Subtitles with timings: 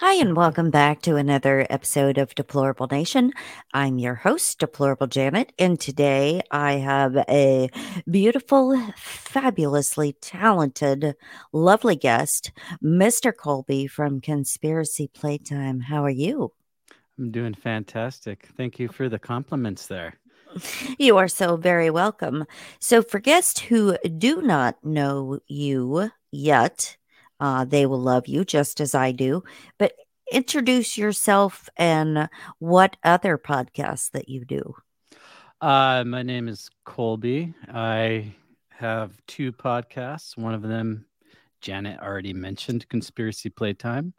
[0.00, 3.32] Hi, and welcome back to another episode of Deplorable Nation.
[3.74, 7.68] I'm your host, Deplorable Janet, and today I have a
[8.08, 11.16] beautiful, fabulously talented,
[11.52, 13.36] lovely guest, Mr.
[13.36, 15.80] Colby from Conspiracy Playtime.
[15.80, 16.52] How are you?
[17.18, 18.46] I'm doing fantastic.
[18.56, 20.14] Thank you for the compliments there.
[20.98, 22.44] You are so very welcome.
[22.78, 26.97] So, for guests who do not know you yet,
[27.40, 29.42] uh, they will love you just as I do.
[29.78, 29.92] But
[30.30, 34.74] introduce yourself and what other podcasts that you do.
[35.60, 37.54] Uh, my name is Colby.
[37.68, 38.32] I
[38.70, 40.36] have two podcasts.
[40.36, 41.06] One of them,
[41.60, 44.14] Janet already mentioned, Conspiracy Playtime.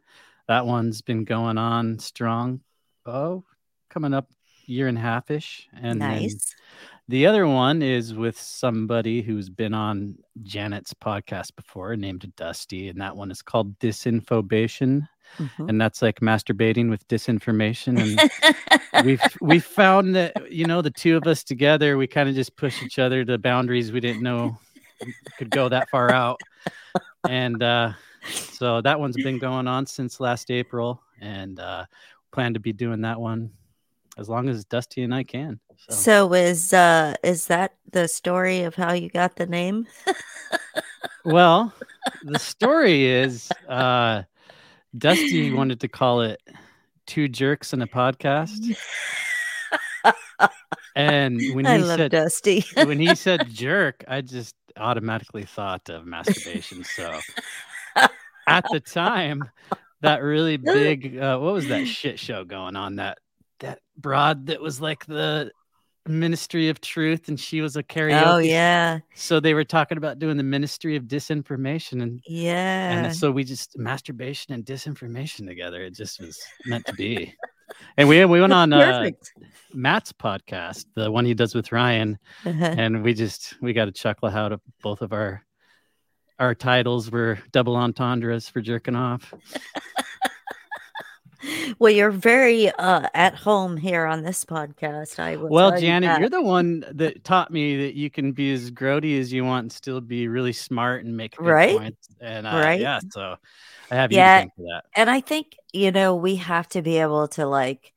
[0.47, 2.61] That one's been going on strong.
[3.05, 3.45] Oh,
[3.89, 4.29] coming up
[4.65, 5.67] year and a half ish.
[5.79, 6.55] And nice.
[7.09, 13.01] The other one is with somebody who's been on Janet's podcast before, named Dusty, and
[13.01, 15.07] that one is called Disinfobation,
[15.39, 15.69] mm-hmm.
[15.69, 18.29] and that's like masturbating with disinformation.
[18.93, 22.35] And we've we found that you know the two of us together, we kind of
[22.35, 24.59] just push each other to boundaries we didn't know
[25.39, 26.39] could go that far out,
[27.27, 27.91] and uh,
[28.29, 31.85] so that one's been going on since last April, and uh,
[32.31, 33.49] plan to be doing that one
[34.19, 35.59] as long as Dusty and I can.
[35.77, 39.87] So, so is uh is that the story of how you got the name?
[41.25, 41.73] well,
[42.23, 44.23] the story is uh
[44.97, 46.41] Dusty wanted to call it
[47.07, 48.77] Two Jerks in a Podcast.
[50.95, 56.83] and when he said Dusty, when he said jerk, I just automatically thought of masturbation.
[56.83, 57.19] So
[58.47, 59.49] at the time,
[60.01, 63.19] that really big uh, what was that shit show going on that
[63.59, 65.51] that broad that was like the
[66.07, 68.99] ministry of truth and she was a karaoke oh yeah.
[69.15, 72.91] So they were talking about doing the ministry of disinformation and yeah.
[72.91, 77.35] and so we just masturbation and disinformation together it just was meant to be.
[77.97, 79.11] And we we went on uh,
[79.73, 82.75] matt's podcast the one he does with ryan uh-huh.
[82.77, 85.43] and we just we got a chuckle out of both of our
[86.39, 89.31] our titles were double entendres for jerking off
[91.79, 95.19] well, you're very uh, at home here on this podcast.
[95.19, 95.49] I will.
[95.49, 99.19] Well, Janet, you you're the one that taught me that you can be as grody
[99.19, 102.09] as you want and still be really smart and make right points.
[102.21, 102.99] And uh, right, yeah.
[103.11, 103.35] So
[103.91, 104.83] I have yeah, you for that.
[104.95, 107.93] And I think you know we have to be able to like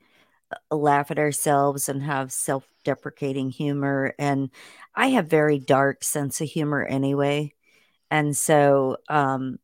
[0.70, 4.14] laugh at ourselves and have self-deprecating humor.
[4.18, 4.50] And
[4.94, 7.54] I have very dark sense of humor anyway,
[8.10, 9.58] and so um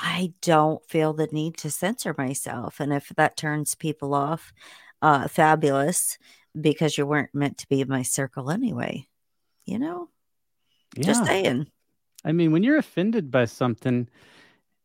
[0.00, 2.80] I don't feel the need to censor myself.
[2.80, 4.52] And if that turns people off,
[5.02, 6.18] uh, fabulous,
[6.58, 9.06] because you weren't meant to be in my circle anyway.
[9.64, 10.08] You know?
[10.96, 11.04] Yeah.
[11.04, 11.68] Just saying.
[12.24, 14.08] I mean, when you're offended by something,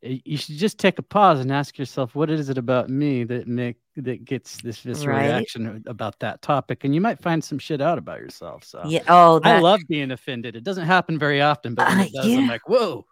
[0.04, 3.48] you should just take a pause and ask yourself, what is it about me that
[3.48, 5.28] make that gets this visceral right?
[5.28, 6.84] reaction about that topic?
[6.84, 8.64] And you might find some shit out about yourself.
[8.64, 9.58] So yeah, oh, that...
[9.58, 10.56] I love being offended.
[10.56, 12.38] It doesn't happen very often, but when uh, it does, yeah.
[12.38, 13.06] I'm like, whoa.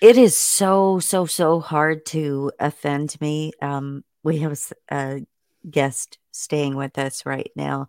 [0.00, 3.52] It is so so so hard to offend me.
[3.62, 4.58] Um, we have
[4.90, 5.22] a
[5.68, 7.88] guest staying with us right now,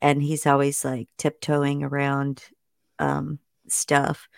[0.00, 2.44] and he's always like tiptoeing around
[2.98, 3.38] um,
[3.68, 4.28] stuff,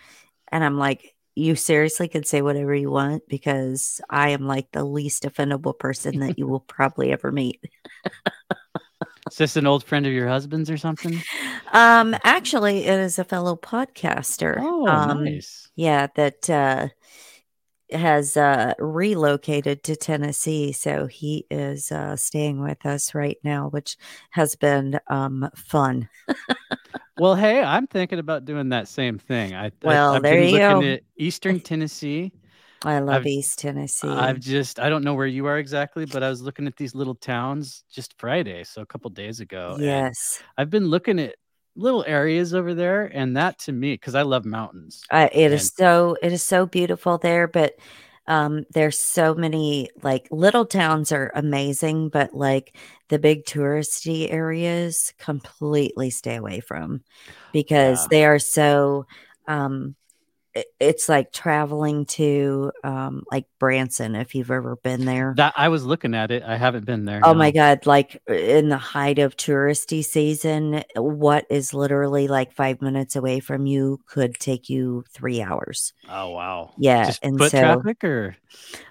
[0.49, 4.83] and I'm like, you seriously can say whatever you want because I am like the
[4.83, 7.63] least offendable person that you will probably ever meet.
[9.31, 11.19] is this an old friend of your husband's or something?
[11.71, 14.57] Um, actually, it is a fellow podcaster.
[14.59, 15.69] Oh, um, nice.
[15.75, 16.89] Yeah, that uh,
[17.91, 23.97] has uh, relocated to Tennessee, so he is uh, staying with us right now, which
[24.31, 26.09] has been um, fun.
[27.19, 29.55] well, hey, I'm thinking about doing that same thing.
[29.55, 30.93] I well, I, have there been you looking go.
[30.93, 32.31] At Eastern Tennessee.
[32.85, 34.07] I love I've, East Tennessee.
[34.07, 36.95] I've just I don't know where you are exactly, but I was looking at these
[36.95, 39.75] little towns just Friday, so a couple days ago.
[39.79, 41.35] Yes, I've been looking at
[41.75, 45.53] little areas over there and that to me because i love mountains uh, it and-
[45.53, 47.75] is so it is so beautiful there but
[48.29, 52.75] um there's so many like little towns are amazing but like
[53.09, 57.01] the big touristy areas completely stay away from
[57.51, 58.07] because yeah.
[58.09, 59.05] they are so
[59.47, 59.95] um
[60.79, 65.33] it's like traveling to um like Branson if you've ever been there.
[65.37, 66.43] That I was looking at it.
[66.43, 67.21] I haven't been there.
[67.23, 67.39] Oh no.
[67.39, 73.15] my god, like in the height of touristy season, what is literally like 5 minutes
[73.15, 75.93] away from you could take you 3 hours.
[76.09, 76.73] Oh wow.
[76.77, 78.35] Yeah, Just and so traffic or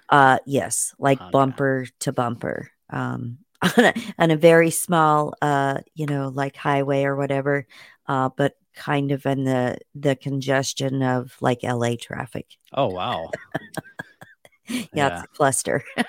[0.09, 2.71] uh yes, like oh, bumper to bumper.
[2.89, 7.67] Um on a, on a very small uh you know like highway or whatever
[8.07, 12.47] uh but kind of in the the congestion of like LA traffic.
[12.73, 13.29] Oh wow.
[14.69, 15.83] yeah, yeah, it's a cluster.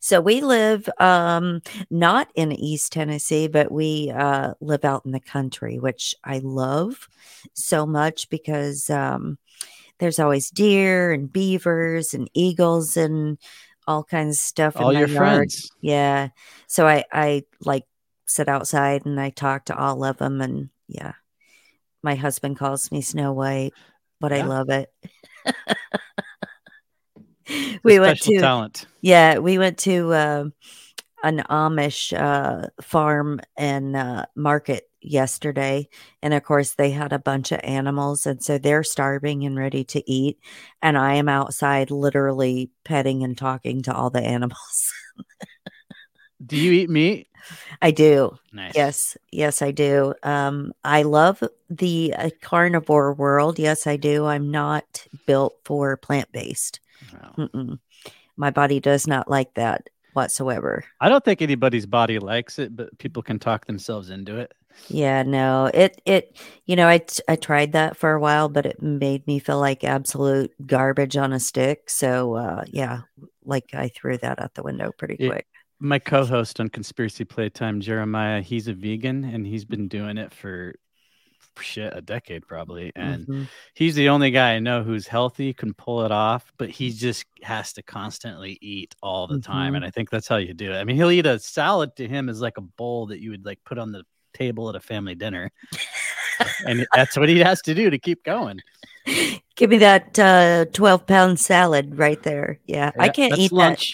[0.00, 5.20] So we live um not in East Tennessee, but we uh live out in the
[5.20, 7.08] country, which I love
[7.54, 9.38] so much because um
[10.00, 13.38] there's always deer and beavers and eagles and
[13.86, 15.50] all kinds of stuff All in my your yard.
[15.50, 15.72] friends.
[15.80, 16.28] Yeah.
[16.66, 17.84] So I I like
[18.26, 21.12] sit outside and I talk to all of them and yeah.
[22.02, 23.72] My husband calls me Snow White,
[24.20, 24.92] but I love it.
[27.82, 28.86] We went to talent.
[29.02, 30.44] yeah, we went to uh,
[31.22, 35.88] an Amish uh, farm and uh, market yesterday,
[36.22, 39.84] and of course they had a bunch of animals, and so they're starving and ready
[39.84, 40.38] to eat,
[40.80, 44.90] and I am outside literally petting and talking to all the animals.
[46.44, 47.28] Do you eat meat?
[47.82, 48.72] I do, Nice.
[48.74, 50.14] yes, yes, I do.
[50.22, 53.58] Um, I love the uh, carnivore world.
[53.58, 54.24] Yes, I do.
[54.24, 56.80] I'm not built for plant based.
[57.36, 57.78] Mm-mm.
[58.36, 60.84] My body does not like that whatsoever.
[61.00, 64.52] I don't think anybody's body likes it, but people can talk themselves into it.
[64.88, 68.66] Yeah, no, it it you know I t- I tried that for a while, but
[68.66, 71.88] it made me feel like absolute garbage on a stick.
[71.90, 73.02] So uh, yeah,
[73.44, 75.46] like I threw that out the window pretty It- quick.
[75.80, 80.74] My co-host on Conspiracy Playtime, Jeremiah, he's a vegan and he's been doing it for
[81.60, 83.48] shit a decade probably, and Mhm.
[83.74, 87.26] he's the only guy I know who's healthy, can pull it off, but he just
[87.42, 89.72] has to constantly eat all the time.
[89.72, 89.76] Mhm.
[89.76, 90.76] And I think that's how you do it.
[90.76, 93.44] I mean, he'll eat a salad to him is like a bowl that you would
[93.44, 95.52] like put on the table at a family dinner.
[96.66, 98.60] and that's what he has to do to keep going.
[99.54, 102.58] Give me that uh, twelve pound salad right there.
[102.66, 103.84] Yeah, I can't eat that.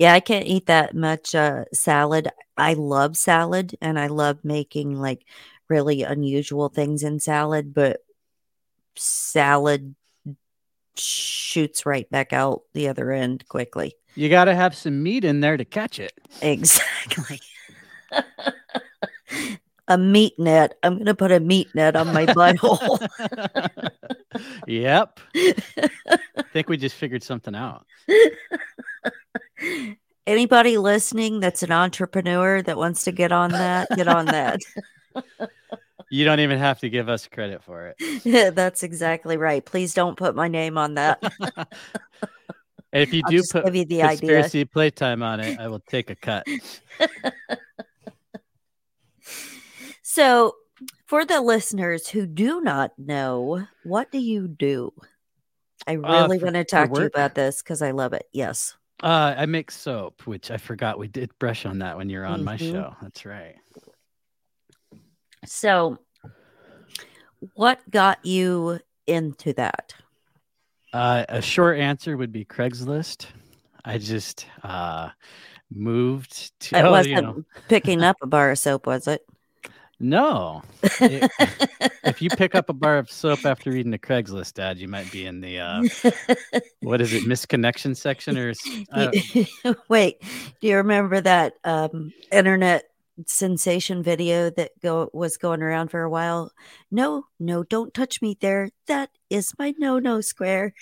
[0.00, 2.30] Yeah, I can't eat that much uh, salad.
[2.56, 5.26] I love salad and I love making like
[5.68, 8.00] really unusual things in salad, but
[8.96, 9.94] salad
[10.96, 13.92] shoots right back out the other end quickly.
[14.14, 16.12] You got to have some meat in there to catch it.
[16.40, 17.40] Exactly.
[19.90, 20.78] a meat net.
[20.82, 23.06] I'm going to put a meat net on my butthole.
[24.66, 25.18] yep.
[25.34, 27.84] I think we just figured something out.
[30.26, 34.60] Anybody listening that's an entrepreneur that wants to get on that, get on that.
[36.12, 38.54] You don't even have to give us credit for it.
[38.56, 39.64] That's exactly right.
[39.64, 41.22] Please don't put my name on that.
[42.92, 44.18] If you I'll do put give you the idea.
[44.18, 46.44] conspiracy playtime on it, I will take a cut.
[50.12, 50.56] So,
[51.06, 54.92] for the listeners who do not know, what do you do?
[55.86, 58.26] I really for- want to talk to you about this because I love it.
[58.32, 58.74] Yes.
[59.00, 62.42] Uh, I make soap, which I forgot we did brush on that when you're on
[62.42, 62.72] my Mhm.
[62.72, 62.96] show.
[63.00, 63.54] That's right.
[65.46, 65.98] So,
[67.54, 69.94] what got you into that?
[70.92, 73.26] Uh, a short answer would be Craigslist.
[73.84, 75.10] I just uh,
[75.70, 76.78] moved to.
[76.78, 79.24] It oh, wasn't you know, picking up a bar of soap, was it?
[80.00, 80.62] No.
[81.00, 81.30] It-
[82.04, 85.10] if you pick up a bar of soap after reading the Craigslist ad, you might
[85.12, 85.82] be in the uh,
[86.80, 88.52] what is it, misconnection section or?
[89.88, 90.20] Wait,
[90.60, 92.84] do you remember that um, internet
[93.26, 96.52] sensation video that go was going around for a while?
[96.90, 98.70] No, no, don't touch me there.
[98.86, 100.74] That is my no-no square.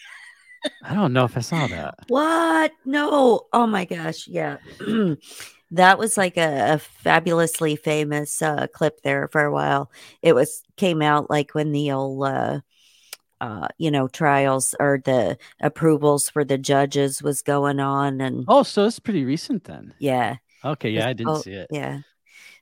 [0.82, 1.94] I don't know if I saw that.
[2.08, 2.72] What?
[2.84, 3.46] No.
[3.52, 4.26] Oh my gosh.
[4.26, 4.58] Yeah.
[5.70, 9.90] that was like a, a fabulously famous uh, clip there for a while.
[10.22, 12.60] It was came out like when the old uh,
[13.40, 18.64] uh, you know, trials or the approvals for the judges was going on and Oh,
[18.64, 19.94] so it's pretty recent then.
[19.98, 20.36] yeah.
[20.64, 21.70] Okay, yeah, I didn't Oh, see it.
[21.70, 22.00] Yeah.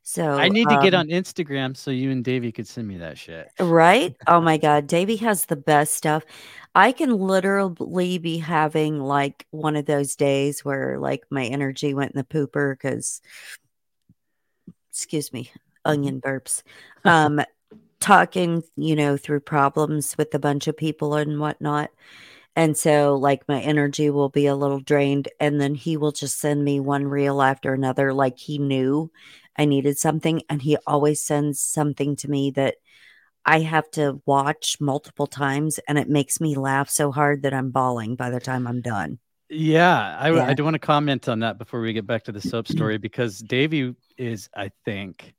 [0.08, 2.98] So I need to get um, on Instagram so you and Davey could send me
[2.98, 3.50] that shit.
[3.58, 4.14] Right?
[4.28, 4.86] Oh my God.
[4.86, 6.24] Davey has the best stuff.
[6.76, 12.12] I can literally be having like one of those days where like my energy went
[12.12, 13.20] in the pooper because,
[14.92, 15.50] excuse me,
[15.84, 16.62] onion burps.
[17.04, 17.40] Um,
[17.98, 21.90] talking, you know, through problems with a bunch of people and whatnot.
[22.54, 25.28] And so, like, my energy will be a little drained.
[25.38, 28.14] And then he will just send me one reel after another.
[28.14, 29.10] Like, he knew
[29.58, 30.42] I needed something.
[30.48, 32.76] And he always sends something to me that
[33.44, 35.78] I have to watch multiple times.
[35.88, 39.18] And it makes me laugh so hard that I'm bawling by the time I'm done.
[39.48, 40.46] Yeah, I, Yeah.
[40.46, 42.98] I do want to comment on that before we get back to the soap story
[42.98, 45.34] because Davey is, I think,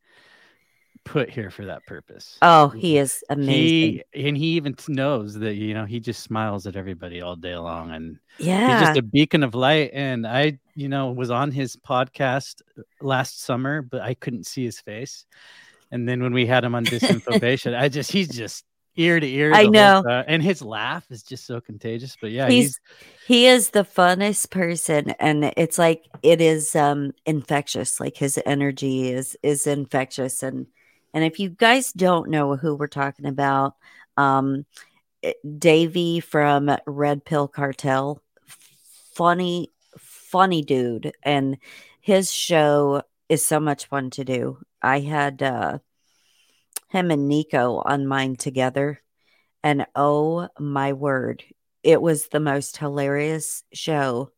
[1.08, 2.38] put here for that purpose.
[2.42, 4.04] Oh, he is amazing.
[4.12, 7.56] He and he even knows that you know he just smiles at everybody all day
[7.56, 8.80] long, and yeah.
[8.80, 9.92] he's just a beacon of light.
[9.94, 12.62] And I, you know, was on his podcast
[13.02, 15.26] last summer, but I couldn't see his face.
[15.92, 18.66] And then when we had him on Disinfobation, I just he's just
[18.98, 19.54] ear to ear.
[19.54, 20.04] I know.
[20.28, 22.18] and his laugh is just so contagious.
[22.20, 22.80] But yeah, he's he's
[23.28, 29.12] he is the funnest person and it's like it is um infectious like his energy
[29.12, 30.66] is is infectious and
[31.18, 33.74] and if you guys don't know who we're talking about
[34.18, 34.68] um
[35.24, 38.22] eh, davey from red pill cartel
[39.16, 41.12] funny funny dude.
[41.24, 41.58] And
[42.02, 44.60] his show is so much fun to do.
[44.80, 45.80] I had uh
[46.90, 49.02] him and nico on mine together.
[49.64, 51.44] And oh my word
[51.82, 54.32] it was the most hilarious show.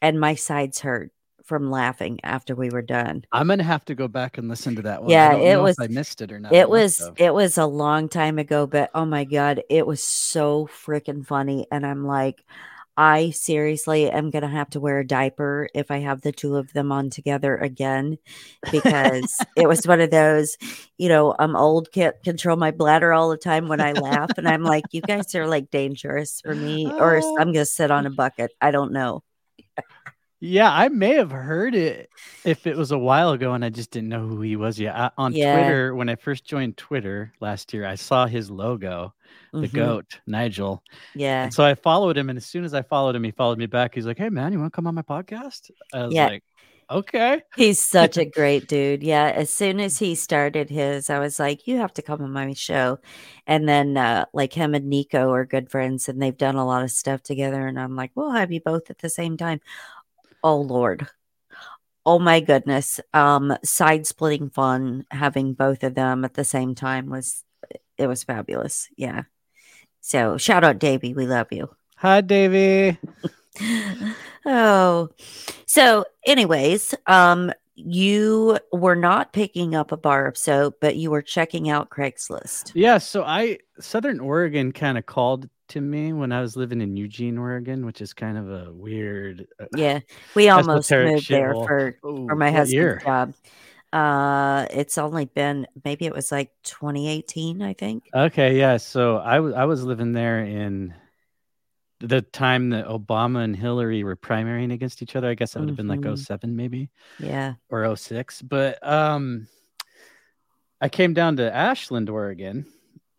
[0.00, 1.10] And my sides hurt
[1.44, 4.82] from laughing after we were done I'm gonna have to go back and listen to
[4.82, 5.10] that one.
[5.10, 6.52] Yeah, I don't it know was- If I missed it or not.
[6.52, 10.66] It was it was a long time ago but oh my god it was so
[10.66, 12.44] freaking funny and i'm like
[12.96, 16.72] i seriously am gonna have to wear a diaper if i have the two of
[16.72, 18.16] them on together again
[18.70, 20.56] because it was one of those
[20.96, 24.48] you know i'm old can't control my bladder all the time when i laugh and
[24.48, 28.10] i'm like you guys are like dangerous for me or i'm gonna sit on a
[28.10, 29.22] bucket i don't know
[30.46, 32.10] Yeah, I may have heard it
[32.44, 34.94] if it was a while ago and I just didn't know who he was yet.
[34.94, 35.56] I, on Yeah.
[35.56, 39.14] Twitter, when I first joined Twitter last year, I saw his logo,
[39.54, 39.72] the Mhm.
[39.72, 40.82] goat, Nigel.
[41.14, 43.56] yeah And so I followed him, and as soon as I followed him, he followed
[43.58, 43.94] me back.
[43.94, 46.26] He's like, "Hey, man, you want to come on my podcast?" I was Yeah.
[46.26, 46.44] like,
[46.90, 49.02] "Okay." He's such a great dude.
[49.02, 49.32] Yeah.
[49.34, 52.52] As soon as he started his, I was like, you have to come on my
[52.52, 52.98] show.
[53.46, 56.82] And then, uh, like, him and Nico are good friends and they've done a lot
[56.82, 57.66] of stuff together.
[57.66, 59.60] And I'm like, we'll have you both at the same time.
[60.44, 61.08] Oh, Lord.
[62.06, 63.00] Oh, my goodness.
[63.12, 67.42] Um, side splitting fun having both of them at the same time was,
[67.98, 68.88] it was fabulous.
[68.96, 69.22] Yeah.
[70.00, 71.14] So shout out, Davey.
[71.14, 71.74] We love you.
[71.96, 72.98] Hi, Davey.
[74.46, 75.08] oh
[75.66, 81.22] so anyways um you were not picking up a bar of soap but you were
[81.22, 86.40] checking out craigslist Yeah, so I Southern Oregon kind of called to me when I
[86.40, 89.46] was living in Eugene, Oregon, which is kind of a weird.
[89.60, 90.00] uh, yeah
[90.34, 93.02] we almost moved there for Ooh, for my husband's year?
[93.04, 93.34] job
[93.92, 98.76] uh it's only been maybe it was like 2018 i think Okay, yeah.
[98.76, 100.94] So I was I was living there in
[102.00, 105.28] the time that Obama and Hillary were primarying against each other.
[105.28, 106.18] I guess that would have been like Mhm.
[106.18, 108.42] 07 maybe yeah or 06.
[108.42, 109.46] But um
[110.80, 112.66] I came down to Ashland, Oregon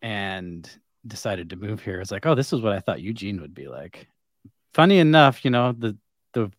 [0.02, 0.70] and
[1.06, 2.00] decided to move here.
[2.00, 4.06] It's like, oh, this is what I thought Eugene would be like.
[4.74, 5.96] Funny enough, you know, the
[6.32, 6.50] the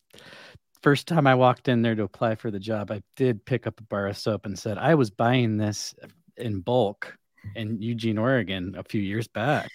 [0.82, 3.80] first time I walked in there to apply for the job, I did pick up
[3.80, 5.94] a bar of soap and said I was buying this
[6.36, 7.16] in bulk
[7.56, 9.70] in Eugene, Oregon a few years back.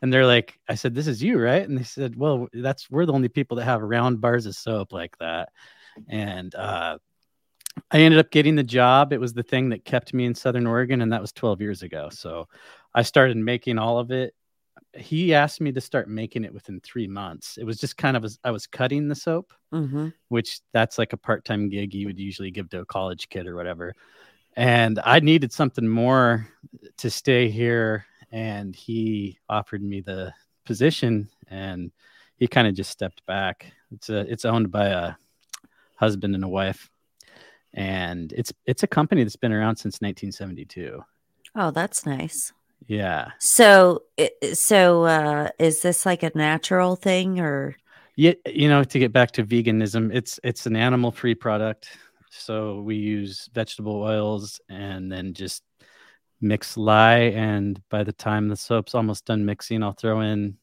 [0.00, 1.68] And they're like, I said, This is you, right?
[1.68, 4.92] And they said, Well, that's we're the only people that have round bars of soap
[4.92, 5.50] like that.
[6.08, 6.98] And uh
[7.90, 9.12] I ended up getting the job.
[9.12, 11.82] It was the thing that kept me in Southern Oregon, and that was 12 years
[11.82, 12.08] ago.
[12.10, 12.48] So
[12.94, 14.34] I started making all of it.
[14.94, 17.56] He asked me to start making it within three months.
[17.56, 20.08] It was just kind of as I was cutting the soap, mm-hmm.
[20.28, 23.46] which that's like a part time gig you would usually give to a college kid
[23.46, 23.94] or whatever.
[24.56, 26.46] And I needed something more
[26.98, 28.06] to stay here.
[28.30, 30.32] And he offered me the
[30.64, 31.90] position, and
[32.36, 33.72] he kind of just stepped back.
[33.92, 35.14] It's a, it's owned by a
[35.96, 36.90] husband and a wife
[37.74, 41.02] and it's it's a company that's been around since 1972
[41.56, 42.52] oh that's nice
[42.86, 44.02] yeah so
[44.52, 47.76] so uh is this like a natural thing or
[48.16, 51.96] yeah you know to get back to veganism it's it's an animal free product
[52.34, 55.62] so we use vegetable oils and then just
[56.40, 60.56] mix lye and by the time the soap's almost done mixing i'll throw in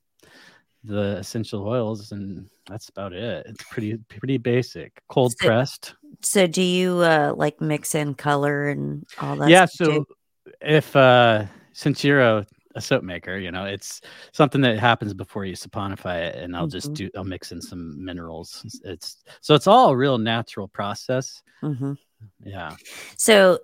[0.84, 3.46] the essential oils and that's about it.
[3.50, 5.02] It's pretty pretty basic.
[5.10, 5.96] Cold So- pressed.
[6.22, 10.08] so do you uh like mix in color and all that yeah so too?
[10.62, 12.46] if uh since you're a,
[12.80, 16.66] a soap maker you know it's something that happens before you saponify it and i'll
[16.68, 16.96] just Mhm.
[16.96, 19.10] do i'll mix in some minerals it's, it's
[19.42, 21.98] so it's all a real natural process Mhm.
[22.44, 22.76] yeah
[23.18, 23.60] So,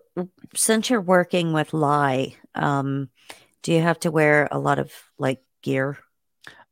[0.53, 3.09] since you're working with lye, um,
[3.63, 5.97] do you have to wear a lot of like gear,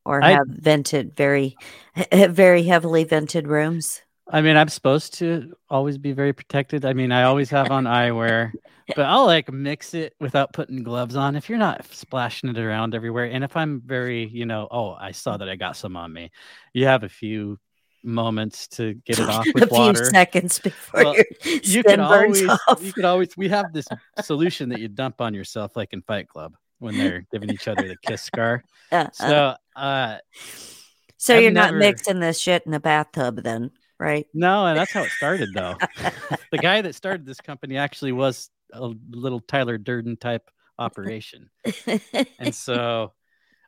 [0.06, 1.56] or I- have vented very,
[2.14, 4.02] very heavily vented rooms?
[4.32, 6.86] I mean i'm supposed to always be very protected.
[6.86, 8.51] I mean i always have on eyewear
[8.96, 12.96] but i'll like mix it without putting gloves on if you're not splashing it around
[12.96, 13.25] everywhere.
[13.25, 16.32] And if i'm very you know oh i saw that i got some on me.
[16.74, 17.60] You have a few
[18.06, 20.06] moments to get it off with a few water.
[20.06, 21.15] seconds before Well,
[21.63, 22.84] you can burns always off.
[22.84, 23.88] you could always we have this
[24.22, 27.88] solution that you dump on yourself like in fight club when they're giving each other
[27.88, 28.62] the kiss scar.
[28.92, 30.18] Uh, uh, so uh
[31.18, 33.72] so I've you're not mixing this shit in the bathtub, then,
[34.03, 34.27] right?
[34.33, 35.75] no and that's how it started though
[36.51, 41.50] the guy that started this company actually was a little tyler durden type operation.
[42.39, 43.13] and so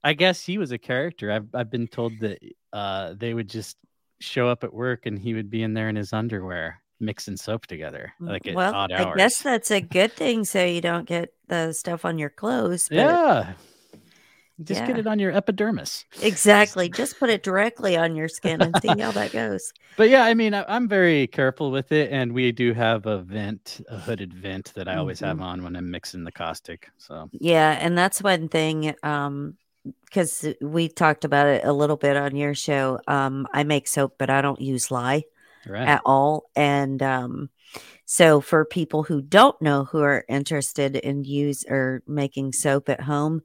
[0.03, 1.31] I guess he was a character.
[1.31, 2.39] I've I've been told that
[2.73, 3.77] uh, they would just
[4.19, 7.65] show up at work and he would be in there in his underwear mixing soap
[7.65, 11.33] together Mm, like at well, I guess that's a good thing, so you don't get
[11.47, 12.87] the stuff on your clothes.
[12.89, 13.53] But yeah.
[14.63, 16.05] Just get it on your epidermis.
[16.21, 16.89] exactly.
[16.89, 19.73] Just put it directly on your skin and see how that goes.
[19.97, 23.19] But yeah, I mean, I, I'm very careful with it, and we do have a
[23.19, 25.43] vent, a hooded vent that I always have Mhm.
[25.43, 26.89] on when I'm mixing the caustic.
[26.97, 28.95] So Yeah, and that's one thing.
[29.03, 29.57] Um,
[30.05, 32.99] because we talked about it a little bit on your show.
[33.07, 35.25] Um, I make soap, but I don't use lye.
[35.65, 36.45] right, at all.
[36.55, 37.49] And um,
[38.05, 43.01] so, for people who don't know who are interested in use or making soap at
[43.01, 43.41] home,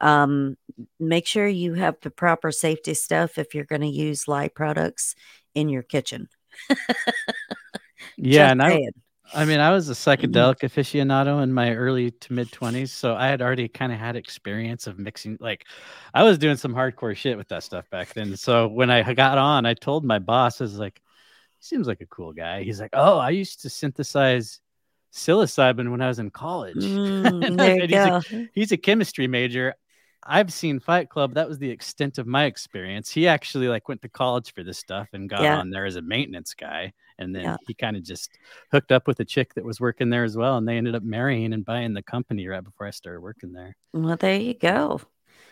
[0.00, 0.56] um,
[1.00, 5.14] make sure you have the proper safety stuff if you're going to use lye products
[5.54, 6.28] in your kitchen.
[8.16, 8.90] yeah, Just and I, saying.
[9.32, 13.28] I mean, I was a psychedelic aficionado in my early to mid 20s, so I
[13.28, 15.38] had already kind of had experience of mixing.
[15.40, 15.66] Like,
[16.14, 18.36] I was doing some hardcore shit with that stuff back then.
[18.36, 21.00] So when I got on, I told my boss, I was like,
[21.60, 24.60] "He seems like a cool guy." He's like, "Oh, I used to synthesize
[25.12, 28.24] psilocybin when I was in college." Mm, And I there you said, he's, a,
[28.54, 29.74] he's a chemistry major.
[30.26, 31.34] I've seen Fight Club.
[31.34, 33.10] That was the extent of my experience.
[33.10, 35.58] He actually like went to college for this stuff and got Yeah.
[35.58, 36.92] on there as a maintenance guy.
[37.18, 37.56] And then Yeah.
[37.66, 38.30] he kind of just
[38.72, 40.56] hooked up with a chick that was working there as well.
[40.56, 43.76] And they ended up marrying and buying the company right before I started working there.
[43.92, 45.00] Well, there you go.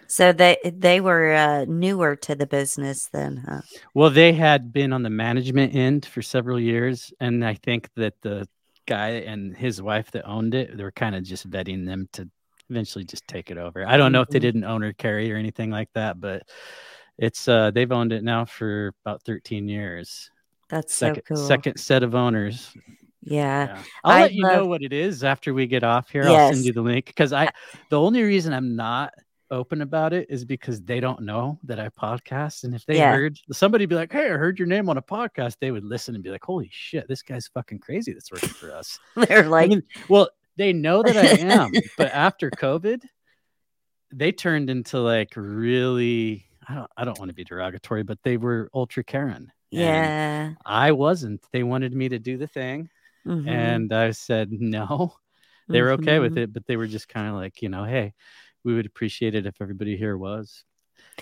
[0.07, 3.63] So they they were uh, newer to the business then, huh?
[3.95, 7.13] Well, they had been on the management end for several years.
[7.21, 8.49] And I think that the
[8.87, 12.29] guy and his wife that owned it, they were kind of just vetting them to
[12.71, 13.87] eventually just take it over.
[13.87, 14.43] I don't know if they Mhm.
[14.43, 16.43] did an owner carry or anything like that, but
[17.19, 20.31] it's uh they've owned it now for about 13 years.
[20.69, 21.47] That's Second so cool.
[21.47, 22.75] second set of owners.
[23.23, 23.67] Yeah.
[23.67, 23.83] Yeah.
[24.05, 26.25] I'll I let you know what it is after we get off here.
[26.25, 27.51] I'll send you the link because I
[27.91, 29.13] the only reason I'm not
[29.51, 32.65] open about it is because they don't know that I podcast.
[32.65, 33.13] And if they Yeah.
[33.15, 36.15] heard somebody be like, Hey, I heard your name on a podcast, they would listen
[36.15, 38.99] and be like, Holy shit, this guy's fucking crazy that's working for us.
[39.29, 40.31] They're I like, mean, well,
[40.63, 43.03] they know that I am, but after COVID,
[44.13, 48.37] they turned into like really I don't I don't want to be derogatory, but they
[48.37, 49.53] were ultra Karen.
[49.71, 50.55] Yeah.
[50.65, 51.45] I wasn't.
[51.53, 52.91] They wanted me to do the thing.
[53.27, 55.15] mhm, And I said no.
[55.69, 56.45] They were okay with mhm.
[56.45, 58.15] it, but they were just kind of like, you know, hey,
[58.65, 60.65] we would appreciate it if everybody here was.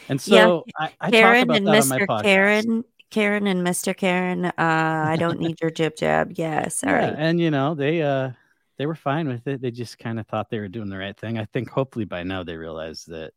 [0.09, 2.07] And so Yeah, I, I Karen about and that on my Mr.
[2.07, 2.23] podcast.
[2.23, 3.95] Karen, Karen and Mr.
[3.95, 4.47] Karen.
[4.47, 6.33] Uh, I don't need your jib jab.
[6.37, 6.77] Yes.
[6.77, 7.07] sorry.
[7.07, 8.33] Yeah, and you know, they uh
[8.81, 9.61] they were fine with it.
[9.61, 11.37] They just kind of thought they were doing the right thing.
[11.37, 13.35] I think hopefully by now they realize that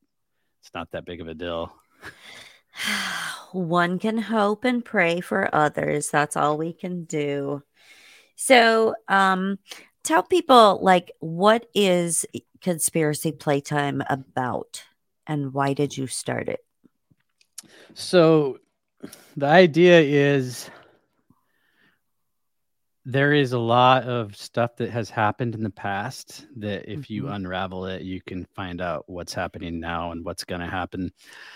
[0.62, 1.74] it's not that big of a deal.
[3.52, 6.10] One can hope and pray for others.
[6.10, 7.62] That's all we can do.
[8.38, 9.60] So, um,
[10.06, 12.26] tell people like what is
[12.62, 14.86] conspiracy playtime about,
[15.28, 16.62] and why did you start it?
[17.96, 18.60] So
[19.36, 20.70] the idea is
[23.06, 27.24] there is a lot of stuff that has happened in the past that if you
[27.24, 27.36] Mhm.
[27.36, 31.12] unravel it, you can find out what's happening now and what's going to happen.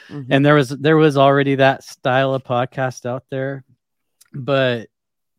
[0.09, 0.27] Mhm.
[0.29, 3.63] And there was there was already that style of podcast out there,
[4.33, 4.89] but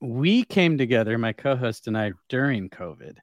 [0.00, 3.18] we came together, my co-host and I, during COVID,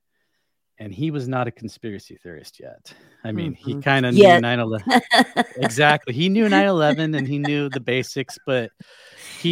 [0.77, 2.93] and he was not a conspiracy theorist yet.
[3.23, 3.83] I mean, he Mhm.
[3.83, 4.85] kind of knew 9/11
[5.57, 6.13] exactly.
[6.13, 8.71] He knew 9/11 and he knew the basics, but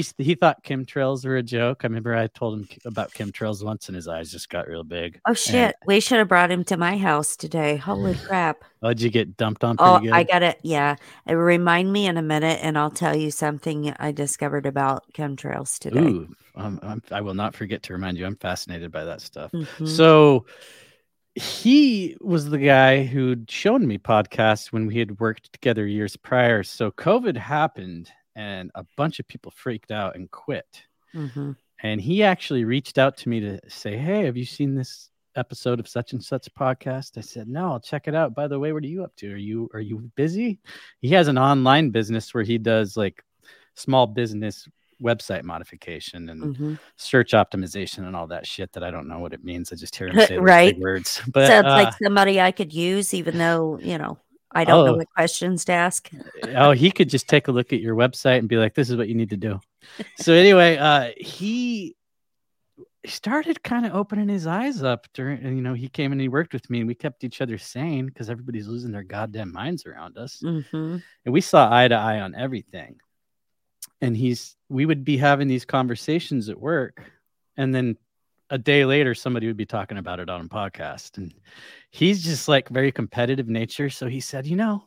[0.02, 1.82] he he thought chemtrails were a joke.
[1.84, 5.20] I remember I told him about chemtrails once, and his eyes just got real big.
[5.28, 5.76] oh shit!
[5.86, 7.78] We should have brought him to my house today.
[7.78, 8.64] Holy crap!
[8.82, 10.12] Oh, did you get dumped on pretty Oh, good?
[10.12, 10.60] I got it.
[10.64, 10.96] Yeah,
[11.30, 15.78] Uh, remind me in a minute, and I'll tell you something I discovered about chemtrails
[15.80, 16.00] today.
[16.02, 18.26] Ooh, um, I'm, I will not forget to remind you.
[18.26, 19.52] I'm fascinated by that stuff.
[19.52, 19.88] Mhm.
[19.88, 20.46] So
[21.36, 26.62] he was the guy who'd shown me podcasts when we had worked together years prior.
[26.64, 30.84] So COVID happened and a bunch of people freaked out and quit.
[31.14, 31.56] Mhm.
[31.82, 35.80] And he actually reached out to me to say, Hey, have you seen this episode
[35.80, 37.18] of such and such podcast?
[37.18, 38.34] I said, No, I'll check it out.
[38.34, 39.34] By the way, what are you up to?
[39.34, 40.60] Are you are you busy?
[41.02, 43.24] He has an online business where he does like
[43.76, 44.68] small business
[45.02, 46.80] website modification and Mhm.
[46.96, 49.74] search optimization and all that shit that I don't know what it means.
[49.74, 50.76] I just hear him say Right.
[50.76, 51.22] big words.
[51.34, 54.18] But Sounds uh, like somebody I could use, even though you know
[54.54, 54.98] I don't know Oh.
[54.98, 56.10] what questions to ask.
[56.56, 58.96] oh, he could just take a look at your website and be like, "This is
[58.98, 59.60] what you need to do."
[60.18, 61.96] So anyway, uh, he
[63.06, 65.44] started kind of opening his eyes up during.
[65.44, 68.06] You know, he came and he worked with me, and we kept each other sane
[68.06, 72.20] because everybody's losing their goddamn minds around us, hmm and we saw eye to eye
[72.22, 72.98] on everything.
[74.02, 77.02] And he's, we would be having these conversations at work,
[77.58, 77.98] and then
[78.54, 81.34] a day later somebody would be talking about it on a podcast and
[81.90, 84.84] he's just like very competitive nature so he said you know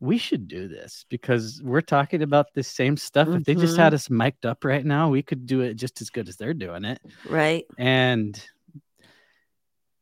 [0.00, 3.28] we should do this because we're talking about the same stuff.
[3.28, 3.38] Mm-hmm.
[3.38, 3.94] If they just had mm-hmm.
[3.94, 6.84] us mic'd up right now, we could do it just as good as they're doing
[6.84, 7.00] it.
[7.28, 7.64] Right.
[7.78, 8.38] And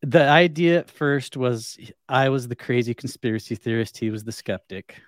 [0.03, 5.01] the idea at first was I was the crazy conspiracy theorist, he was the skeptic.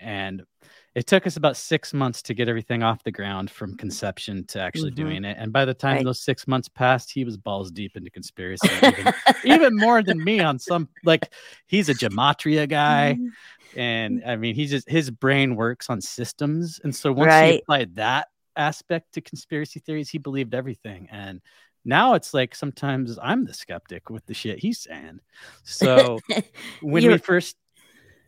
[0.00, 0.44] And
[0.94, 4.60] it took us about six months to get everything off the ground from conception to
[4.60, 5.04] actually mm-hmm.
[5.04, 5.36] doing it.
[5.38, 6.04] And by the time right.
[6.04, 10.40] those six months passed, he was balls deep into conspiracy, even, even, more than me
[10.40, 11.32] on some like
[11.66, 13.16] he's a gematria guy.
[13.18, 13.78] Mm-hmm.
[13.78, 16.80] And I mean, he just his brain works on systems.
[16.82, 17.52] And so once right.
[17.52, 21.06] he applied that aspect to conspiracy theories, he believed everything.
[21.12, 21.40] And
[21.84, 25.20] now it's like sometimes I'm the skeptic with the shit he's saying.
[25.62, 26.18] So
[26.82, 27.56] when we first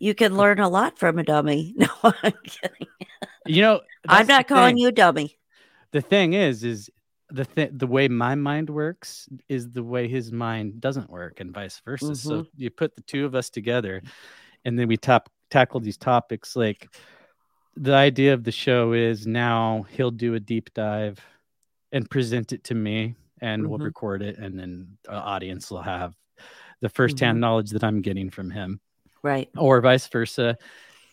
[0.02, 1.74] you can learn a lot from a dummy.
[1.82, 2.88] No, I'm kidding.
[3.46, 5.38] You know, I'm not calling you a dummy.
[5.92, 6.90] The thing is, is
[7.30, 11.54] the th- the way my mind works is the way his mind doesn't work, and
[11.54, 12.06] vice versa.
[12.06, 12.14] Mm-hmm.
[12.14, 14.02] So you put the two of us together,
[14.64, 16.56] and then we top tackle these topics.
[16.56, 16.88] Like
[17.76, 21.20] the idea of the show is now he'll do a deep dive
[21.92, 23.70] and present it to me, and mm-hmm.
[23.70, 26.16] we'll record it, and then the audience will have
[26.80, 27.40] the firsthand mm-hmm.
[27.42, 28.80] knowledge that I'm getting from him
[29.22, 29.48] right.
[29.56, 30.58] or vice versa.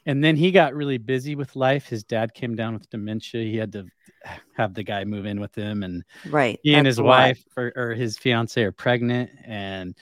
[0.06, 1.88] And then he got really busy with life.
[1.88, 3.44] His dad came down with dementia.
[3.44, 3.86] He had to
[4.54, 5.84] have the guy move in with him.
[5.84, 6.60] And right.
[6.64, 9.30] he and his wife or, or, his fiance are pregnant.
[9.46, 9.96] And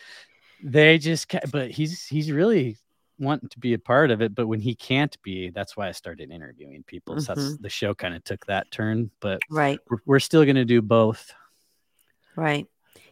[0.64, 2.78] they just but he's he's really
[3.20, 4.34] wanting to be a part of it.
[4.34, 7.16] But when he can't be that's why i started interviewing people.
[7.16, 7.24] Mm-hmm.
[7.24, 7.64] so that's mm-hmm.
[7.64, 9.12] the show kind of took that turn.
[9.20, 9.80] But right.
[9.90, 11.34] we're, we're still going to do both.
[12.36, 12.68] Right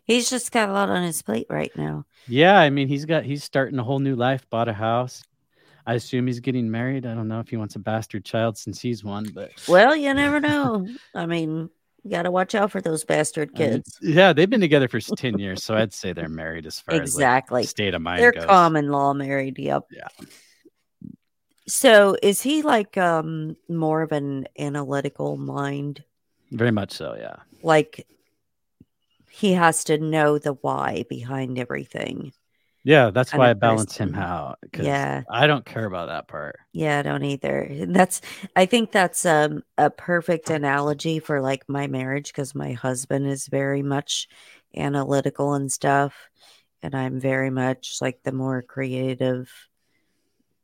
[0.05, 2.05] He's just got a lot on his plate right now.
[2.27, 4.47] Yeah, I mean, he's got he's starting a whole new life.
[4.49, 5.23] Bought a house.
[5.87, 7.05] I assume he's getting married.
[7.05, 10.13] I don't know if he wants a bastard child since he's one, but well, you
[10.13, 10.87] never know.
[11.13, 11.69] I mean,
[12.03, 13.99] you got to watch out for those bastard kids.
[14.01, 16.79] I mean, yeah, they've been together for ten years, so I'd say they're married as
[16.79, 17.61] far exactly.
[17.61, 18.21] as like, state of mind.
[18.21, 18.45] They're goes.
[18.45, 19.57] common law married.
[19.57, 19.85] Yep.
[19.91, 20.07] Yeah.
[21.67, 26.03] So is he like um more of an analytical mind?
[26.51, 27.37] Very much so, yeah.
[27.63, 28.05] Like
[29.35, 32.31] he has to know the why behind everything.
[32.85, 34.59] Yeah, that's why I balance him out.
[34.79, 36.57] Yeah, I don't care about that part.
[36.71, 37.67] Yeah, I don't either.
[37.87, 38.21] That's
[38.55, 43.47] I think that's um, a perfect analogy for like my marriage because my husband is
[43.47, 44.27] very much
[44.77, 46.29] analytical and stuff,
[46.83, 49.51] and I'm very much like the more creative,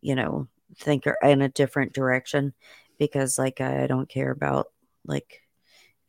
[0.02, 2.54] you know, thinker in a different direction
[3.00, 4.68] because like I don't care about
[5.06, 5.42] like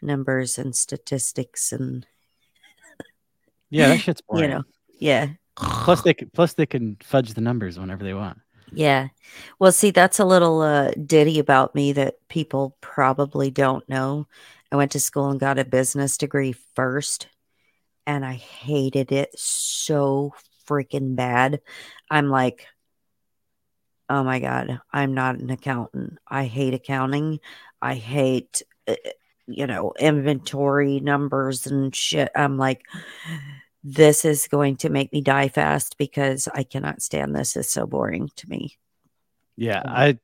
[0.03, 2.07] numbers and statistics and
[3.73, 4.45] yeah, that shit's boring.
[4.45, 4.63] you know,
[4.99, 5.29] yeah.
[5.57, 8.39] Plus they can, plus they can fudge the numbers whenever they want.
[8.73, 9.09] Yeah.
[9.59, 14.27] Well, see, that's a little uh, ditty about me that people probably don't know.
[14.71, 17.29] I went to school and got a business degree first,
[18.07, 20.35] and I hated it so
[20.67, 21.61] freaking bad.
[22.11, 22.67] I'm like,
[24.09, 26.19] oh my God, I'm not an accountant.
[26.27, 27.41] I hate accounting.
[27.81, 28.95] I hate, uh,
[29.47, 32.31] you know, inventory numbers and shit.
[32.35, 32.83] I'm like,
[33.85, 37.57] this is going to make me die fast because I cannot stand this.
[37.57, 38.79] It's so boring to me.
[39.57, 40.19] Yeah, I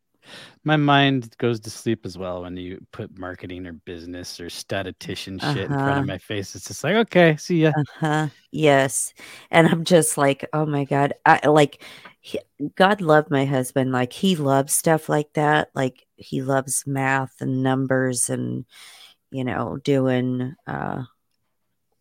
[0.64, 5.38] my mind goes to sleep as well when you put marketing or business or statistician
[5.38, 5.60] shit uh-huh.
[5.60, 6.02] in front of uh-huh.
[6.02, 6.54] my face.
[6.54, 7.72] It's just like, okay, see ya.
[7.76, 8.28] Uh-huh.
[8.50, 9.14] Yes.
[9.50, 11.14] And I'm just like, oh my God.
[11.24, 11.82] I like
[12.20, 12.40] he,
[12.74, 13.92] God love my husband.
[13.92, 15.70] Like he loves stuff like that.
[15.74, 18.66] Like he loves math and numbers and
[19.30, 21.04] you know, doing uh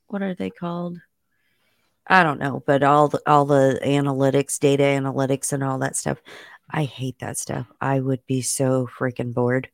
[0.07, 0.97] what are they called?
[2.07, 6.21] I don't know, but all the all the analytics, data analytics, and all that stuff.
[6.69, 7.67] I hate that stuff.
[7.81, 9.69] I would be so freaking bored.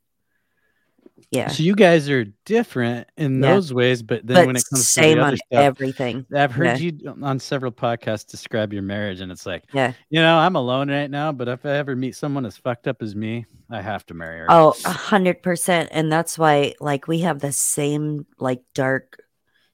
[1.29, 1.47] Yeah.
[1.47, 3.53] So you guys are different in yeah.
[3.53, 6.79] those ways, but then but when it comes same to on stuff, everything, I've heard
[6.79, 6.91] yeah.
[6.91, 10.89] you on several podcasts describe your marriage, and it's like, yeah, you know, I'm alone
[10.89, 14.05] right now, but if I ever meet someone as fucked up as me, I have
[14.07, 14.47] to marry her.
[14.49, 19.17] Oh, a hundred percent, and that's why, like, we have the same like dark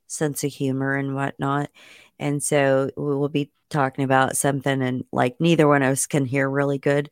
[0.08, 1.70] sense of humor and whatnot.
[2.20, 6.26] And so we will be talking about something and like neither one of us can
[6.26, 7.10] hear really good.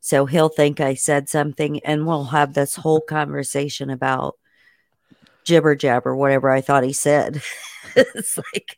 [0.00, 4.36] So he'll think I said something and we'll have this whole conversation about
[5.44, 7.42] jibber jabber, whatever I thought he said.
[7.96, 8.76] it's like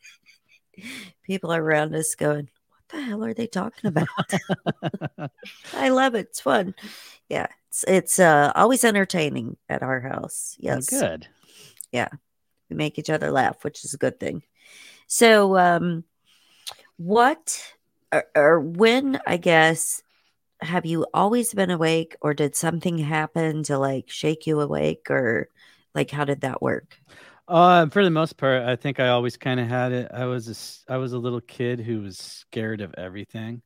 [1.23, 4.07] people around us going, What the hell are they talking about?
[5.73, 6.27] I love it.
[6.27, 6.75] It's fun.
[7.29, 7.47] Yeah.
[7.69, 10.55] It's it's uh always entertaining at our house.
[10.59, 10.91] Yes.
[10.93, 11.27] Oh, good.
[11.91, 12.09] Yeah.
[12.69, 14.43] We make each other laugh, which is a good thing.
[15.13, 16.05] So, um,
[16.97, 17.75] what
[18.11, 20.01] or, or when, I guess,
[20.59, 25.49] have you always been awake or did something happen to like shake you awake or
[25.93, 26.97] like how did that work?
[27.47, 30.09] Uh, for the most part, I think I always kind of had it.
[30.11, 33.61] I was a, I was a little kid who was scared of everything,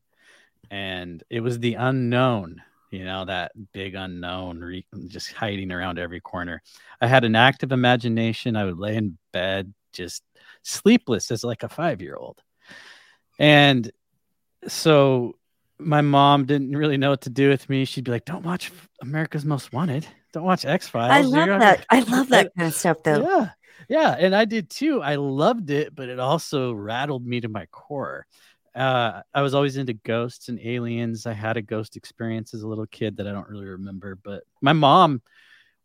[0.70, 2.62] and it was the unknown.
[2.92, 6.62] You know that big unknown, re- just hiding around every corner.
[7.00, 8.58] I had an active imagination.
[8.58, 10.24] I would lay in bed, just
[10.64, 12.42] sleepless as like a five year old,
[13.40, 13.92] and
[14.68, 15.36] so
[15.80, 17.86] my mom didn't really know what to do with me.
[17.86, 20.08] She'd be like, "Don't watch America's Most Wanted.
[20.34, 21.86] Don't watch X Files." I love that.
[21.90, 23.22] I love that kind of stuff, though.
[23.22, 23.50] Yeah.
[23.90, 24.16] Yeah.
[24.20, 25.02] And I did too.
[25.02, 28.26] I loved it, but it also rattled me to my core.
[28.76, 31.26] Uh, I was always into ghosts and aliens.
[31.26, 34.44] I had a ghost experience as a little kid that I don't really remember, but
[34.62, 35.22] my mom,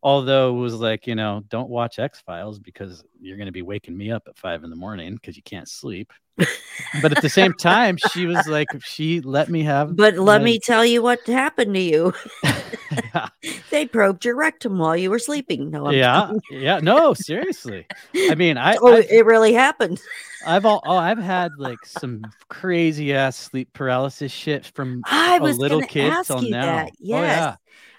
[0.03, 3.61] although it was like, you know, don't watch X Files because you're going to be
[3.61, 6.11] waking me up at five in the morning because you can't sleep.
[6.37, 9.95] but at the same time, she was like, she let me have.
[9.95, 12.13] But let my- me tell you what happened to you.
[12.43, 13.29] yeah.
[13.71, 15.71] they probed your rectum while you were sleeping.
[15.71, 16.33] No, I'm Yeah.
[16.51, 16.79] Yeah.
[16.79, 17.87] No, seriously.
[18.15, 20.01] I mean, I, oh, I've- it really happened.
[20.45, 25.39] I've all oh, I've had like some crazy ass sleep paralysis shit from I a
[25.41, 26.65] was little kid till now.
[26.65, 26.89] that.
[26.89, 27.55] Oh, yeah.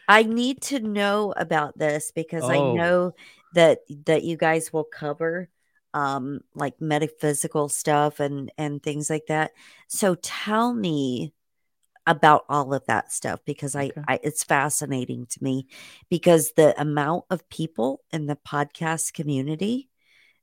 [0.08, 2.74] I need to know about this because I Oh.
[2.74, 3.14] know
[3.54, 5.48] that that you guys will cover
[5.94, 9.52] um like metaphysical stuff and and things like that.
[9.88, 11.32] So tell me
[12.06, 14.02] about all of that stuff because I, Okay.
[14.08, 15.68] I it's fascinating to me
[16.10, 19.88] because the amount of people in the podcast community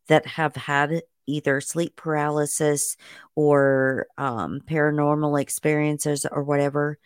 [0.07, 2.97] that have had either sleep paralysis
[3.35, 6.99] or um paranormal experiences or whatever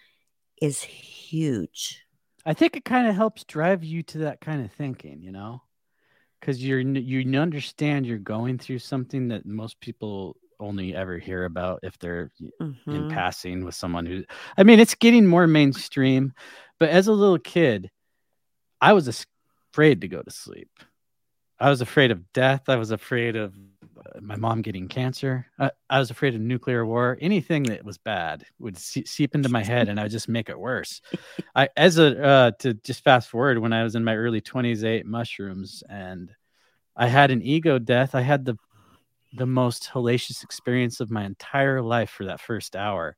[0.62, 2.05] is huge.
[2.46, 5.62] I think it kind of helps drive you to that kind of thinking, you know,
[6.40, 11.80] because you're you understand you're going through something that most people only ever hear about
[11.84, 13.10] if they're y- in mm-hmm.
[13.10, 14.24] passing with someone who.
[14.58, 16.34] I mean, it's getting more mainstream,
[16.80, 17.90] but as a little kid,
[18.80, 19.26] I was
[19.72, 20.70] afraid to go to sleep.
[21.60, 22.64] I was afraid of death.
[22.68, 23.56] I was afraid of
[24.22, 25.46] my mom getting cancer.
[25.60, 27.18] I, I was afraid of nuclear war.
[27.22, 30.50] Anything that was bad would see, seep into my head, and I would just make
[30.50, 31.02] it worse.
[31.56, 34.84] I, as a uh, to just fast forward, when I was in my early twenties,
[34.84, 36.32] I ate mushrooms, and
[36.96, 38.16] I had an ego death.
[38.16, 38.58] I had the
[39.34, 43.18] the most hellacious experience of my entire life for that first hour,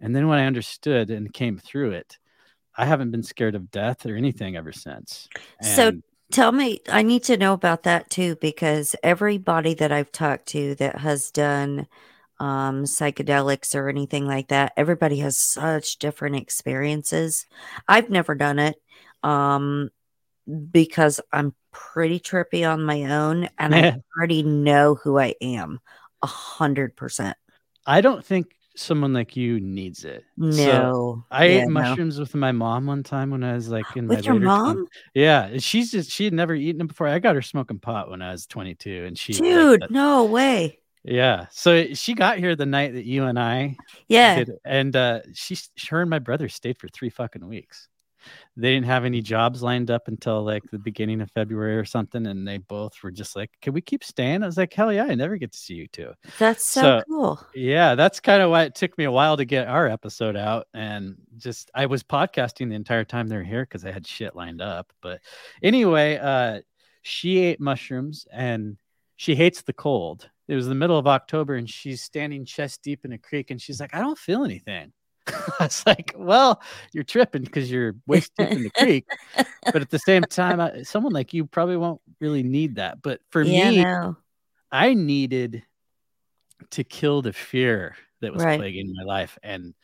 [0.00, 2.18] and then when I understood and came through it,
[2.76, 5.28] I haven't been scared of death or anything ever since.
[5.62, 10.12] So And- Tell me, I need to know about that too because everybody that I've
[10.12, 11.88] talked to that has done
[12.38, 17.46] um, psychedelics or anything like that, everybody has such different experiences.
[17.88, 18.76] I've never done it
[19.24, 19.90] um,
[20.70, 25.80] because I'm pretty trippy on my own and I already know who I am
[26.22, 27.36] a hundred percent.
[27.86, 30.24] I don't think someone like you needs it.
[30.50, 31.72] So, No, I Yeah, ate no.
[31.72, 34.50] mushrooms with my mom one time when I was like in my with your later
[34.62, 37.06] twen- mom, Yeah, she's just she had never eaten them before.
[37.08, 39.90] I got her smoking pot when I was 22, and she dude.
[39.90, 40.78] No way.
[41.02, 43.76] Yeah, so she got here the night that you and I
[44.08, 45.56] Yeah, did, and uh, she,
[45.88, 47.88] her and my brother stayed for three fucking weeks.
[48.56, 52.26] They didn't have any jobs lined up until like the beginning of February or something,
[52.26, 55.04] and they both were just like, "Can we keep staying?" I was like, "Hell yeah!
[55.04, 56.12] I never get to see you two.
[56.38, 57.46] that's so, So- cool.
[57.54, 60.66] Yeah, that's kind of why it took me a while to get our episode out.
[60.74, 64.34] And just I was podcasting the entire time they were here because I had shit
[64.36, 64.92] lined up.
[65.00, 65.20] But
[65.62, 66.60] anyway, uh
[67.02, 68.76] she ate mushrooms and
[69.16, 70.28] she hates the cold.
[70.48, 73.60] It was the middle of October and she's standing chest deep in a creek and
[73.62, 74.92] she's like, I don't feel anything.
[75.60, 76.62] I was like, well,
[76.92, 79.06] you're tripping because you're waist deep in the creek.
[79.72, 83.02] But at the same time, I, someone like you probably won't really need that.
[83.02, 84.16] But for yeah, me, no.
[84.72, 85.62] I needed
[86.70, 88.58] to kill the fear that was Right.
[88.58, 89.38] plaguing my life.
[89.42, 89.74] And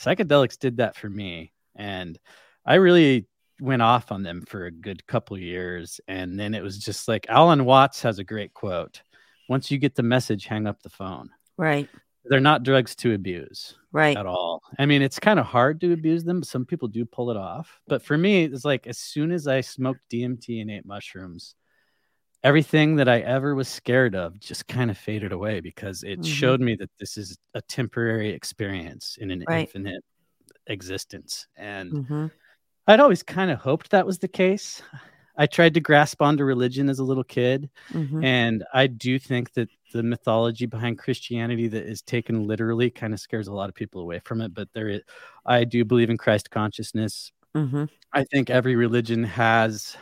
[0.00, 1.52] psychedelics did that for me.
[1.74, 2.18] And
[2.64, 3.26] I really
[3.60, 6.00] went off on them for a good couple years.
[6.08, 9.02] And then it was just like Alan Watts has a great quote
[9.48, 11.30] once you get the message, hang up the phone.
[11.56, 11.88] right,
[12.24, 14.18] They're not drugs to abuse right.
[14.18, 14.62] at all.
[14.78, 17.36] I mean, it's kind of hard to abuse them, but some people do pull it
[17.36, 17.80] off.
[17.88, 21.56] But for me, it's like as soon as I smoked DMT and ate mushrooms,
[22.44, 26.24] everything that I ever was scared of just kind of faded away because it Mhm.
[26.24, 29.70] showed me that this is a temporary experience in an Right.
[29.74, 30.04] infinite
[30.68, 31.48] existence.
[31.56, 32.26] And hmm
[32.86, 34.82] I'd always kind of hoped that was the case.
[35.38, 37.70] I tried to grasp onto religion as a little kid.
[37.92, 43.14] hmm And I do think that the mythology behind Christianity that is taken literally kind
[43.14, 44.52] of scares a lot of people away from it.
[44.52, 45.02] But there is,
[45.46, 47.32] I do believe in Christ consciousness.
[47.54, 49.96] hmm I think every religion has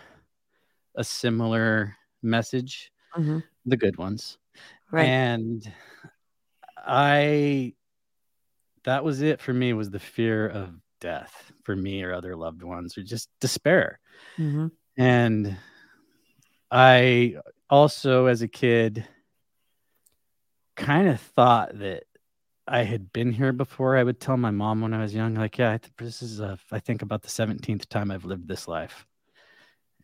[0.94, 4.38] a similar message, hmm the good ones.
[4.90, 5.08] Right.
[5.08, 5.72] And
[6.76, 7.74] I,
[8.84, 12.62] that was it for me was the fear of death for me or other loved
[12.62, 14.00] ones or just despair.
[14.36, 15.56] hmm And
[16.70, 17.36] I
[17.68, 19.06] also, as a kid,
[20.76, 22.04] kind of thought that
[22.66, 23.96] I had been here before.
[23.96, 26.40] I would tell my mom when I was young, like, yeah, I th- this is,
[26.40, 29.06] a, I think about the 17th time I've lived this life.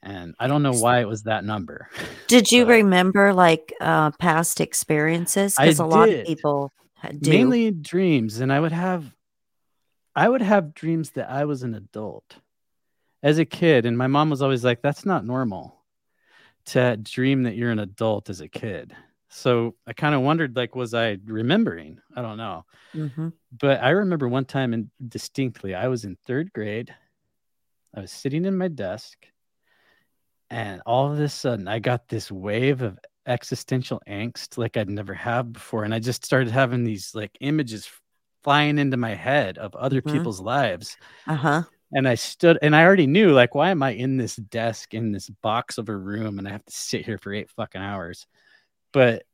[0.03, 1.89] And I don't know why it was that number.
[2.29, 5.57] Did you remember like uh, past experiences?
[5.57, 6.73] Because a lot of people
[7.19, 7.31] do.
[7.31, 8.41] Mainly dreams.
[8.41, 9.05] And I would have,
[10.15, 12.37] I would have dreams that I was an adult
[13.23, 13.87] as a kid.
[13.87, 15.75] And my mom was always like, that's not normal
[16.67, 18.95] to dream that you're an adult as a kid.
[19.31, 21.99] So I kind of wondered, like, was I remembering?
[22.17, 22.65] I don't know.
[22.95, 23.29] Mm-hmm.
[23.59, 26.95] But I remember one time and distinctly, I was in third grade.
[27.95, 29.19] I was sitting in my desk,
[30.51, 35.13] and all of a sudden, I got this wave of existential angst like I'd never
[35.13, 35.85] had before.
[35.85, 37.91] And I just started having these like images
[38.43, 40.17] flying into my head of other mm-hmm.
[40.17, 40.97] people's lives.
[41.27, 41.63] Uh huh
[41.93, 45.13] and I stood and I already knew like why am I in this desk in
[45.13, 48.27] this box of a room and I have to sit here for eight fucking hours.
[48.93, 49.25] But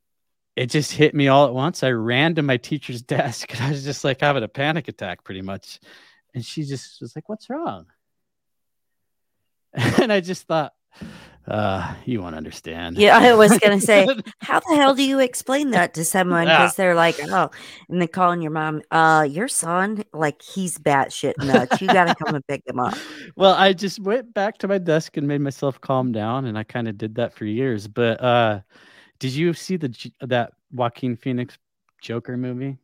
[0.55, 1.83] it just hit me all at once.
[1.83, 5.23] I ran to my teacher's desk and I was just like having a panic attack
[5.23, 5.79] pretty much.
[6.33, 7.87] And she just was like, What's wrong?
[10.01, 10.71] And I just thought,
[11.47, 12.97] uh, you won't understand.
[12.97, 14.07] Yeah, I was gonna say,
[14.39, 16.45] how the hell do you explain that to someone?
[16.45, 16.83] Because yeah.
[16.83, 17.51] they're like, oh,
[17.89, 21.81] and then calling your mom, uh, your son, like he's batshit nuts.
[21.81, 22.97] You gotta come and pick him up.
[23.35, 26.63] Well, I just went back to my desk and made myself calm down, and I
[26.63, 27.87] kind of did that for years.
[27.87, 28.61] But uh,
[29.19, 31.57] did you see the that Joaquin Phoenix
[32.01, 32.77] Joker movie?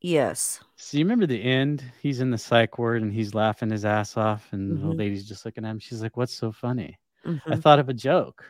[0.00, 0.60] Yes.
[0.76, 1.82] So you remember the end?
[2.00, 4.88] He's in the psych ward and he's laughing his ass off, and mm-hmm.
[4.88, 5.78] the lady's just looking at him.
[5.78, 7.52] She's like, "What's so funny?" Mm-hmm.
[7.52, 8.44] I thought of a joke.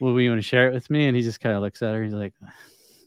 [0.00, 1.06] Well, you want to share it with me?
[1.06, 2.04] And he just kind of looks at her.
[2.04, 2.34] He's like,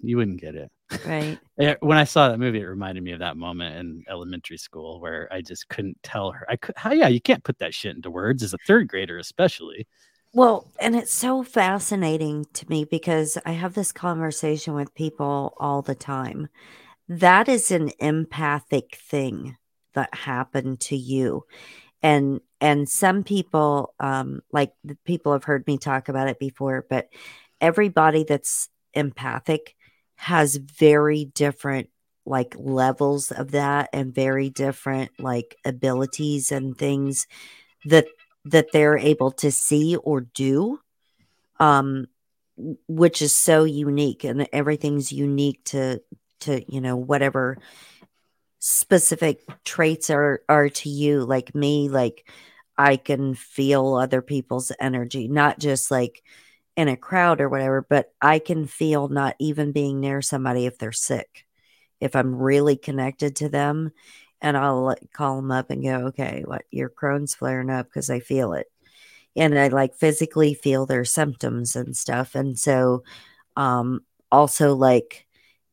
[0.02, 0.72] "You wouldn't get it."
[1.06, 1.38] Right.
[1.82, 5.32] when I saw that movie, it reminded me of that moment in elementary school where
[5.32, 6.48] I just couldn't tell her.
[6.50, 9.20] I could, how, yeah, you can't put that shit into words as a third grader,
[9.20, 9.88] especially.
[10.34, 15.82] Well, and it's so fascinating to me because I have this conversation with people all
[15.82, 16.50] the time.
[17.10, 19.58] That is an empathic thing
[19.96, 21.46] that happened to you.
[22.04, 24.74] And and some people um like
[25.06, 27.10] people have heard me talk about it before but
[27.62, 29.76] everybody that's empathic
[30.16, 31.90] has very different
[32.26, 37.28] like levels of that and very different like abilities and things
[37.86, 38.08] that
[38.52, 40.80] that they're able to see or do
[41.60, 42.06] um
[42.88, 46.02] which is so unique and everything's unique to
[46.40, 47.58] to you know whatever
[48.60, 51.24] specific traits are are to you.
[51.24, 52.28] Like me like
[52.78, 56.24] i can feel other people's energy not just like
[56.78, 60.78] in a crowd or whatever but i can feel not even being near somebody if
[60.78, 61.46] they're sick.
[62.00, 63.92] If i'm really connected to them
[64.42, 68.10] and i'll like, call them up and go okay what your crohn's flaring up because
[68.10, 68.68] i feel it
[69.36, 73.04] and i like physically feel their symptoms and stuff and so
[73.56, 75.26] um also like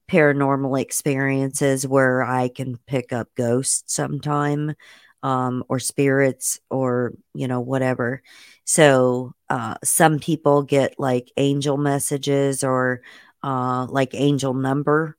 [0.09, 4.74] paranormal experiences where I can pick up ghosts sometime
[5.22, 8.22] um, or spirits or, you know, whatever.
[8.64, 13.02] So uh, some people get like angel messages or
[13.42, 15.16] uh, like angel number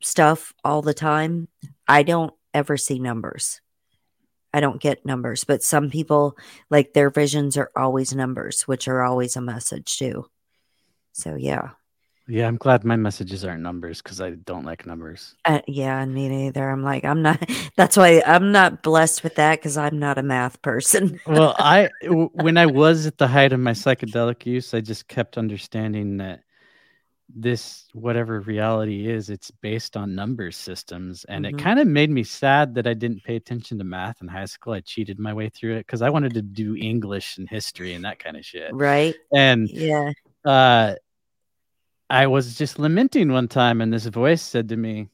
[0.00, 1.48] stuff all the time.
[1.86, 3.60] I don't ever see numbers.
[4.52, 6.36] I don't get numbers, but some people
[6.70, 10.26] like their visions are always numbers, which are always a message too.
[11.12, 11.70] So, yeah.
[12.30, 15.34] Yeah, I'm glad my messages aren't numbers because I don't like numbers.
[15.44, 16.68] Uh, yeah, me neither.
[16.68, 17.44] I'm like, I'm not.
[17.76, 21.20] That's why I'm not blessed with that because I'm not a math person.
[21.26, 25.38] well, I when I was at the height of my psychedelic use, I just kept
[25.38, 26.42] understanding that
[27.34, 31.58] this whatever reality is, it's based on number systems, and mm-hmm.
[31.58, 34.46] it kind of made me sad that I didn't pay attention to math in high
[34.46, 34.72] school.
[34.72, 38.04] I cheated my way through it because I wanted to do English and history and
[38.04, 38.72] that kind of shit.
[38.72, 39.14] Right.
[39.32, 40.12] And yeah.
[40.44, 40.94] Uh,
[42.08, 45.08] I was just lamenting one time, and this voice said to me,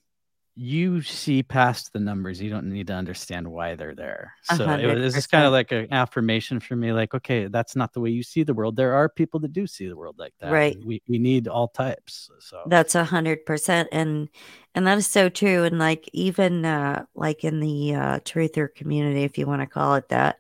[0.57, 2.41] "You see past the numbers.
[2.41, 4.81] You don't need to understand why they're there." So 100%.
[4.83, 8.01] it was just kind of like an affirmation for me, like, okay, that's not the
[8.01, 8.77] way you see the world.
[8.77, 10.51] There are people that do see the world like that.
[10.51, 10.77] Right.
[10.85, 12.31] We we need all types.
[12.41, 14.29] So that's a hundred percent, and
[14.75, 15.65] and that is so true.
[15.65, 19.95] And like even uh, like in the uh, truther community, if you want to call
[19.95, 20.39] it that,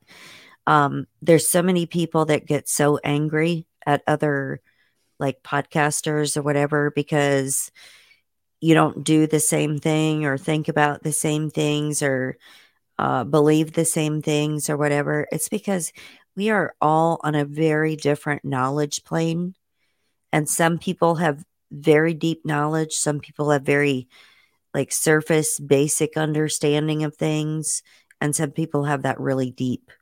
[0.66, 4.60] um, there's so many people that get so angry at other
[5.18, 7.70] like podcasters or whatever because
[8.66, 12.36] you don't do the same thing or think about the same things or
[12.98, 15.28] uh, believe the same things or whatever.
[15.30, 15.92] It's because
[16.34, 19.54] we are all on a very different knowledge plane.
[20.32, 24.08] And some people have very deep knowledge, some people have very
[24.74, 27.84] like surface basic understanding of things,
[28.20, 29.92] and some people have that really deep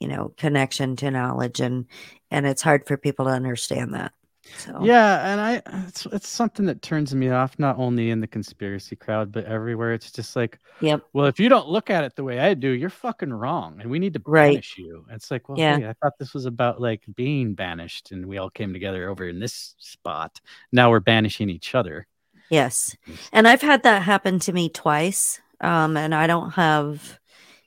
[0.00, 1.86] you know, connection to knowledge and
[2.30, 4.12] and it's hard for people to understand that.
[4.54, 8.26] So Yeah, and I it's it's something that turns me off not only in the
[8.26, 9.92] conspiracy crowd but everywhere.
[9.92, 11.06] It's just like, Yep.
[11.12, 13.90] well, if you don't look at it the way I do, you're fucking wrong, and
[13.90, 14.54] we need to Right.
[14.54, 15.06] banish you.
[15.10, 15.76] It's like, well, Yeah.
[15.78, 19.28] hey, I thought this was about like being banished, and we all came together over
[19.28, 20.40] in this spot.
[20.72, 22.06] Now we're banishing each other.
[22.50, 22.96] Yes.
[23.32, 25.40] And I've had that happen to me twice.
[25.60, 27.18] Um, and I don't have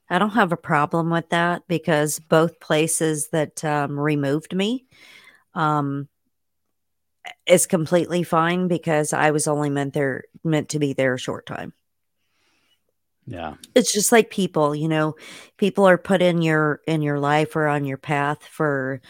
[0.09, 4.85] I don't have a problem with that because both places that um, removed me
[5.55, 6.07] um,
[7.45, 11.45] is completely fine because I was only meant there meant to be there a short
[11.45, 11.73] time.
[13.25, 15.15] Yeah, It's just like people, you know,
[15.57, 19.01] people are put in your in your life or on your path for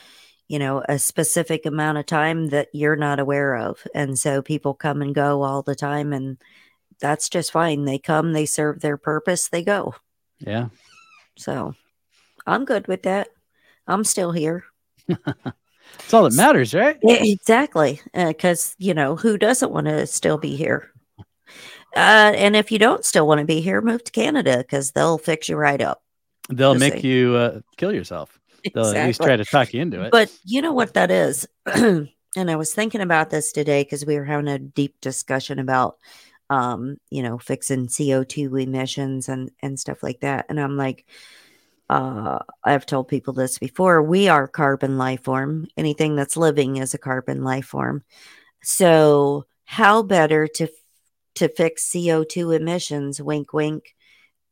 [0.49, 3.86] you know a specific amount of time that you're not aware of.
[3.95, 6.38] And so people come and go all the time and
[6.99, 7.86] that's just fine.
[7.86, 9.95] They come they serve their purpose they go.
[10.39, 10.70] Yeah.
[11.38, 11.74] so
[12.47, 13.30] i'm good with that.
[13.88, 14.66] I'm still here
[15.96, 16.98] It's all that matters, right?
[17.04, 20.92] Exactly because you know who doesn't want to still be here
[21.96, 25.18] uh, and if you don't still want to be here move to canada because they'll
[25.18, 26.04] fix you right up
[26.50, 27.06] They'll Just make saying.
[27.06, 28.40] you uh, kill yourself.
[28.74, 30.12] They'll at least try to talk you into it.
[30.12, 31.48] But you know what that is?
[31.66, 35.98] and I was thinking about this today because we were having a deep discussion about
[36.50, 40.48] um, you know, fixing CO2 emissions and and stuff like that.
[40.50, 41.06] And I'm like,
[41.90, 44.02] uh, I've told people this before.
[44.02, 45.68] We are carbon life form.
[45.78, 48.04] Anything that's living is a carbon life form.
[48.64, 50.68] So how better to
[51.36, 53.96] to fix CO2 emissions, wink wink,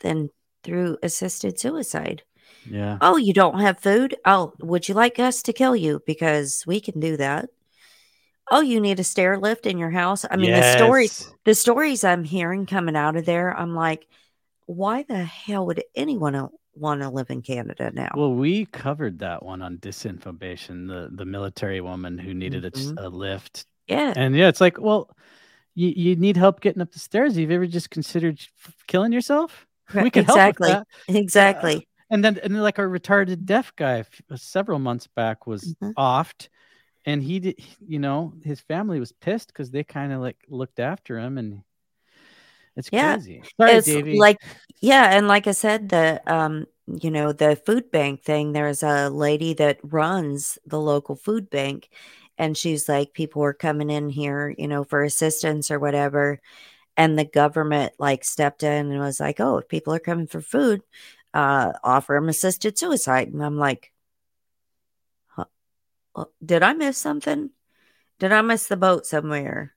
[0.01, 0.29] than
[0.63, 2.23] through assisted suicide?
[2.69, 2.97] yeah.
[3.01, 4.15] Oh, you don't have food?
[4.25, 6.01] Oh, would you like us to kill you?
[6.05, 7.49] Because we can do that.
[8.49, 10.25] Oh, you need a stair lift in your house?
[10.29, 14.07] I mean, the stories the stories I'm hearing coming out of there, I'm like,
[14.65, 16.49] why the hell would anyone
[16.79, 18.09] want to live in Canada now?
[18.15, 20.87] Well, we covered that one on disinformation.
[20.87, 22.95] The the military woman who needed a, Mhm.
[22.97, 24.13] a lift, yeah.
[24.15, 25.09] and yeah, it's like, well,
[25.75, 27.35] you, you need help getting up the stairs.
[27.35, 29.65] Have you ever just considered f- killing yourself?
[29.93, 30.71] Right, We can exactly.
[30.71, 31.15] help with that.
[31.15, 31.87] Exactly.
[32.09, 35.93] And then, and then like our retarded deaf guy uh, several months back was Mhm.
[35.95, 36.49] offed,
[37.05, 37.59] and he did.
[37.85, 41.61] You know, his family was pissed because they kind of like looked after him, and
[42.77, 43.43] it's Yeah, crazy.
[43.59, 44.19] Sorry, it's Davey.
[44.19, 44.37] like
[44.81, 46.65] yeah and like i said the um
[47.01, 51.89] you know the food bank thing there's a lady that runs the local food bank
[52.37, 56.39] and she's like people were coming in here you know for assistance or whatever
[56.97, 60.41] and the government like stepped in and was like oh if people are coming for
[60.41, 60.81] food
[61.35, 63.91] uh offer them assisted suicide and i'm like
[65.27, 65.45] huh,
[66.15, 67.51] uh, did i miss something
[68.19, 69.75] did i miss the boat somewhere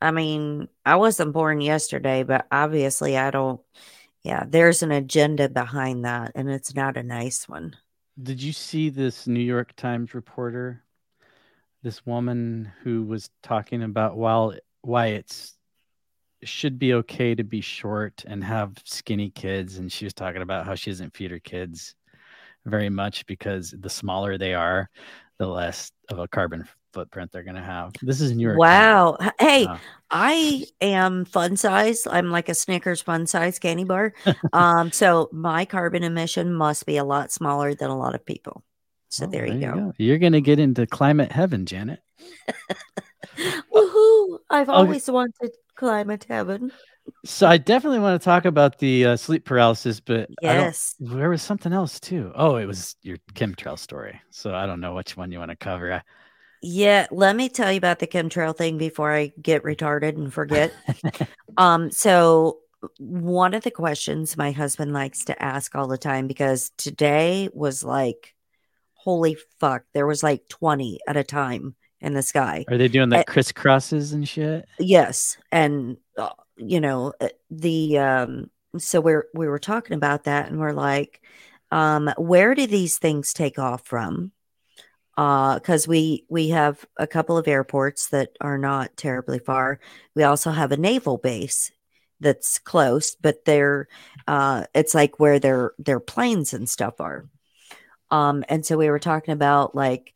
[0.00, 3.60] I mean, I wasn't born yesterday, but obviously I don't.
[4.22, 7.76] Yeah, there's an agenda behind that, and it's not a nice one.
[8.20, 10.82] Did you see this New York Times reporter?
[11.82, 15.56] This woman who was talking about while why it's
[16.44, 20.66] should be okay to be short and have skinny kids, and she was talking about
[20.66, 21.94] how she doesn't feed her kids
[22.66, 24.90] very much because the smaller they are,
[25.38, 27.92] the less of a carbon footprint they're going to have.
[28.02, 28.58] This is New York.
[28.58, 29.16] Wow.
[29.20, 29.78] H- Hey, Wow.
[30.10, 32.06] I am fun size.
[32.10, 34.14] I'm like a Snickers fun size candy bar.
[34.52, 38.62] um, so my carbon emission must be a lot smaller than a lot of people.
[39.10, 39.92] So Oh, there, you go.
[39.98, 42.00] You're going to get into climate heaven, Janet.
[43.72, 44.38] Woohoo!
[44.50, 44.76] I've Okay.
[44.76, 46.72] always wanted climate heaven.
[47.24, 50.94] So I definitely want to talk about the uh, sleep paralysis, but I Yes.
[51.00, 52.32] There was something else too.
[52.34, 54.20] Oh, it was your chemtrail story.
[54.30, 55.92] So I don't know which one you want to cover.
[55.92, 56.02] I-
[56.62, 60.72] Yeah, let me tell you about the chemtrail thing before I get retarded and forget.
[61.56, 62.58] um, so
[62.98, 67.82] one of the questions my husband likes to ask all the time because today was
[67.82, 68.34] like,
[68.94, 72.64] holy fuck, there was like 20 at a time in the sky.
[72.68, 74.66] Are they doing the that crisscrosses and shit?
[74.78, 80.48] Yes, and uh, you know uh, the um so we're we were talking about that
[80.48, 81.22] and we're like
[81.70, 84.32] um where do these things take off from?
[85.18, 89.80] Uh cuz we we have a couple of airports that are not terribly far.
[90.16, 91.72] We also have a naval base
[92.20, 93.88] that's close, but they're
[94.28, 97.28] uh it's like where their their planes and stuff are.
[98.10, 100.14] Um and so we were talking about like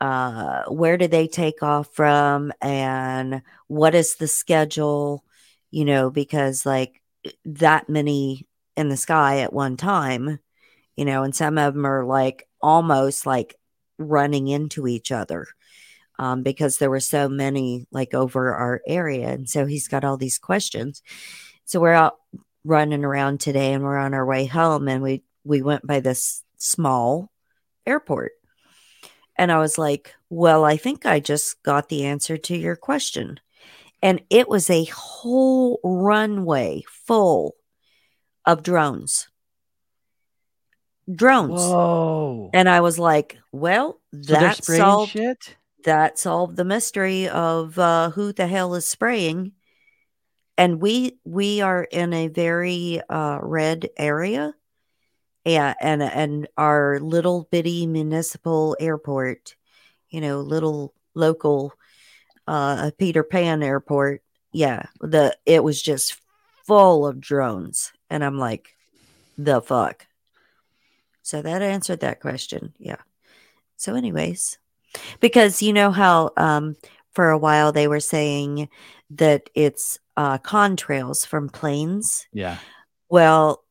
[0.00, 5.24] uh where do they take off from and what is the schedule
[5.70, 7.00] you know because like
[7.46, 8.46] that many
[8.76, 10.40] in the sky at one time
[10.96, 13.56] you know and some of them are like almost like
[13.98, 15.46] running into each other
[16.18, 20.16] um, because there were so many like over our area and so he's got all
[20.16, 21.02] these questions
[21.64, 22.16] so we're out
[22.64, 26.42] running around today and we're on our way home and we we went by this
[26.56, 27.30] small
[27.86, 28.32] airport.
[29.36, 33.40] And I was like, Well, I think I just got the answer to your question.
[34.02, 37.54] And it was a whole runway full
[38.44, 39.28] of drones.
[41.12, 41.60] Drones.
[41.60, 42.50] Whoa.
[42.52, 45.56] And I was like, Well, So that spraying solved shit?
[45.84, 49.52] that solved the mystery of uh, who the hell is spraying.
[50.56, 54.54] And we we are in a very uh, red area,
[55.44, 59.56] yeah, and and our little bitty municipal airport,
[60.10, 61.74] you know, little local
[62.46, 64.22] uh, Peter Pan airport.
[64.52, 66.20] Yeah, the it was just
[66.66, 68.76] full of drones, and I'm like,
[69.36, 70.06] the fuck.
[71.24, 72.74] So that answered that question.
[72.78, 73.00] Yeah.
[73.76, 74.58] So, anyways,
[75.20, 76.76] because you know how um,
[77.12, 78.68] for a while they were saying
[79.10, 82.26] that it's uh, contrails from planes.
[82.30, 82.58] Yeah.
[83.08, 83.64] Well,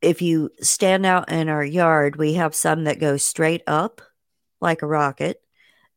[0.00, 4.00] if you stand out in our yard, we have some that go straight up
[4.60, 5.42] like a rocket,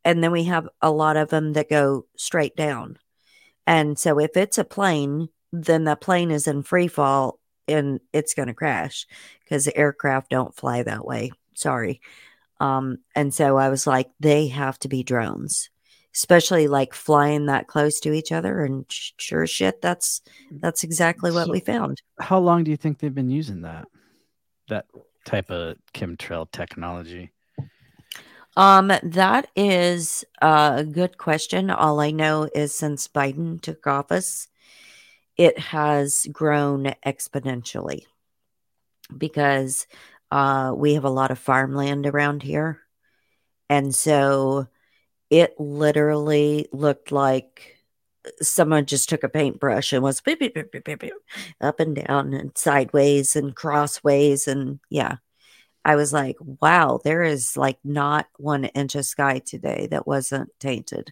[0.03, 2.97] and then we have a lot of them that go straight down.
[3.67, 8.33] And so, if it's a plane, then the plane is in free fall and it's
[8.33, 9.05] going to crash
[9.43, 11.31] because the aircraft don't fly that way.
[11.55, 12.01] Sorry.
[12.59, 15.69] Um, and so I was like, they have to be drones,
[16.15, 18.63] especially like flying that close to each other.
[18.63, 22.01] And sure shit, that's that's exactly what So- we found.
[22.19, 23.87] How long do you think they've been using that?
[24.69, 24.85] That
[25.25, 27.31] type of chemtrail technology?
[28.55, 31.71] Um, that is a good question.
[31.71, 34.47] All I know is since Biden took office,
[35.37, 38.05] it has grown exponentially
[39.15, 39.87] because
[40.31, 42.79] uh, we have a lot of farmland around here.
[43.69, 44.67] And so
[45.29, 47.77] it literally looked like
[48.41, 51.13] someone just took a paintbrush and was beep, beep, beep,
[51.59, 54.47] up and down and sideways and crossways.
[54.47, 55.17] And yeah,
[55.83, 60.49] I was like, wow, there is like not one inch of sky today that wasn't
[60.59, 61.11] tainted.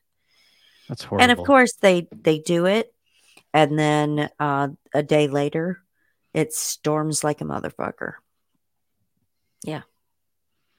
[0.88, 1.24] That's horrible.
[1.24, 2.93] And of course they they do it
[3.54, 5.82] and then uh a day later
[6.34, 8.14] it storms like a motherfucker.
[9.64, 9.82] Yeah.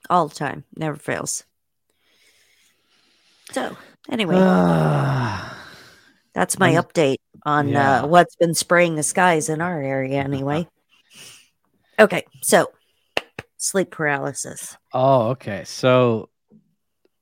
[0.08, 1.44] All the time, never fails.
[3.52, 3.76] So,
[4.10, 4.34] anyway,
[6.34, 8.02] that's my I'm- update on yeah.
[8.02, 10.66] uh what's been spraying the skies in our area anyway.
[11.98, 12.70] Okay, so
[13.58, 14.76] sleep paralysis.
[14.92, 15.64] oh, okay.
[15.64, 16.28] So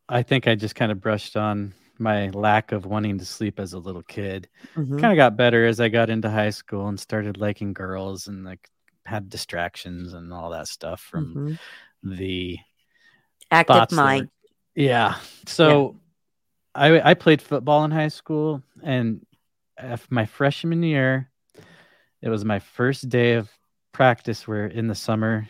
[0.08, 3.72] I think I just kind of brushed on my lack of wanting to sleep as
[3.74, 4.48] a little kid.
[4.74, 5.00] Mhm.
[5.00, 8.44] Kind of got better as I got into high school and started liking girls and
[8.44, 8.68] like
[9.06, 11.58] had distractions and all that stuff from Mhm.
[12.02, 12.58] the
[13.50, 13.90] Active that
[14.22, 14.28] were-
[14.74, 15.18] Yeah.
[15.46, 16.00] So
[16.74, 19.26] I I played football in high school and
[20.08, 21.30] my freshman year
[22.22, 23.50] it was my first day of
[23.92, 25.48] practice where in the summer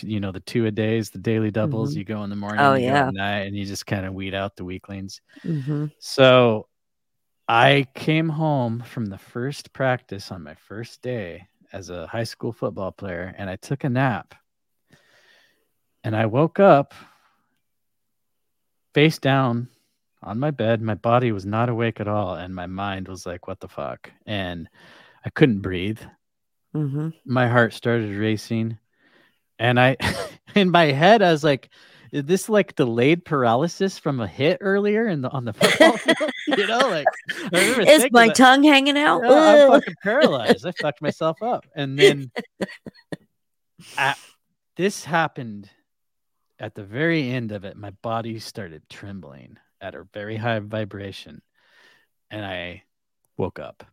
[0.00, 1.98] t- you know the two a days the daily doubles Mhm.
[1.98, 3.08] you go in the morning Oh, yeah.
[3.08, 5.90] at night and you just kind of weed out the weaklings Mhm.
[5.98, 6.68] so
[7.48, 12.52] i came home from the first practice on my first day as a high school
[12.52, 14.34] football player and i took a nap
[16.04, 16.94] and i woke up
[18.94, 19.68] face down
[20.22, 20.80] on my bed.
[20.80, 24.10] My body was not awake at all, and my mind was like, "What the fuck?"
[24.24, 24.68] And
[25.24, 26.00] I couldn't breathe.
[26.74, 27.12] Mhm.
[27.26, 28.78] My heart started racing,
[29.58, 29.96] and I,
[30.54, 31.70] in my head, I was like,
[32.12, 36.30] "Is this like delayed paralysis from a hit earlier in the on the football field?"
[36.48, 37.06] you know, like
[37.52, 39.22] Is my that- tongue hanging out?
[39.24, 40.66] yeah, I'm fucking paralyzed.
[40.66, 41.66] I fucked myself up.
[41.74, 42.30] And then
[43.98, 44.16] at,
[44.76, 45.68] this happened
[46.58, 47.76] at the very end of it.
[47.76, 51.42] My body started trembling at a very high vibration.
[52.30, 52.84] And I
[53.36, 53.84] woke up.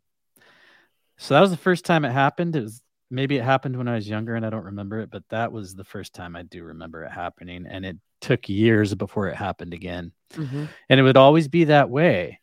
[1.18, 2.56] So that was the first time it happened.
[2.56, 2.82] It was
[3.14, 5.76] maybe it happened when I was younger and I don't remember it, but that was
[5.76, 7.66] the first time I do remember it happening.
[7.68, 10.70] And it took years before it happened again Mhm.
[10.90, 12.40] and it would always be that way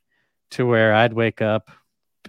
[0.53, 1.71] to where I'd wake up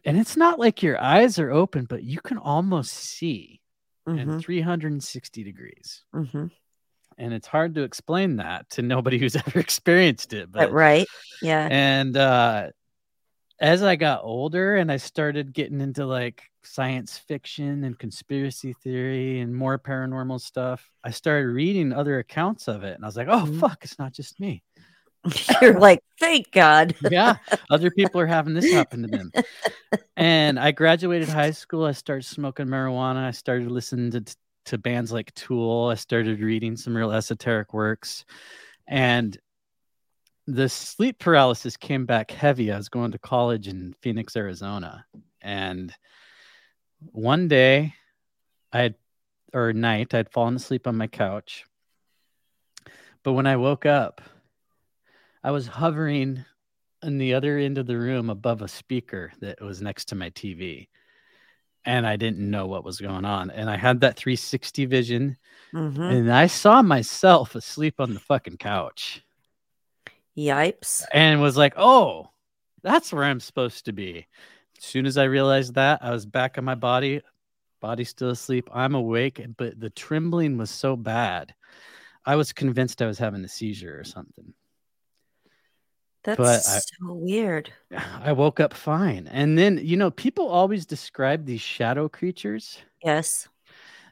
[0.06, 3.62] and it's not like your eyes are open but you can almost see
[4.08, 4.40] in Mhm.
[4.42, 6.50] 360 degrees Mhm.
[7.18, 11.08] and it's hard to explain that to nobody who's ever experienced it But right.
[11.42, 11.68] Yeah.
[11.70, 12.70] and uh
[13.60, 19.40] as I got older and I started getting into like science fiction and conspiracy theory
[19.40, 23.28] and more paranormal stuff, I started reading other accounts of it and I was like,
[23.30, 23.60] oh, Mhm.
[23.60, 24.64] fuck, it's not just me.
[25.62, 26.96] You're like, thank God.
[27.12, 27.38] yeah,
[27.70, 29.32] other people are having this happen to them.
[30.18, 31.86] And I graduated high school.
[31.86, 33.26] I started smoking marijuana.
[33.28, 34.36] I started listening to
[34.66, 35.90] to bands like Tool.
[35.92, 38.26] I started reading some real esoteric works,
[38.88, 39.36] and
[40.48, 42.72] the sleep paralysis came back heavy.
[42.72, 45.06] I was going to college in Phoenix, Arizona,
[45.42, 45.94] and
[47.12, 47.94] one day,
[48.72, 48.96] I had
[49.54, 51.66] or night, I'd fallen asleep on my couch.
[53.24, 54.22] But when I woke up,
[55.44, 56.46] I was hovering
[57.04, 60.30] in the other end of the room above a speaker that was next to my
[60.30, 60.88] TV.
[61.84, 63.50] And I didn't know what was going on.
[63.50, 65.38] And I had that 360 vision.
[65.74, 66.02] Mm-hmm.
[66.02, 69.24] And I saw myself asleep on the fucking couch
[70.38, 71.04] Yipes.
[71.12, 72.30] and was like, oh,
[72.84, 74.28] that's where I'm supposed to be.
[74.82, 77.22] As soon as I realized that, I was back on my body,
[77.82, 78.68] body still asleep.
[78.74, 81.54] I'm awake, but the trembling was so bad.
[82.26, 84.54] I was convinced I was having a seizure or something.
[86.24, 87.72] That's But I- so weird.
[88.22, 89.28] I woke up fine.
[89.28, 92.80] And then, you know, people always describe these shadow creatures.
[93.04, 93.48] Yes.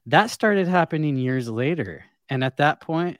[0.05, 2.03] That started happening years later.
[2.29, 3.17] And at that point,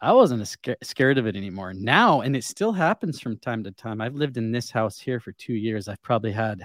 [0.00, 1.74] I wasn't as sca- scared of it anymore.
[1.74, 4.00] Now, and it still happens from time to time.
[4.00, 5.88] I've lived in this house here for two years.
[5.88, 6.60] I've probably had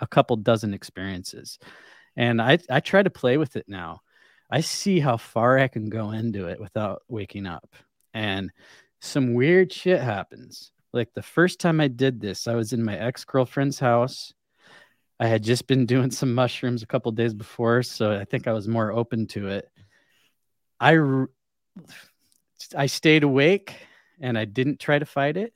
[0.00, 1.58] a couple dozen experiences.
[2.16, 4.00] And I, I try to play with it now.
[4.50, 7.76] I see how far I can go into it without waking up.
[8.14, 8.50] And
[9.00, 10.72] some weird shit happens.
[10.92, 14.32] Like the first time I did this, I was in my ex girlfriend's house.
[15.20, 18.52] I had just been doing some mushrooms a couple days before, so I think I
[18.52, 19.68] was more open to it.
[20.80, 20.96] I
[22.74, 23.74] I stayed awake
[24.20, 25.52] and I didn't try to fight it,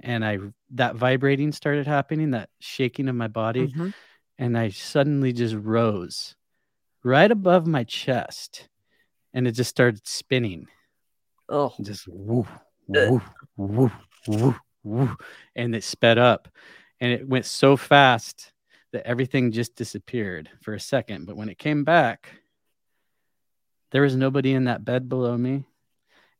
[0.00, 0.38] and I
[0.70, 3.94] that vibrating started happening, that shaking of my body, Mhm.
[4.38, 6.36] and I suddenly just rose
[7.02, 8.68] right above my chest,
[9.32, 10.68] and it just started spinning.
[11.48, 12.46] Oh, just woo,
[12.86, 13.20] woo,
[13.56, 13.90] woo,
[14.26, 15.16] woo, woo,
[15.56, 16.48] and it sped up
[17.00, 18.52] and it went so fast
[18.92, 22.28] that everything just disappeared for a second but when it came back
[23.90, 25.64] there was nobody in that bed below me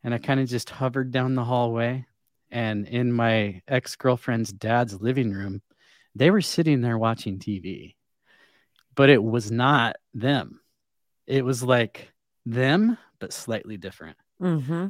[0.05, 2.05] and i kind of just hovered down the hallway
[2.51, 5.63] and in my ex-girlfriend's dad's living room
[6.15, 7.95] they were sitting there watching tv
[8.99, 10.61] but it was not them.
[11.29, 12.13] It was like
[12.45, 14.17] them but slightly different.
[14.43, 14.89] Mm-hmm.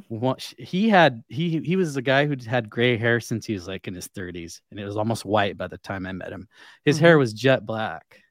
[0.57, 3.87] he had he he was the guy who had gray hair since he was like
[3.87, 6.47] in his 30s and it was almost white by the time i met him.
[6.85, 8.21] His hair was jet black.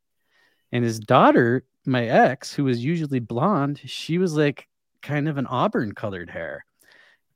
[0.73, 4.69] And his daughter my ex who was usually blonde she was like
[5.01, 6.65] kind of an auburn colored hair.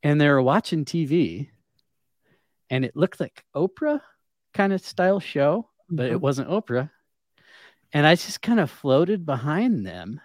[0.03, 1.51] And they were watching tv
[2.73, 4.01] and it looked like oprah
[4.53, 6.20] kind of style show but it Mhm.
[6.20, 6.91] wasn't oprah
[7.93, 10.20] and i just kind of floated behind them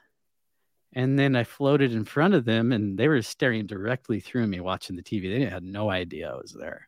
[0.94, 4.60] and then I floated in front of them, and they were staring directly through me
[4.60, 5.30] watching the TV.
[5.30, 6.88] They had no idea I was there.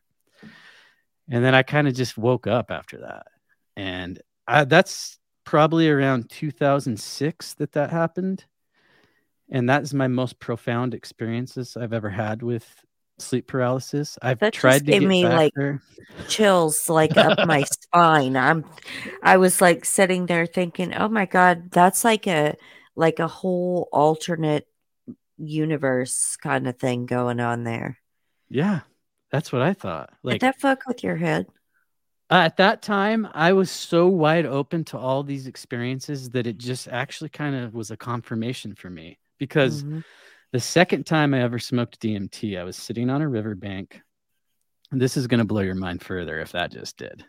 [1.28, 3.26] And then I kind of just woke up after that.
[3.76, 8.44] And I, that's probably around 2006 that that happened.
[9.48, 12.84] And that's my most profound experiences I've ever had with
[13.20, 14.18] sleep paralysis.
[14.22, 15.82] I've That just tried to gave get me, like, there.
[16.28, 18.36] chills like up my spine.
[18.36, 18.66] I'm
[19.22, 22.56] I was like sitting there thinking, "Oh my god, that's like a
[22.96, 24.66] like a whole alternate
[25.38, 27.98] universe kind of thing going on there."
[28.48, 28.80] Yeah,
[29.30, 30.12] that's what I thought.
[30.30, 31.46] Did Like that fuck with your head?
[32.30, 36.58] Uh, at that time i was so wide open to all these experiences that it
[36.58, 40.02] just actually kind of was a confirmation for me because Mhm.
[40.52, 44.00] The second time i ever smoked dmt i was sitting on a riverbank
[44.92, 47.24] this is going to blow your mind further if that just did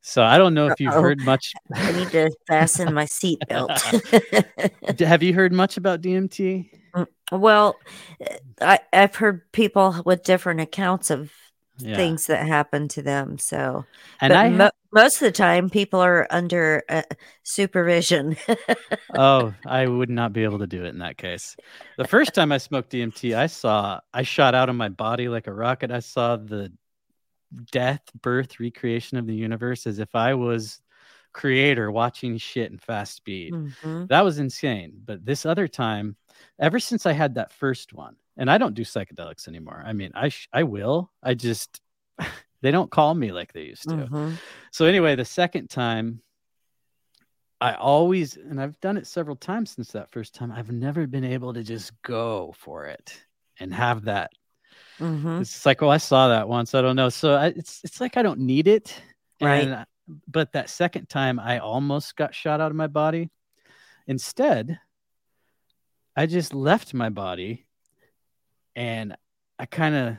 [0.00, 1.02] so i don't know if you've Uh-oh.
[1.02, 5.00] heard much I need to fasten my seatbelt.
[5.06, 7.76] Have you heard much about dmt mm, well,
[8.60, 11.32] I I've heard people with different accounts of
[11.82, 13.38] yeah things that happen to them.
[13.38, 13.84] So,
[14.20, 17.02] and i mo- most of the time, people are under uh,
[17.42, 18.36] supervision.
[19.16, 21.56] oh i would not be able to do it in that case
[21.96, 25.48] the first time i smoked dmt i saw i shot out of my body like
[25.48, 26.72] a rocket i saw the
[27.72, 30.80] death birth recreation of the universe as if i was
[31.32, 34.08] creator watching shit in fast speed Mhm.
[34.08, 36.16] that was insane but this other time
[36.58, 40.10] ever since i had that first one and i don't do psychedelics anymore i mean
[40.14, 41.80] i sh- i will i just
[42.62, 44.38] they don't call me like they used to Mhm.
[44.72, 46.22] so anyway, the second time,
[47.60, 50.50] I always, and I've done it several times since that first time.
[50.50, 53.20] I've never been able to just go for it
[53.58, 54.30] and have that.
[54.98, 55.40] Mhm.
[55.42, 56.74] It's like, oh, I saw that once.
[56.74, 57.10] I don't know.
[57.10, 58.86] So I, it's it's like I don't need it,
[59.42, 59.68] Right.
[59.68, 59.86] And,
[60.26, 63.28] but that second time, I almost got shot out of my body.
[64.06, 64.78] Instead,
[66.16, 67.66] I just left my body,
[68.80, 69.14] and
[69.58, 70.16] I kind of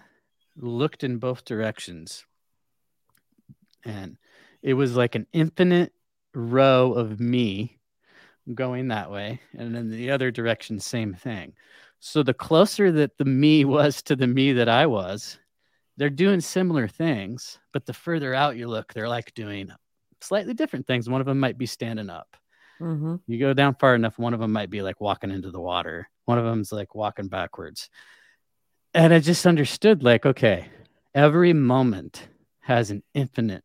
[0.56, 2.24] looked in both directions.
[3.84, 4.18] And
[4.62, 5.94] it was like an infinite
[6.36, 7.80] row of me
[8.54, 11.54] going that way and then the other direction same thing.
[12.00, 15.38] So the closer that the me was to the me that i was
[15.98, 19.72] they're doing similar things but the further out you look they're like doing
[20.22, 21.10] slightly different things.
[21.10, 22.38] One of them might be standing up.
[22.80, 23.22] Mhm.
[23.26, 26.08] you go down far enough one of them might be like walking into the water.
[26.26, 27.90] One of them's like walking backwards
[28.94, 30.68] and I just understood like, okay,
[31.14, 32.28] every moment
[32.62, 33.64] has an infinite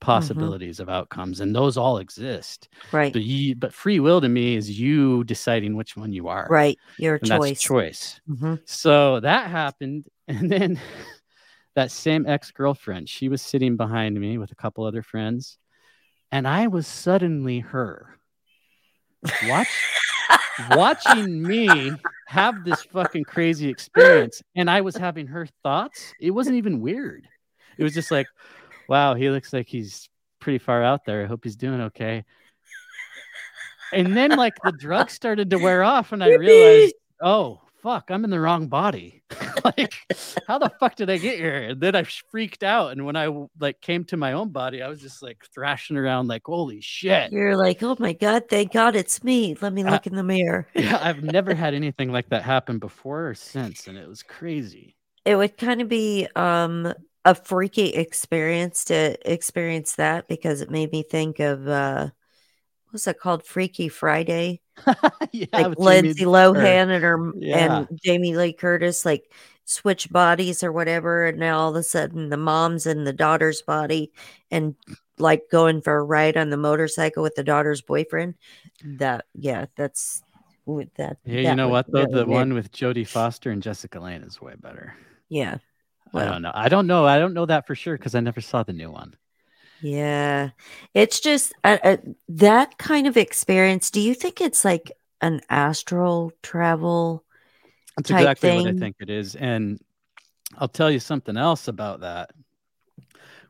[0.00, 0.90] possibilities mm-hmm.
[0.90, 2.68] of outcomes, and those all exist.
[2.92, 3.12] Right.
[3.12, 6.46] But you, but free will to me is you deciding which one you are.
[6.48, 6.78] Right.
[6.98, 7.50] Your and choice.
[7.50, 8.20] That's choice.
[8.28, 8.54] Mm-hmm.
[8.66, 10.80] So that happened, and then
[11.74, 15.58] that same ex girlfriend, she was sitting behind me with a couple other friends,
[16.30, 18.18] and I was suddenly her.
[19.46, 19.68] Watch.
[20.70, 21.92] watching me
[22.26, 27.28] have this fucking crazy experience and I was having her thoughts, it wasn't even weird.
[27.78, 28.26] It was just like,
[28.88, 30.08] wow, he looks like he's
[30.40, 31.22] pretty far out there.
[31.22, 32.24] I hope he's doing okay.
[33.92, 38.24] And then like the drugs started to wear off and I realized, oh, fuck, I'm
[38.24, 39.22] in the wrong body.
[39.78, 39.94] like,
[40.46, 41.56] how the fuck did I get here?
[41.56, 42.92] And then I freaked out.
[42.92, 46.28] And when I like came to my own body, I was just like thrashing around,
[46.28, 47.32] like, holy shit.
[47.32, 49.56] You're like, oh my God, thank God it's me.
[49.60, 50.68] Let me look in the mirror.
[50.74, 53.86] yeah, I've never had anything like that happen before or since.
[53.86, 54.96] And it was crazy.
[55.24, 56.92] It would kind of be um
[57.24, 62.10] a freaky experience to experience that because it made me think of uh
[62.94, 64.60] what's that called freaky friday
[65.32, 67.78] yeah, like lindsay lohan and her yeah.
[67.78, 69.30] and jamie lee curtis like
[69.64, 73.62] switch bodies or whatever and now all of a sudden the mom's in the daughter's
[73.62, 74.12] body
[74.50, 74.76] and
[75.18, 78.34] like going for a ride on the motorcycle with the daughter's boyfriend
[78.84, 80.22] that yeah that's
[80.64, 83.98] with that yeah that you know what though the one with jodie foster and jessica
[83.98, 84.94] Lane is way better
[85.28, 85.58] yeah
[86.14, 86.52] well, I don't know.
[86.54, 87.06] I don't know.
[87.06, 89.16] I don't know that for sure because I never saw the new one.
[89.84, 90.50] Yeah,
[90.94, 91.96] it's just uh, uh,
[92.28, 93.90] that kind of experience.
[93.90, 97.22] Do you think it's like an astral travel?
[97.94, 98.62] That's exactly thing?
[98.62, 99.34] what I think it is.
[99.34, 99.78] And
[100.56, 102.30] I'll tell you something else about that.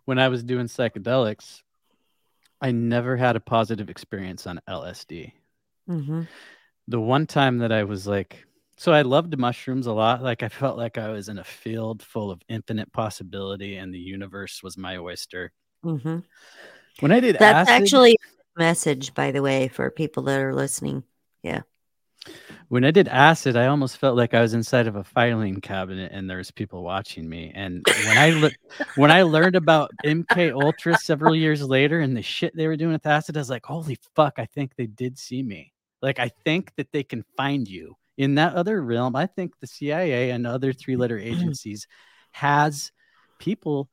[0.07, 1.63] When I was doing psychedelics,
[2.61, 5.31] I never had a positive experience on LSD.
[5.89, 6.23] Mm-hmm.
[6.89, 8.45] The one time that I was like,
[8.77, 10.21] so I loved mushrooms a lot.
[10.21, 14.01] Like I felt like I was in a field full of infinite possibility, and the
[14.01, 15.53] universe was my oyster.
[15.85, 16.19] Mm-hmm.
[17.01, 18.19] When I did that's acid, actually
[18.57, 21.05] a message, by the way, for people that are listening.
[21.43, 21.63] Yeah.
[22.69, 26.13] When I did acid, I almost felt like I was inside of a filing cabinet,
[26.13, 27.53] and there was people watching me.
[27.55, 28.51] And when I le-
[28.97, 32.93] when I learned about MK Ultra several years later and the shit they were doing
[32.93, 34.35] with acid, I was like, "Holy fuck!
[34.39, 35.73] I think they did see me.
[36.01, 39.67] Like I think that they can find you." in that other realm, I think the
[39.67, 41.87] CIA and other three letter agencies
[42.33, 42.93] has
[43.39, 43.89] people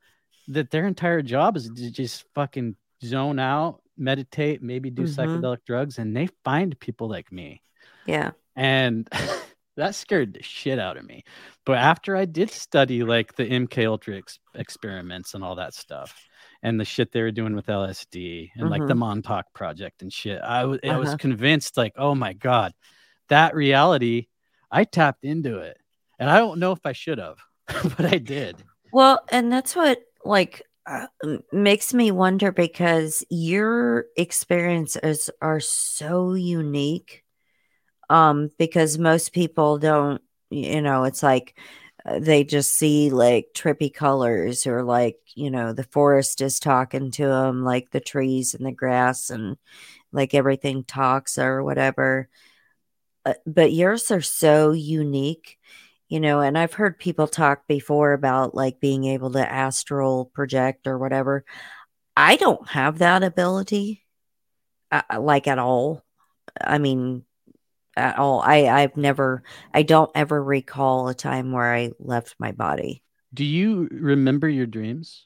[0.48, 5.20] that their entire job is to just fucking zone out, meditate, maybe do mm-hmm.
[5.20, 7.62] psychedelic drugs, and they find people like me.
[8.06, 8.32] Yeah.
[8.56, 9.10] And
[9.78, 11.24] that scared the shit out of me.
[11.66, 16.16] But after I did study like the MK Ultra ex- experiments and all that stuff,
[16.64, 18.72] and the shit they were doing with LSD and mm-hmm.
[18.72, 19.00] like the mm-hmm.
[19.00, 20.94] Montauk project and shit, I was uh-huh.
[20.94, 22.74] I was convinced like, oh my god,
[23.30, 24.28] that reality,
[24.70, 25.78] I tapped into it.
[26.20, 27.38] And I don't know if I should have,
[27.98, 28.58] but I did.
[28.94, 31.08] Well, and that's what like uh,
[31.52, 37.24] makes me wonder because your experiences are so unique.
[38.10, 41.58] Um, because most people don't, you know, it's like
[42.06, 47.12] uh, they just see like trippy colors or like, you know, the forest is talking
[47.12, 49.58] to them, like the trees and the grass and
[50.12, 52.30] like everything talks or whatever.
[53.26, 55.60] Uh, but yours are so unique
[56.12, 60.86] you know and i've heard people talk before about like being able to astral project
[60.86, 61.46] or whatever.
[62.18, 64.04] I don't have that ability
[64.92, 66.04] uh, uh, like at all.
[66.60, 67.24] I mean
[67.96, 68.42] at all.
[68.42, 69.44] I i've never
[69.74, 73.02] i don't ever recall a time where i left my body.
[73.34, 75.26] Do you remember your dreams?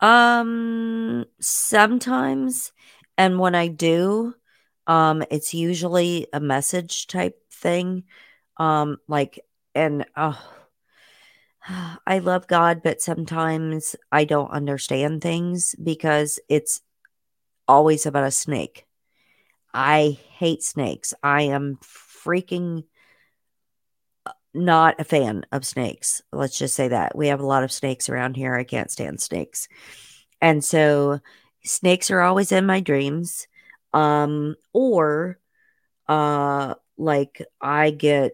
[0.00, 2.72] Um sometimes
[3.16, 4.34] and when i do
[4.86, 8.04] um, it's usually a message type thing.
[8.56, 9.40] Um, like,
[9.74, 10.34] and uh,
[12.06, 16.80] I love God, but sometimes I don't understand things because it's
[17.68, 18.86] always about a snake.
[19.72, 21.14] I hate snakes.
[21.22, 22.84] I am freaking
[24.54, 26.22] not a fan of snakes.
[26.32, 27.16] Let's just say that.
[27.16, 28.54] We have a lot of snakes around here.
[28.54, 29.68] I can't stand snakes.
[30.40, 31.20] And so
[31.64, 33.46] snakes are always in my dreams
[33.94, 35.38] um or
[36.08, 38.32] uh like i get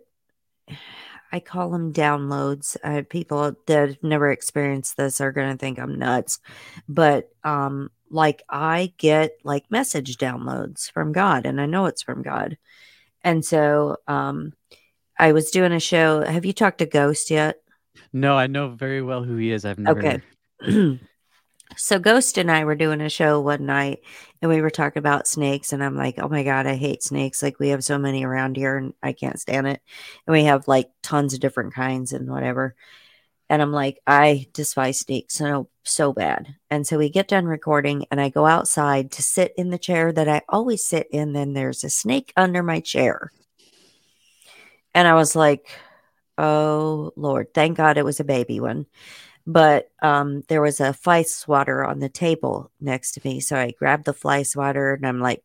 [1.32, 2.76] i call them downloads.
[2.82, 6.38] Uh, people that have never experienced this are going to think i'm nuts
[6.88, 12.22] but um like i get like message downloads from god and i know it's from
[12.22, 12.56] god
[13.22, 14.52] and so um
[15.18, 16.24] i was doing a show.
[16.24, 17.56] Have you talked to ghost yet?
[18.12, 19.64] No i know very well who he is.
[19.64, 20.22] I've never
[20.60, 21.00] okay
[21.76, 24.00] So Ghost and I were doing a show one night
[24.40, 27.42] and we were talking about snakes and I'm like, "Oh my god, I hate snakes.
[27.42, 29.80] Like we have so many around here and I can't stand it."
[30.26, 32.74] And we have like tons of different kinds and whatever.
[33.50, 38.06] And I'm like, "I despise snakes so so bad." And so we get done recording
[38.10, 41.54] and I go outside to sit in the chair that I always sit in then
[41.54, 43.32] there's a snake under my chair.
[44.94, 45.68] And I was like,
[46.38, 48.86] "Oh lord, thank God it was a baby one."
[49.48, 53.40] But um, there was a fly swatter on the table next to me.
[53.40, 55.42] So I grabbed the fly swatter and I'm like,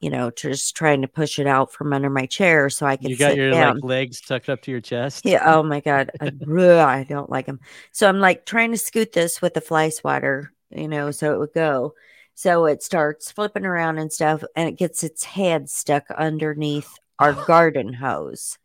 [0.00, 3.08] you know, just trying to push it out from under my chair so I can.
[3.08, 3.76] You got your down.
[3.76, 5.24] like legs tucked up to your chest.
[5.24, 5.42] Yeah.
[5.46, 7.60] Oh my god, I, I don't like them.
[7.92, 11.38] So I'm like trying to scoot this with the fly swatter, you know, so it
[11.38, 11.94] would go.
[12.34, 17.32] So it starts flipping around and stuff, and it gets its head stuck underneath our
[17.32, 18.58] garden hose.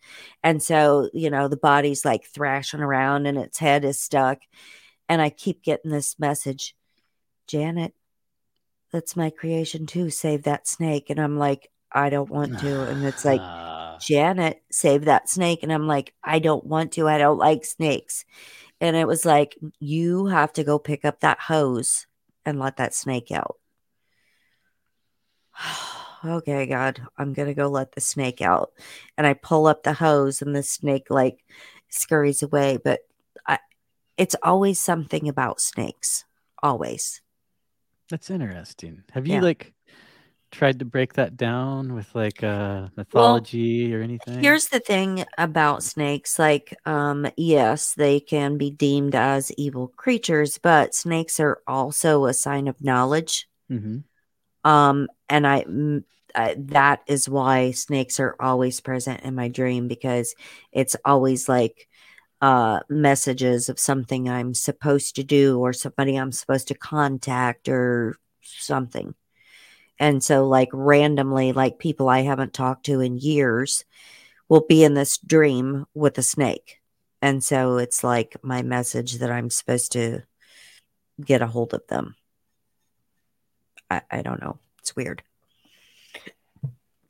[0.43, 4.39] And so, you know, the body's like thrashing around and its head is stuck.
[5.07, 6.75] And I keep getting this message
[7.47, 7.93] Janet,
[8.93, 10.09] that's my creation too.
[10.09, 11.09] Save that snake.
[11.09, 12.83] And I'm like, I don't want to.
[12.83, 13.41] And it's like,
[14.01, 15.63] Janet, save that snake.
[15.63, 17.09] And I'm like, I don't want to.
[17.09, 18.23] I don't like snakes.
[18.79, 22.07] And it was like, you have to go pick up that hose
[22.45, 23.57] and let that snake out.
[26.23, 28.71] okay, God, I'm going to go let the snake out.
[29.17, 31.43] And I pull up the hose and the snake like
[31.89, 32.77] scurries away.
[32.83, 33.01] But
[33.47, 33.59] I,
[34.17, 36.25] it's always something about snakes.
[36.63, 37.21] Always.
[38.09, 39.03] That's interesting.
[39.11, 39.41] Have you yeah.
[39.41, 39.73] like
[40.51, 44.43] tried to break that down with like uh mythology well, or anything?
[44.43, 50.57] Here's the thing about snakes like um yes, they can be deemed as evil creatures,
[50.57, 53.47] but snakes are also a sign of knowledge.
[53.71, 53.99] Mm-hmm.
[54.63, 55.65] Um, and I,
[56.35, 60.35] I, that is why snakes are always present in my dream because
[60.71, 61.87] it's always like
[62.41, 68.17] uh, messages of something I'm supposed to do or somebody I'm supposed to contact or
[68.41, 69.13] something.
[69.99, 73.85] And so, like, randomly, like people I haven't talked to in years
[74.49, 76.77] will be in this dream with a snake.
[77.21, 80.23] And so it's like my message that I'm supposed to
[81.23, 82.15] get a hold of them.
[83.91, 84.57] I, I don't know.
[84.79, 85.21] It's weird.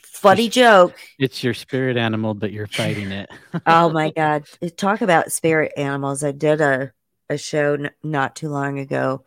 [0.01, 0.95] Funny it's, joke.
[1.19, 3.29] It's your spirit animal, but you're fighting it.
[3.67, 4.45] oh my God.
[4.77, 6.23] Talk about spirit animals.
[6.23, 6.91] I did a,
[7.29, 9.23] a show n- not too long ago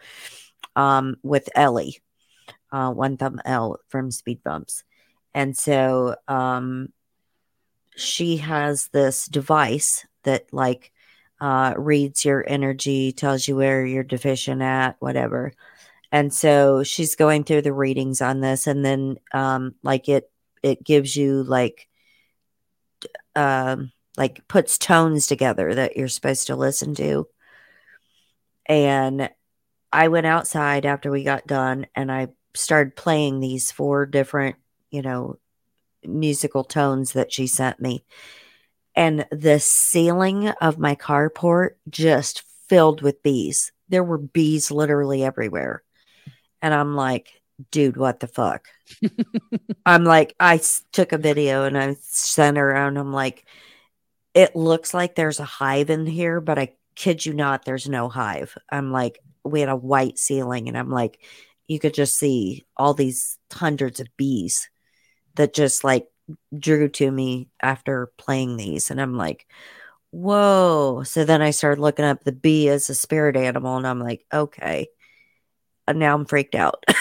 [0.75, 2.01] um, with Ellie,
[2.73, 4.83] uh, One Thumb L from Speed Bumps.
[5.33, 6.93] And so um,
[7.97, 10.93] she has this device that, like,
[11.41, 15.53] uh, reads your energy, tells you where you're deficient at, whatever.
[16.15, 20.31] And so she's going through the readings on this, and then um, like it
[20.62, 21.89] it gives you like
[23.35, 27.27] um, like puts tones together that you're supposed to listen to.
[28.67, 29.29] And
[29.93, 34.55] I went outside after we got done, and I started playing these four different,
[34.93, 35.41] you know,
[36.05, 38.05] musical tones that she sent me.
[38.95, 43.73] And the ceiling of my carport just filled with bees.
[43.89, 45.84] There were bees literally everywhere.
[46.65, 48.69] And I'm like, dude, what the fuck?
[49.85, 50.62] I'm like, I
[50.93, 53.45] took a video and I sent her and I'm like,
[54.33, 58.09] it looks like there's a hive in here, but I kid you not, there's no
[58.09, 58.57] hive.
[58.71, 61.21] I'm like, we had a white ceiling and I'm like,
[61.69, 64.71] you could just see all these hundreds of bees
[65.35, 66.09] that just like
[66.59, 68.91] drew to me after playing these.
[68.91, 69.47] And I'm like,
[70.12, 71.03] whoa.
[71.03, 74.25] So then I started looking up the bee as a spirit animal and I'm like,
[74.33, 74.89] okay
[75.93, 76.85] now I'm freaked out.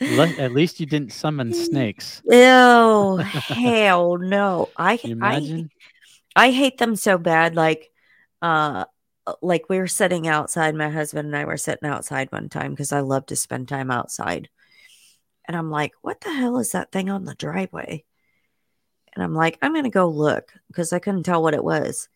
[0.00, 2.22] At least you didn't summon snakes.
[2.30, 4.68] Oh hell no!
[4.76, 5.68] I I
[6.34, 7.54] I hate them so bad.
[7.54, 7.90] Like,
[8.40, 8.86] uh,
[9.40, 10.74] like we were sitting outside.
[10.74, 13.90] My husband and I were sitting outside one time because I love to spend time
[13.90, 14.48] outside.
[15.46, 18.04] And I'm like, what the hell is that thing on the driveway?
[19.14, 22.08] And I'm like, I'm gonna go look because I couldn't tell what it was.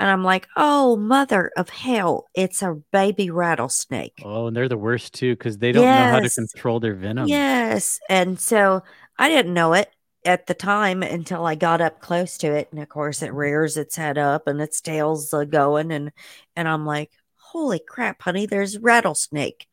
[0.00, 4.22] And I'm like, oh, mother of hell, it's a baby rattlesnake.
[4.24, 6.06] Oh, and they're the worst too because they don't yes.
[6.06, 7.26] know how to control their venom.
[7.26, 7.98] Yes.
[8.08, 8.82] And so
[9.18, 9.90] I didn't know it
[10.24, 12.68] at the time until I got up close to it.
[12.70, 15.90] And of course, it rears its head up and its tail's uh, going.
[15.90, 16.12] And,
[16.54, 19.66] and I'm like, holy crap, honey, there's rattlesnake.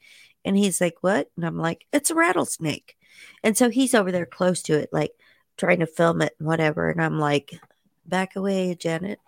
[0.44, 1.30] And he's like, what?
[1.36, 2.96] And I'm like, it's a rattlesnake.
[3.44, 5.12] And so he's over there close to it, like
[5.58, 6.90] trying to film it and whatever.
[6.90, 7.60] And I'm like,
[8.06, 9.20] back away, Janet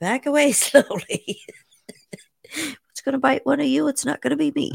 [0.00, 1.40] back away slowly.
[2.44, 3.88] it's going to bite one of you.
[3.88, 4.72] It's not going to be me.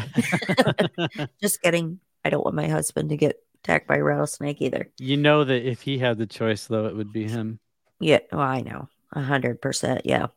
[1.41, 1.99] Just kidding.
[2.23, 4.89] I don't want my husband to get attacked by a rattlesnake either.
[4.99, 7.59] You know that if he had the choice, though, it would be him.
[7.99, 10.01] Yeah, well, I know, a hundred percent.
[10.05, 10.27] Yeah,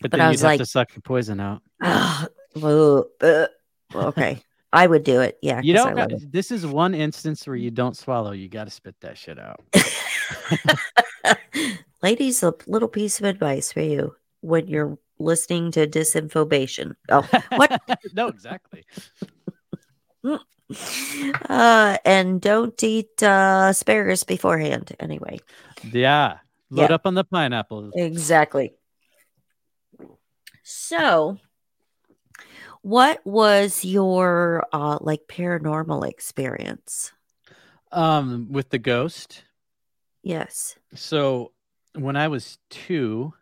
[0.00, 1.62] but, but then I was like, have to suck the poison out.
[1.82, 2.30] Ugh,
[2.62, 3.48] ugh, ugh.
[3.94, 4.40] okay,
[4.72, 5.38] I would do it.
[5.42, 5.94] Yeah, You don't.
[5.96, 8.32] got- this is one instance where you don't swallow.
[8.32, 9.60] You got to spit that shit out.
[12.02, 16.94] Ladies, a little piece of advice for you when you're listening to disinfobation.
[17.08, 17.80] Oh, what?
[18.12, 18.84] no, exactly.
[21.48, 24.94] uh, and don't eat uh, asparagus beforehand.
[25.00, 25.40] Anyway,
[25.92, 26.38] Yeah.
[26.70, 26.94] Load Yeah.
[26.94, 27.90] up on the pineapple.
[27.94, 28.74] exactly.
[30.62, 31.38] So,
[32.82, 37.12] what was your uh, like paranormal experience?
[37.90, 39.44] Um, with the ghost.
[40.22, 40.76] Yes.
[40.94, 41.52] So
[41.94, 43.32] when I was two,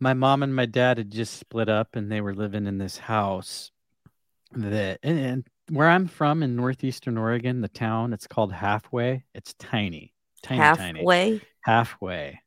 [0.00, 2.98] my mom and my dad had just split up and they were living in this
[2.98, 3.70] house
[4.52, 9.24] that and, and where I'm from in northeastern Oregon, the town, it's called Halfway.
[9.34, 10.12] It's tiny.
[10.42, 11.00] Tiny tiny.
[11.00, 11.40] Halfway.
[11.62, 12.40] Halfway.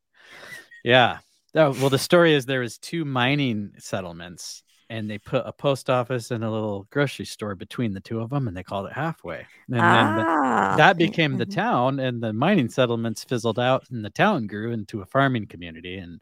[0.84, 1.18] Yeah.
[1.56, 5.90] Oh, well, the story is there was two mining settlements, and they put a post
[5.90, 8.94] office and a little grocery store between the two of them, and they called it
[8.94, 9.46] Halfway.
[9.68, 11.56] And then ah, that became the mhm.
[11.56, 15.98] town, and the mining settlements fizzled out, and the town grew into a farming community,
[15.98, 16.22] and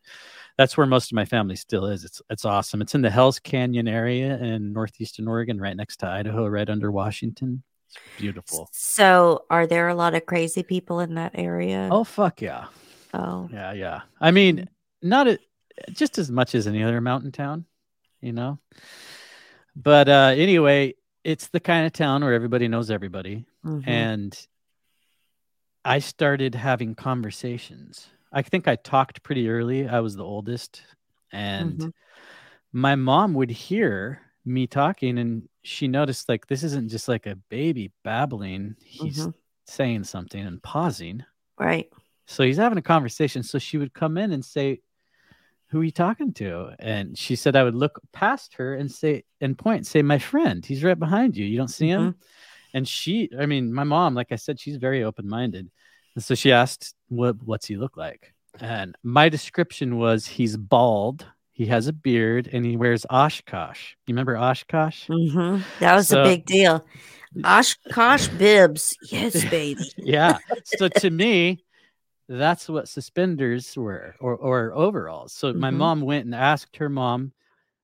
[0.57, 2.03] that's where most of my family still is.
[2.03, 2.81] It's it's awesome.
[2.81, 6.91] It's in the Hell's Canyon area in northeastern Oregon, right next to Idaho, right under
[6.91, 7.63] Washington.
[7.87, 8.69] It's beautiful.
[8.71, 11.89] So, are there a lot of crazy people in that area?
[11.91, 12.65] Oh fuck yeah.
[13.13, 14.01] Oh, Yeah, yeah.
[14.19, 14.67] I mean,
[15.01, 15.39] not a,
[15.91, 17.65] just as much as any other mountain town,
[18.25, 18.59] you know.
[19.75, 23.87] But uh anyway, it's the kind of town where everybody knows everybody mhm.
[23.87, 24.47] and
[25.83, 28.07] I started having conversations.
[28.31, 29.87] I think I talked pretty early.
[29.87, 30.81] I was the oldest
[31.31, 31.91] and Mhm.
[32.73, 37.35] my mom would hear me talking and she noticed like this isn't just like a
[37.49, 38.75] baby babbling.
[38.79, 39.33] He's Mhm.
[39.65, 41.23] saying something and pausing.
[41.57, 41.89] right.
[42.27, 43.43] So he's having a conversation.
[43.43, 44.81] So she would come in and say,
[45.69, 46.69] Who are you talking to?
[46.79, 50.65] And she said, I would look past her and say, and point, say, My friend,
[50.65, 51.45] he's right behind you.
[51.45, 52.15] You don't see him?
[52.73, 55.69] And she, I mean, my mom, like I said, she's very open minded.
[56.15, 58.33] And so she asked, what, What's he look like?
[58.59, 63.93] And my description was, He's bald, he has a beard, and he wears Oshkosh.
[64.07, 65.07] You remember Oshkosh?
[65.07, 65.61] Mm-hmm.
[65.79, 66.85] That was So- a big deal.
[67.43, 68.95] Oshkosh bibs.
[69.11, 69.81] Yes, baby.
[69.97, 70.37] yeah.
[70.63, 71.63] So to me,
[72.27, 75.33] that's what suspenders were or, or overalls.
[75.33, 75.77] So my Mhm.
[75.77, 77.31] mom went and asked her mom,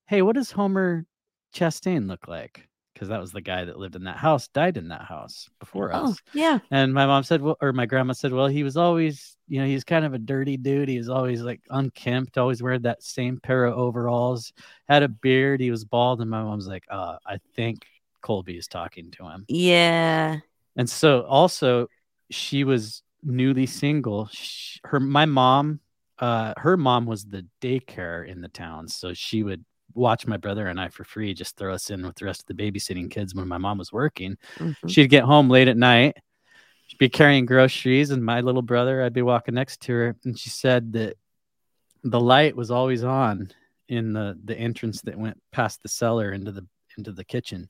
[0.08, 1.06] Hey, what does Homer
[1.54, 2.68] Chastain look like?
[2.94, 5.94] Because that was the guy that lived in that house, died in that house before
[5.94, 6.22] Oh, us.
[6.34, 6.60] yeah.
[6.70, 9.66] And my mom said, well, or my grandma said, well, he was always, you know,
[9.66, 10.90] he's kind of a dirty dude.
[10.90, 14.54] He was always like unkempt, always wear that same pair of overalls,
[14.88, 16.22] had a beard, he was bald.
[16.22, 17.86] And my mom's like, uh, I think
[18.22, 19.46] Colby is talking to him.
[19.48, 20.40] Yeah.
[20.76, 21.88] And so also
[22.30, 24.28] she was newly single.
[24.32, 25.80] Sh her my mom,
[26.20, 29.64] uh, her mom was the daycare in the town, so she would
[29.94, 32.48] watch my brother and I for free, just throw us in with the rest of
[32.48, 34.38] the babysitting kids when my mom was working.
[34.58, 34.90] Mhm.
[34.90, 36.16] She'd get home late at night.
[36.88, 40.38] She'd be carrying groceries, and my little brother, I'd be walking next to her, and
[40.38, 41.18] she said that
[42.04, 43.52] the light was always on
[43.90, 46.66] in the the entrance that went past the cellar into the
[46.98, 47.70] into the kitchen,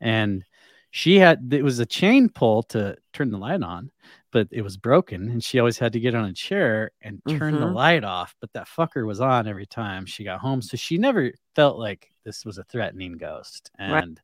[0.00, 0.44] and
[0.90, 3.90] she had it was a chain pull to turn the light on,
[4.32, 7.58] but it was broken, and she always had to get on a chair and turn
[7.58, 7.74] the Mhm.
[7.74, 8.34] light off.
[8.40, 12.10] But that fucker was on every time she got home, so she never felt like
[12.24, 13.70] this was a threatening ghost.
[13.86, 14.04] Right.
[14.08, 14.20] And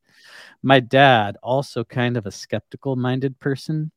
[0.63, 3.93] my dad, also kind of a skeptical minded person,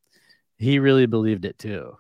[0.58, 1.97] he really believed it too.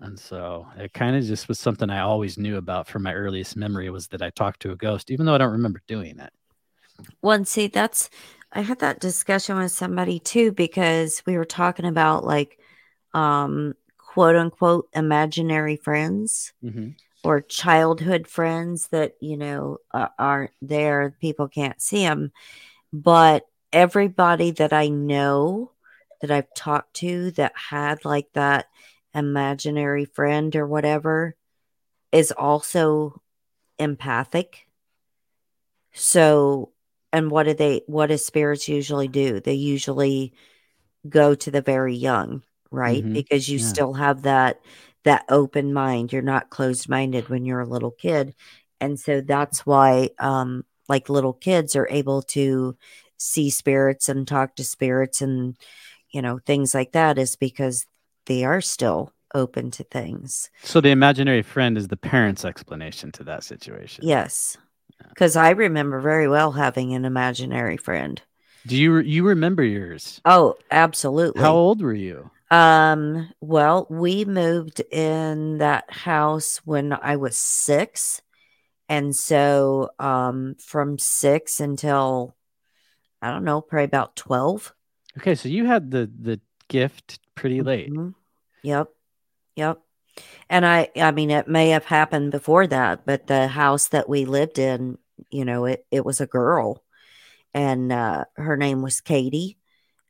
[0.00, 3.56] And so it kind of just was something I always knew about from my earliest
[3.56, 6.32] memory was that I talked to a ghost, even though I don't remember doing it.
[7.22, 8.10] Well, see, that's
[8.52, 12.58] I had that discussion with somebody too because we were talking about like
[13.16, 16.90] um quote unquote imaginary friends Mm-hmm.
[17.24, 22.30] or childhood friends that you know uh, aren't there people can't see them
[22.92, 25.72] but everybody that i know
[26.20, 28.66] that i've talked to that had like that
[29.14, 31.34] imaginary friend or whatever
[32.12, 33.20] is also
[33.78, 34.66] empathic.
[35.92, 36.72] So
[37.12, 39.40] and what do they what do spirits usually do?
[39.40, 40.34] They usually
[41.08, 43.12] go to the very young right Mhm.
[43.12, 43.64] because you Yeah.
[43.66, 44.60] still have that
[45.04, 48.34] that open mind you're not closed minded when you're a little kid
[48.80, 52.76] and so that's why um like little kids are able to
[53.18, 55.56] see spirits and talk to spirits and
[56.10, 57.86] you know things like that is because
[58.26, 63.24] they are still open to things So the imaginary friend is the parent's explanation to
[63.24, 64.06] that situation.
[64.06, 64.56] yes
[65.10, 68.22] because i remember very well having an imaginary friend
[68.66, 70.20] Do you you remember yours?
[70.24, 72.30] oh absolutely How old were you?
[72.50, 78.22] Um, well, we moved in that house when I was six,
[78.88, 82.36] And so um, from six until,
[83.22, 84.74] I don't know, probably about 12.
[85.18, 85.34] Okay.
[85.34, 87.90] So you had the, the gift pretty late.
[87.90, 88.14] Mhm.
[88.62, 88.88] Yep.
[89.56, 89.80] Yep.
[90.50, 94.24] And I, I mean, it may have happened before that, but the house that we
[94.24, 94.98] lived in,
[95.30, 96.82] you know, it, it was a girl
[97.54, 99.58] and uh, her name was Katie.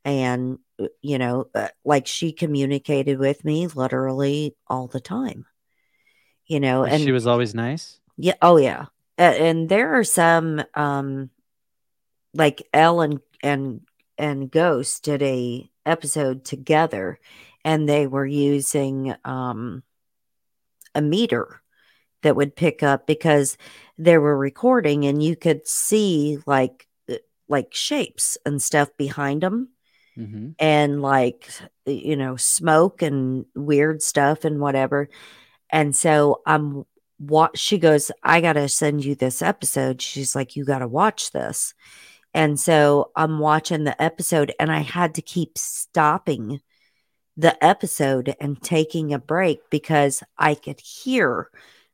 [0.05, 0.59] And,
[1.01, 5.47] you know, uh, like she communicated with me literally all the time,
[6.47, 8.01] you know, And and she was always nice.
[8.17, 8.87] yeah, oh yeah.
[9.19, 11.31] And there are some, um,
[12.35, 13.81] like Ellen and
[14.19, 17.19] and Ghost did a episode together,
[17.65, 19.83] and they were using um
[20.95, 21.61] a meter
[22.23, 23.57] that would pick up because
[23.99, 27.17] they were recording and you could see like uh,
[27.49, 29.69] like shapes and stuff behind them
[30.17, 31.51] hmm and like
[31.85, 35.09] you know smoke and weird stuff and whatever.
[35.71, 36.85] And so i'm
[37.19, 40.03] what she goes i gotta send you this episode.
[40.03, 41.75] She's like you gotta watch this.
[42.35, 46.61] And so i'm watching the episode and i had to keep stopping
[47.37, 51.51] the episode and taking a break because i could hear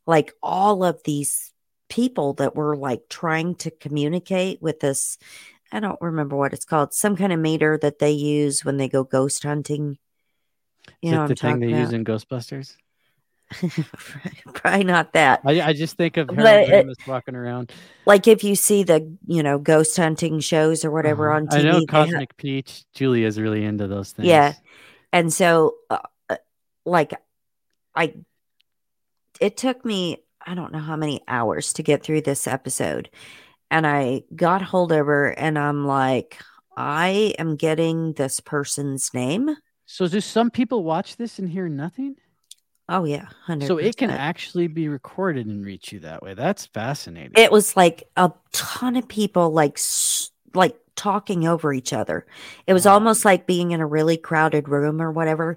[0.06, 1.52] like all of these
[1.88, 5.18] people that were like trying to communicate with this
[5.72, 8.88] i don't remember what it's called some kind of meter that they use when they
[8.88, 9.98] go ghost hunting
[11.00, 12.76] you Is know it the i'm thing they about use in Ghostbusters?
[14.54, 17.70] probably not that I, I just think of Harold Ramis walking around.
[18.06, 21.36] like if you see the you know ghost hunting shows or whatever Uh-huh.
[21.36, 22.84] on TV, I know ha- Cosmic Peach.
[22.94, 24.26] Julia's really into those things.
[24.28, 24.54] Yeah.
[25.12, 25.98] and so uh,
[26.30, 26.36] uh,
[26.86, 27.12] like
[27.94, 28.14] I
[29.40, 33.10] it took me I don't know how many hours to get through this episode,
[33.72, 36.38] and I got hold of her and I'm like,
[36.76, 39.56] I am getting this person's name.
[39.86, 42.16] So do some people watch this and hear nothing?
[42.88, 43.66] Oh yeah, hundred.
[43.66, 46.34] So it can actually be recorded and reach you that way.
[46.34, 47.32] That's fascinating.
[47.34, 49.78] It was like a ton of people like
[50.54, 52.26] like talking over each other.
[52.66, 52.94] It was Wow.
[52.94, 55.56] almost like being in a really crowded room or whatever.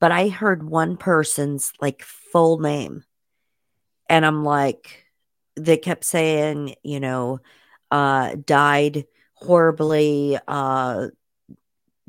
[0.00, 3.04] But I heard one person's like full name,
[4.08, 5.03] and I'm like,
[5.56, 7.40] they kept saying, you know,
[7.90, 11.08] uh, died horribly, uh,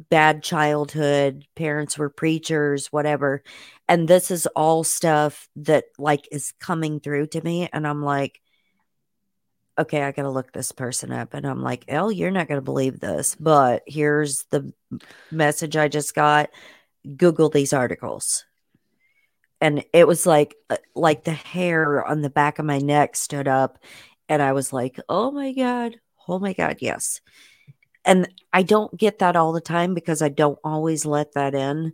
[0.09, 3.43] bad childhood, parents were preachers, whatever.
[3.87, 8.41] And this is all stuff that like is coming through to me, and I'm like
[9.77, 11.33] okay, I got to look this person up.
[11.33, 14.73] And I'm like, Elle, you're not going to believe this, but here's the
[15.31, 16.49] message I just got.
[17.17, 18.45] Google these articles.
[19.61, 23.47] And it was like, uh, like the hair on the back of my neck stood
[23.47, 23.79] up.
[24.29, 25.95] And I was like, oh my God.
[26.27, 26.77] Oh my God.
[26.79, 27.21] Yes.
[28.03, 31.93] And I don't get that all the time because I don't always let that in.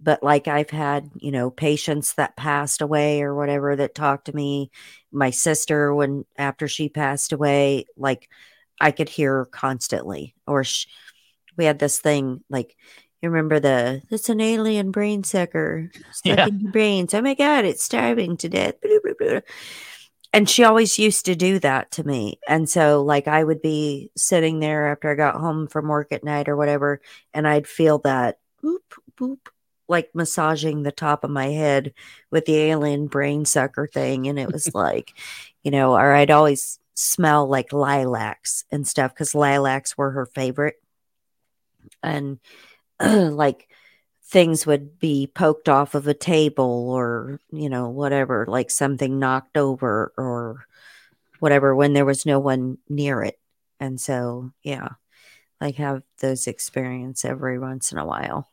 [0.00, 4.36] But like I've had, you know, patients that passed away or whatever that talked to
[4.36, 4.70] me
[5.12, 8.28] my sister when after she passed away like
[8.80, 10.86] i could hear her constantly or sh-
[11.56, 12.76] we had this thing like
[13.22, 16.46] you remember the it's an alien brain sucker stuck Yeah.
[16.46, 18.74] in your brains oh my god it's starving to death.
[20.32, 22.38] And she always used to do that to me.
[22.46, 26.24] And so like i would be sitting there after i got home from work at
[26.24, 27.00] night or whatever
[27.32, 28.78] and i'd feel that boop
[29.18, 29.38] boop
[29.88, 31.94] like massaging the top of my head
[32.30, 35.14] with the alien brain sucker thing and it was like
[35.62, 40.76] you know or i'd always smell like lilacs and stuff because lilacs were her favorite.
[42.02, 42.38] And
[43.02, 43.68] like
[44.24, 49.56] things would be poked off of a table or you know whatever like something knocked
[49.56, 50.66] over or
[51.38, 53.38] whatever when there was no one near it
[53.78, 54.88] and so yeah
[55.60, 58.48] like have those experience every once in a while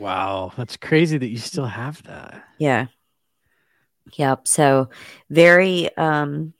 [0.00, 0.52] wow.
[0.56, 2.42] That's crazy that you still have that.
[2.58, 2.86] Yeah.
[4.14, 4.48] Yep.
[4.48, 4.88] So
[5.28, 6.54] very um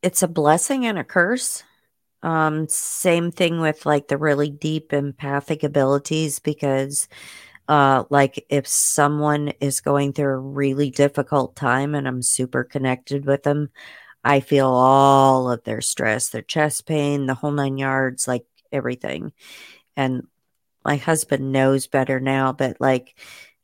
[0.00, 1.64] it's a blessing and a curse.
[2.22, 7.06] Um same thing with like the really deep empathic abilities because
[7.68, 13.26] uh like if someone is going through a really difficult time and I'm super connected
[13.26, 13.70] with them,
[14.24, 19.32] I feel all of their stress, their chest pain, the whole nine yards, like everything.
[19.96, 20.24] And
[20.84, 23.16] my husband knows better now, but like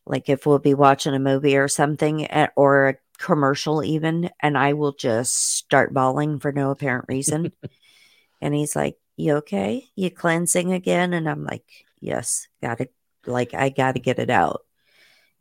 [0.07, 4.59] like if we'll be watching a movie or something eh, or a commercial even and
[4.59, 7.53] I will just start bawling for no apparent reason.
[8.45, 9.89] and he's like, "You okay?
[9.97, 11.65] You cleansing again?" And I'm like,
[12.01, 12.89] "Yes, got to
[13.27, 14.61] like I got to get it out."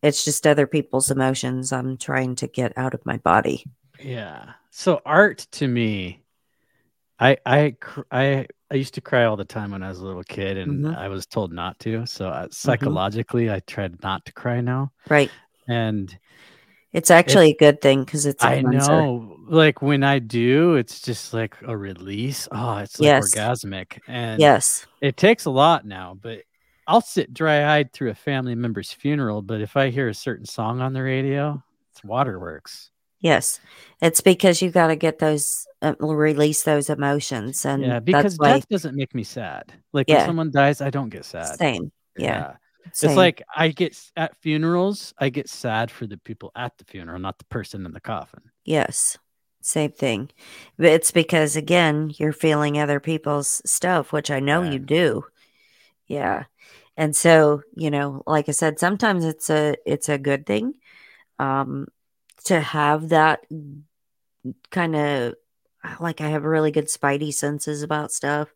[0.01, 3.65] It's just other people's emotions I'm trying to get out of my body.
[3.99, 4.53] Yeah.
[4.71, 6.23] So art to me,
[7.19, 7.75] I I
[8.11, 10.85] I I used to cry all the time when I was a little kid, and
[10.85, 10.97] Mhm.
[10.97, 12.05] I was told not to.
[12.05, 14.91] So uh, psychologically, I tried not to cry now.
[15.09, 15.31] Right.
[15.67, 16.17] And
[16.93, 18.91] It's actually a good thing because it's I cleanser.
[18.91, 19.37] know.
[19.47, 22.47] Like when I do, it's just like a release.
[22.51, 23.35] Oh, it's like Yes.
[23.35, 23.99] orgasmic.
[24.07, 24.85] And Yes.
[25.01, 26.43] it takes a lot now, but
[26.87, 29.41] I'll sit dry eyed through a family member's funeral.
[29.41, 32.91] But if I hear a certain song on the radio, it's waterworks.
[33.19, 33.59] Yes.
[34.01, 37.65] It's because you got to get those, uh, release those emotions.
[37.65, 39.73] And yeah, because that's why, death doesn't make me sad.
[39.93, 40.17] Like Yeah.
[40.17, 41.57] when someone dies, I don't get sad.
[41.57, 41.91] same.
[42.17, 42.51] Yeah.
[42.51, 42.59] It's
[42.91, 43.15] same.
[43.15, 47.37] like I get at funerals, I get sad for the people at the funeral, not
[47.37, 48.41] the person in the coffin.
[48.65, 49.17] Yes,
[49.61, 50.29] same thing.
[50.77, 55.25] But it's because again, you're feeling other people's stuff, which I know you do.
[56.07, 56.45] Yeah.
[56.97, 60.75] And so, you know, like I said, sometimes it's a it's a good thing
[61.39, 61.87] um
[62.45, 63.45] to have that
[64.69, 65.35] kind of
[65.99, 68.53] like I have really good spidey senses about stuff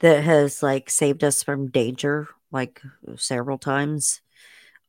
[0.00, 2.80] that has like saved us from danger like
[3.16, 4.20] several times.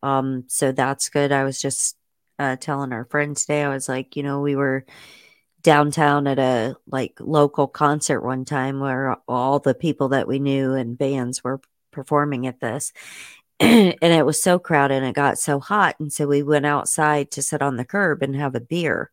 [0.02, 1.32] Um so that's good.
[1.32, 1.98] I was just
[2.40, 4.86] uh telling our friends today I was like, you know, we were
[5.64, 10.74] downtown at a like local concert one time where all the people that we knew
[10.74, 11.62] and bands were
[11.92, 12.92] performing at this
[13.60, 17.32] and it was so crowded and it got so hot and so we went outside
[17.32, 19.10] to sit on the curb and have a beer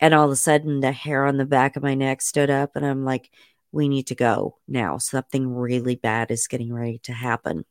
[0.00, 2.70] and all of a sudden the hair on the back of my neck stood up
[2.74, 3.30] and i'm like
[3.72, 4.98] we need to go now.
[4.98, 7.64] Something really bad is getting ready to happen.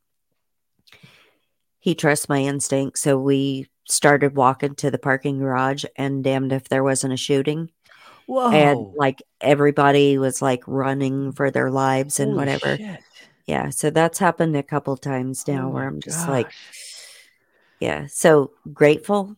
[1.80, 2.98] He trusts my instinct.
[3.00, 7.70] So we started walking to the parking garage and damned if there wasn't a shooting.
[8.28, 8.52] Whoa.
[8.52, 12.76] and like everybody was like running for their lives and Holy whatever.
[12.78, 13.00] shit.
[13.46, 16.52] yeah so that's happened a couple times now Oh where i'm just like
[17.80, 19.36] yeah so grateful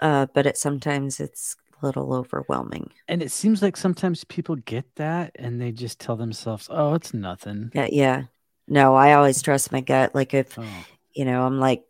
[0.00, 5.32] uh but it sometimes it's little overwhelming And it seems like sometimes people get that
[5.34, 7.72] and they just tell themselves, oh, it's nothing.
[7.72, 8.22] yeah yeah
[8.66, 11.84] no i always trust my gut like if Oh, you know i'm like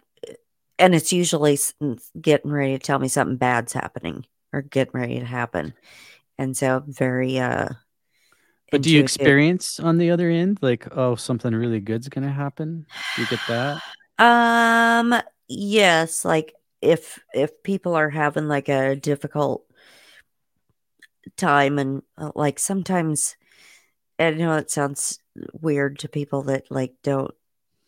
[0.79, 1.59] and it's usually
[2.21, 5.75] getting ready to tell me something bad's happening or getting ready to happen
[6.39, 7.69] and so very uh
[8.71, 12.33] but do you experience on the other end, like, oh, something really good's going to
[12.33, 12.87] happen?
[13.15, 13.83] Do you get that?
[14.19, 15.15] Um,
[15.49, 19.65] yes, like if if people are having like a difficult
[21.37, 23.37] time and uh, like sometimes
[24.19, 25.21] I know it sounds
[25.53, 27.33] weird to people that like don't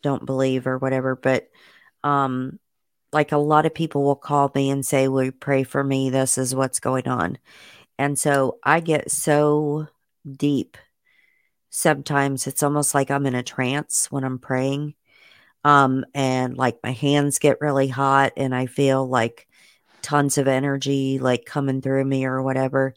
[0.03, 1.49] don't believe or whatever, but
[2.05, 2.59] um
[3.13, 6.11] like a lot of people will call me and say, "Will you pray for me?
[6.11, 7.39] This is what's going on."
[7.99, 9.89] And so I get so
[10.31, 10.79] deep.
[11.71, 14.95] Sometimes it's almost like I'm in a trance when I'm praying
[15.65, 19.47] um and like my hands get really hot and i feel like
[20.03, 22.95] tons of energy like coming through me or whatever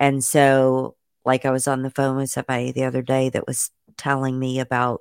[0.00, 3.70] and so like i was on the phone with somebody the other day that was
[3.96, 5.00] telling me about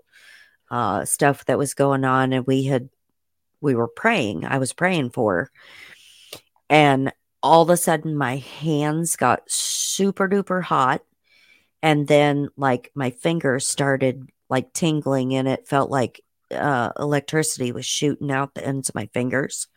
[0.71, 2.89] uh stuff that was going on and we had
[3.61, 5.51] we were praying i was praying for her.
[6.69, 7.13] and
[7.43, 11.01] all of a sudden my hands got super duper hot
[11.83, 17.85] and then like my fingers started like tingling and it felt like uh, electricity was
[17.85, 19.67] shooting out the ends of my fingers.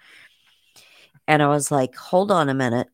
[1.26, 2.88] And I was like, hold on a minute.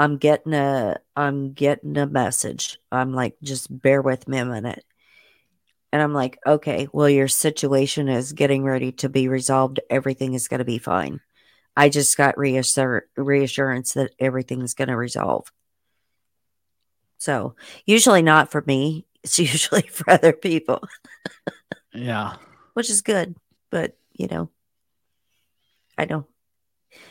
[0.00, 2.78] I'm getting a I'm getting a message.
[2.90, 4.82] I'm like, just bear with me a minute.
[5.92, 9.78] And I'm like, okay, well, your situation is getting ready to be resolved.
[9.90, 11.20] Everything is going to be fine.
[11.76, 15.52] I just got reassur- reassurance that everything's going to resolve.
[17.18, 20.80] So, usually not for me, it's usually for other people
[21.92, 22.36] Yeah.
[22.72, 23.36] which is good.
[23.68, 24.48] But you know,
[25.98, 26.26] I know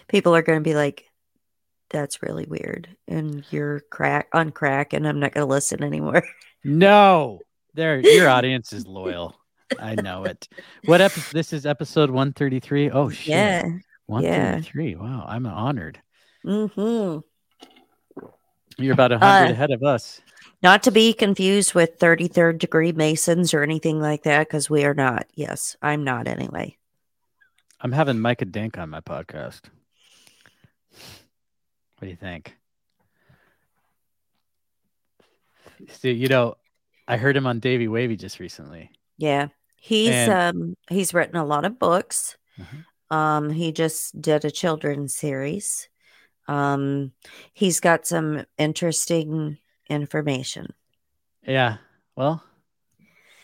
[0.07, 1.05] people are going to be like,
[1.89, 6.23] "That's really weird," and you're crack on crack, and I'm not going to listen anymore.
[6.65, 7.39] No,
[7.73, 9.33] there, your audience is loyal.
[9.79, 10.49] I know it.
[10.83, 11.31] What episode?
[11.33, 12.89] This is episode 133.
[12.91, 13.27] Oh, shit.
[13.29, 13.63] yeah.
[14.07, 14.95] 133.
[14.95, 15.25] Wow.
[15.25, 16.01] I'm honored.
[16.45, 17.19] Mm-hmm.
[18.77, 20.19] You're about a 100 Uh, ahead of us.
[20.61, 24.93] Not to be confused with 33rd degree Masons or anything like that, because we are
[24.93, 25.27] not.
[25.35, 26.75] Yes, I'm not anyway.
[27.79, 29.61] I'm having Micah Dank on my podcast.
[31.99, 32.55] What do you think?
[35.89, 36.55] See, you know,
[37.09, 38.89] I heard him on Davy Wavy just recently.
[39.17, 42.38] Yeah, he's And- um he's written a lot of books.
[42.57, 42.85] Mhm.
[43.13, 45.89] Um, he just did a children's series.
[46.47, 47.11] Um,
[47.53, 49.57] he's got some interesting
[49.89, 50.67] information.
[51.45, 51.77] Yeah.
[52.15, 52.43] Well,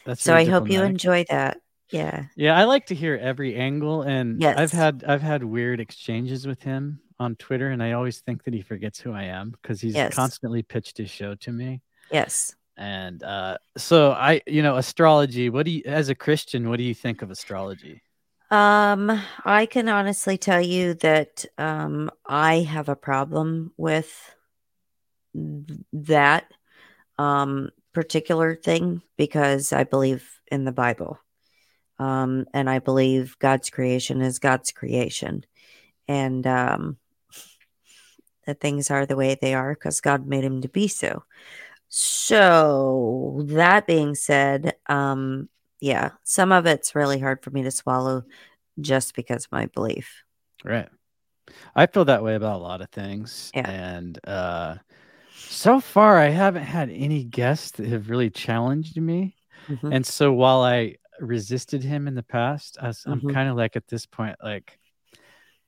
[0.05, 1.59] that's so I hope you enjoy that.
[1.89, 2.25] Yeah.
[2.37, 6.63] Yeah, I like to hear every angle, and I've had I've had weird exchanges with
[6.63, 9.95] him on Twitter, and I always think that he forgets who I am because he's
[9.95, 10.13] Yes.
[10.13, 11.81] constantly pitched his show to me.
[12.11, 12.55] Yes.
[12.77, 15.49] And uh, so I, you know, astrology.
[15.49, 18.01] What do you, as a Christian, what do you think of astrology?
[18.51, 24.35] Um, I can honestly tell you that um, I have a problem with
[25.93, 26.45] that
[27.17, 31.19] um, particular thing because I believe in the Bible.
[31.97, 35.45] Um, and I believe God's creation is God's creation.
[36.07, 36.97] And um,
[38.45, 41.23] that things are the way they are because God made him to be so.
[41.89, 45.49] So, that being said, um,
[45.81, 48.23] yeah, some of it's really hard for me to swallow
[48.81, 50.23] just because of my belief.
[50.63, 50.89] Right.
[51.75, 53.51] I feel that way about a lot of things.
[53.53, 53.69] Yeah.
[53.69, 54.77] And uh
[55.47, 59.35] so far I haven't had any guests that have really challenged me.
[59.67, 59.91] Mhm.
[59.91, 63.33] And so while I resisted him in the past, I am Mhm.
[63.33, 64.79] kind of like at this point, like,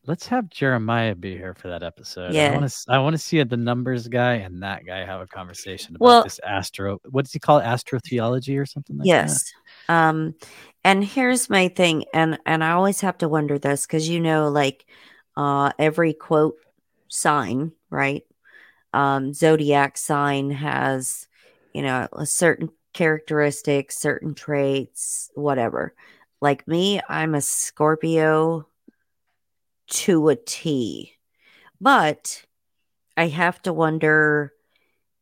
[0.08, 2.30] let's have Jeremiah be here for that episode.
[2.32, 2.54] I Yeah.
[2.58, 5.96] want to I want to see the numbers guy and that guy have a conversation
[5.96, 7.64] about Well- this astro what does he call it?
[7.64, 9.28] Astrotheology or something like that?
[9.28, 9.54] yes.
[9.90, 10.36] Um,
[10.84, 14.50] and here's my thing, and and I always have to wonder this because you know,
[14.50, 14.86] like
[15.36, 16.56] uh every quote
[17.10, 18.24] sign, right?
[18.94, 21.28] Um, zodiac sign has,
[21.74, 25.94] you know, a certain characteristics, certain traits, whatever.
[26.42, 28.68] Like me, I'm a Scorpio
[29.88, 31.14] to a T.
[31.80, 32.46] But
[33.16, 34.54] I have to wonder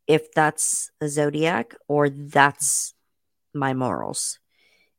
[0.06, 2.94] if that's a zodiac or that's
[3.54, 4.38] my morals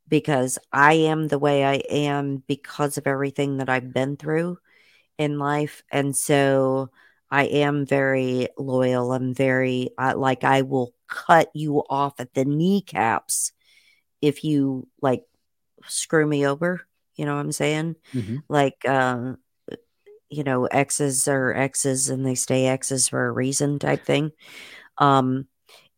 [0.07, 4.57] because I am the way I am because of everything that I've been through
[5.17, 5.83] in life.
[5.91, 6.89] And so
[7.29, 9.13] I am very loyal.
[9.13, 13.51] I'm very, uh, like, I will cut you off at the kneecaps
[14.21, 15.23] if you like
[15.87, 16.81] screw me over.
[17.15, 17.95] You know what I'm saying?
[18.13, 18.43] Mhm.
[18.47, 19.33] Like, uh,
[20.29, 24.31] you know, X's are X's and they stay X's for a reason type thing.
[24.97, 25.47] Um,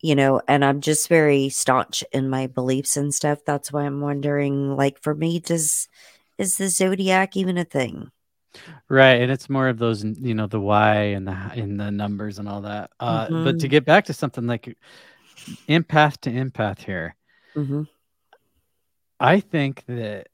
[0.01, 3.39] you know, and I'm just very staunch in my beliefs and stuff.
[3.45, 5.87] That's why I'm wondering, like, for me, does
[6.37, 8.11] is the zodiac even a thing?
[8.89, 12.39] Right, and it's more of those, you know, the why and the and the numbers
[12.39, 12.91] and all that.
[12.99, 13.69] Uh, but to Mhm.
[13.69, 14.75] get back to something like
[15.69, 17.15] empath to empath here,
[17.55, 17.83] hmm
[19.19, 20.27] I think that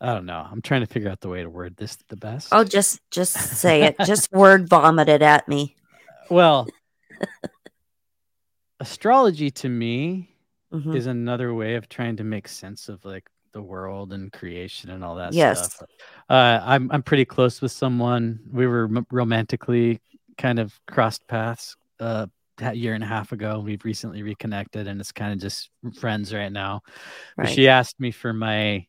[0.00, 0.46] I don't know.
[0.50, 2.48] I'm trying to figure out the way to word this the best.
[2.52, 3.96] Oh, just just say it.
[4.04, 5.74] just word vomited at me.
[6.30, 6.66] well,
[8.80, 10.30] astrology to me
[10.72, 10.94] Mhm.
[10.94, 15.02] is another way of trying to make sense of like the world and creation and
[15.02, 15.74] all that Yes.
[15.76, 15.88] stuff.
[16.28, 18.40] Uh, I'm I'm pretty close with someone.
[18.52, 20.00] We were m- romantically
[20.36, 22.26] kind of crossed paths uh,
[22.60, 23.60] a year and a half ago.
[23.60, 26.82] We've recently reconnected, and it's kind of just friends right now.
[27.38, 28.86] But she asked me for my,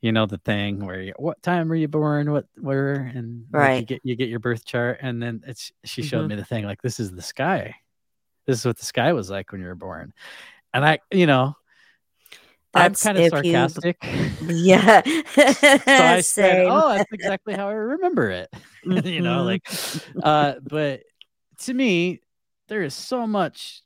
[0.00, 2.30] you know, the thing where you, what time were you born?
[2.32, 3.86] What where and like, you Right.
[3.86, 6.28] get you get your birth chart, and then it's she showed Mhm.
[6.30, 7.74] me the thing like this is the sky.
[8.46, 10.12] This is what the sky was like when you were born,
[10.72, 11.54] and I, you know,
[12.74, 13.98] I'm kind of if you- sarcastic.
[14.48, 15.02] Yeah.
[15.34, 18.48] so I said, "Oh, that's exactly how I remember it."
[18.84, 19.44] you know, Mhm.
[19.44, 21.02] like, uh, but
[21.64, 22.20] to me,
[22.68, 23.82] there is so much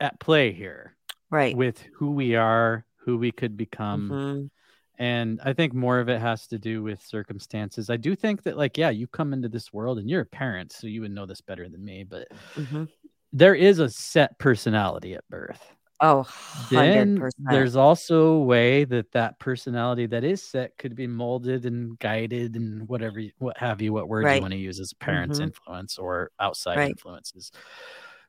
[0.00, 0.96] at play here
[1.30, 1.56] right.
[1.56, 4.50] with who we are, who we could become, Mhm.
[4.98, 7.90] And I think more of it has to do with circumstances.
[7.90, 10.72] I do think that, like, yeah, you come into this world and you're a parent,
[10.72, 12.86] so you would know this better than me, but Mhm.
[13.32, 15.74] there is a set personality at birth.
[16.00, 17.34] Oh, then 100%.
[17.38, 22.56] there's also a way that that personality that is set could be molded and guided
[22.56, 24.32] and whatever what have you what word Right.
[24.32, 25.40] you want to use as parents Mhm.
[25.40, 26.96] influence or outside Right.
[26.96, 27.50] influences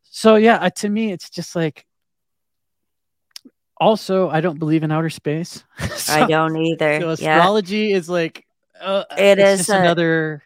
[0.04, 1.86] so yeah to me it's just like
[3.78, 5.64] also i don't believe in outer space
[6.10, 7.00] I don't either.
[7.02, 7.38] so yeah.
[7.38, 8.46] astrology is like
[8.80, 10.44] uh, it's a- another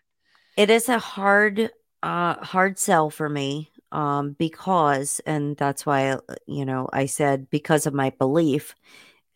[0.57, 1.71] it is a hard
[2.03, 7.85] uh hard sell for me um because and that's why you know I said because
[7.85, 8.75] of my belief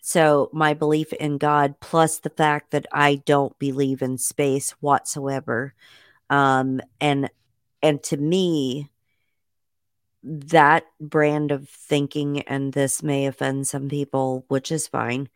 [0.01, 5.73] so my belief in God plus the fact that I don't believe in space whatsoever
[6.29, 7.29] um and
[7.81, 8.89] and to me
[10.23, 15.29] that brand of thinking and this may offend some people which is fine.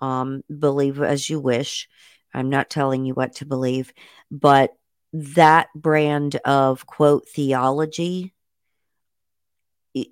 [0.00, 1.88] Um believe as you wish.
[2.32, 3.92] I'm not telling you what to believe
[4.30, 4.74] but
[5.12, 8.34] that brand of quote theology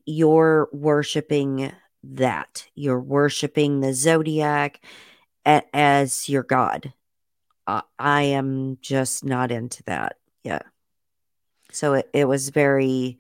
[0.07, 1.73] you're worshiping
[2.05, 2.67] that.
[2.77, 4.81] You're worshiping the zodiac
[5.45, 6.93] as your god.
[7.67, 10.63] I, I am just not into that yeah
[11.73, 13.19] so it, it was very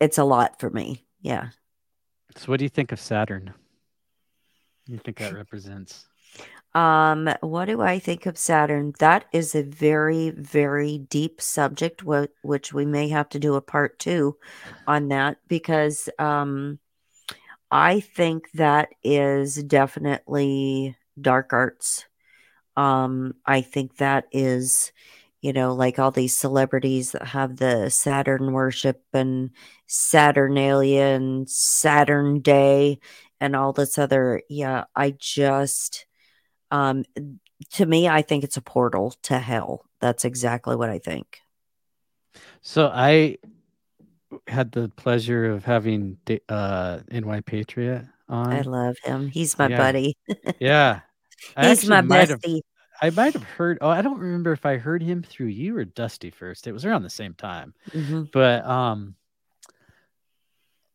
[0.00, 1.48] it's a lot for me yeah
[2.36, 3.52] so what do you think of saturn
[4.86, 6.06] you think that represents
[6.74, 8.92] Um, what do I think of Saturn?
[8.98, 13.60] That is a very, very deep subject, wh- which we may have to do a
[13.60, 14.36] part two
[14.86, 16.78] on that because um,
[17.70, 22.04] I think that is definitely dark arts.
[22.76, 24.92] Um, I think that is,
[25.40, 29.50] you know, like all these celebrities that have the Saturn worship and
[29.86, 32.98] Saturnalia and Saturn Day
[33.40, 34.42] and all this other.
[34.48, 36.06] Yeah, I just,
[36.70, 37.04] um,
[37.72, 39.84] to me, I think it's a portal to hell.
[40.00, 41.40] That's exactly what I think.
[42.60, 43.38] So I
[44.46, 48.52] had the pleasure of having uh, NY Patriot on.
[48.52, 49.28] I love him.
[49.28, 49.76] He's my yeah.
[49.76, 50.16] buddy.
[50.58, 51.00] yeah.
[51.56, 52.60] I He's my bestie.
[53.00, 53.78] I might have heard.
[53.80, 56.66] Oh, I don't remember if I heard him through you or Dusty first.
[56.66, 58.24] It was around the same time, mm-hmm.
[58.32, 59.14] but um,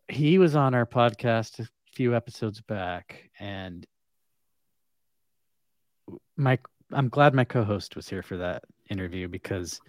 [0.08, 3.86] he was on our podcast a few episodes back, and
[6.36, 6.60] my
[6.92, 9.80] I'm glad my co-host was here for that interview because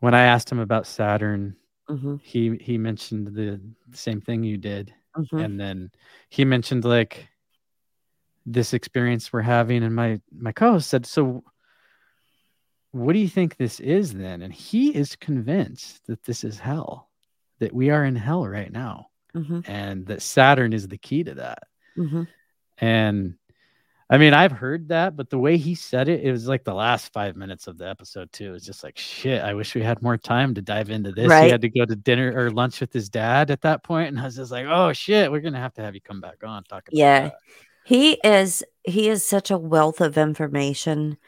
[0.00, 1.56] when I asked him about Saturn,
[1.90, 2.16] mm-hmm.
[2.22, 3.60] he he mentioned the
[3.92, 5.38] same thing you did, mm-hmm.
[5.38, 5.90] and then
[6.28, 7.28] he mentioned like
[8.46, 11.42] this experience we're having, and my my co-host said, "So,
[12.92, 17.10] what do you think this is then?" And he is convinced that this is hell,
[17.58, 19.60] that we are in hell right now, mm-hmm.
[19.64, 21.64] and that Saturn is the key to that.
[21.98, 22.22] Mm-hmm.
[22.78, 23.34] And
[24.08, 26.74] I mean, I've heard that, but the way he said it, it was like the
[26.74, 28.50] last five minutes of the episode too.
[28.50, 29.42] It was just like shit.
[29.42, 31.26] I wish we had more time to dive into this.
[31.26, 31.46] Right.
[31.46, 34.20] He had to go to dinner or lunch with his dad at that point, and
[34.20, 36.62] I was just like, oh shit, we're gonna have to have you come back on
[36.62, 37.20] talk about yeah.
[37.20, 37.34] That.
[37.86, 41.18] He is he is such a wealth of information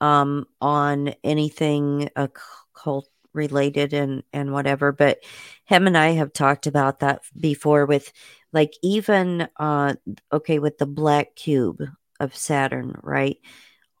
[0.00, 5.18] um on anything occult related and and whatever but
[5.64, 8.12] him and I have talked about that before with
[8.52, 9.94] like even uh
[10.32, 11.82] okay with the black cube
[12.20, 13.38] of Saturn, right?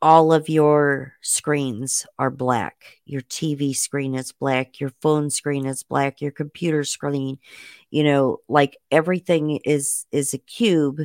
[0.02, 2.98] All of your screens are black.
[3.06, 4.80] Your TV screen is black.
[4.80, 6.20] Your phone screen is black.
[6.20, 7.38] Your computer screen,
[7.90, 11.00] you know, like everything is is a cube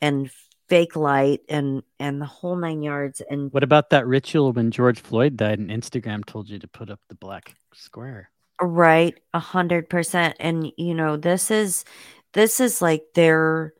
[0.00, 0.30] and
[0.70, 3.20] fake light and and the whole nine yards.
[3.28, 6.88] And what about that ritual when George Floyd died and Instagram told you to put
[6.88, 8.30] up the black square?
[8.62, 10.36] Right, a hundred percent.
[10.40, 11.84] And you know, this is
[12.32, 13.74] this is like their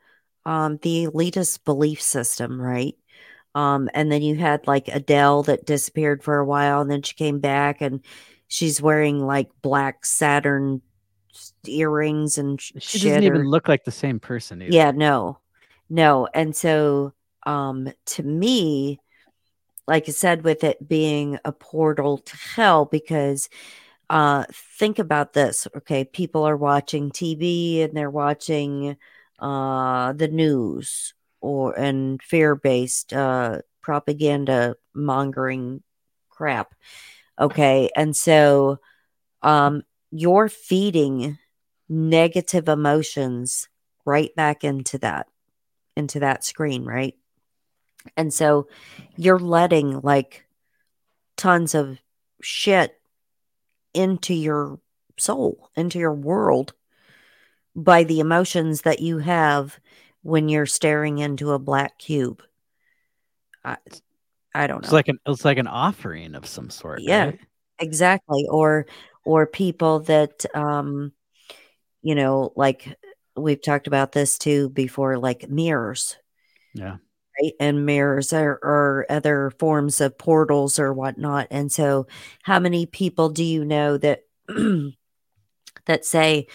[0.45, 2.97] um, the elitist belief system, right?
[3.55, 7.15] Um, and then you had like Adele that disappeared for a while and then she
[7.15, 8.01] came back and
[8.47, 10.83] she's wearing like black Saturn
[11.67, 14.73] earrings and she shit doesn't even look like the same person either.
[14.73, 15.40] Yeah, no.
[15.91, 16.29] No.
[16.35, 17.13] And so
[17.47, 19.01] um to me,
[19.89, 23.49] like I said, with it being a portal to hell, because
[24.11, 25.69] uh think about this.
[25.77, 28.97] Okay, people are watching TV and they're watching
[29.41, 35.83] uh, the news or and fear based uh, propaganda mongering
[36.31, 36.75] crap.
[37.41, 38.79] Okay, and so
[39.43, 41.39] um, you're feeding
[41.89, 43.69] negative emotions
[44.07, 45.29] right back into that
[45.97, 47.15] into that screen, right?
[48.17, 48.69] And so
[49.17, 50.47] you're letting like
[51.37, 51.99] tons of
[52.41, 52.99] shit
[53.95, 54.81] into your
[55.19, 56.73] soul, into your world
[57.77, 59.79] by the emotions that you have
[60.23, 62.43] when you're staring into a black cube.
[63.65, 63.77] I,
[64.55, 64.87] I don't know.
[64.87, 67.01] It's like an it's like an offering of some sort.
[67.03, 67.41] Yeah, right?
[67.79, 68.47] exactly.
[68.49, 68.87] Or
[69.25, 71.13] or people that um,
[72.03, 72.97] you know, like
[73.37, 76.17] we've talked about this too before, like mirrors.
[76.75, 76.97] Yeah.
[77.43, 77.53] Right.
[77.59, 81.49] And mirrors are, or other forms of portals or whatnot.
[81.51, 82.07] And so,
[82.43, 84.25] how many people do you know that
[85.87, 86.49] that say,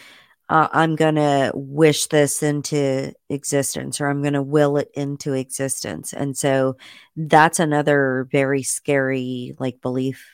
[0.47, 5.33] uh, I'm going to wish this into existence or I'm going to will it into
[5.33, 6.13] existence.
[6.13, 6.77] And so
[7.15, 10.29] that's another very scary, like, belief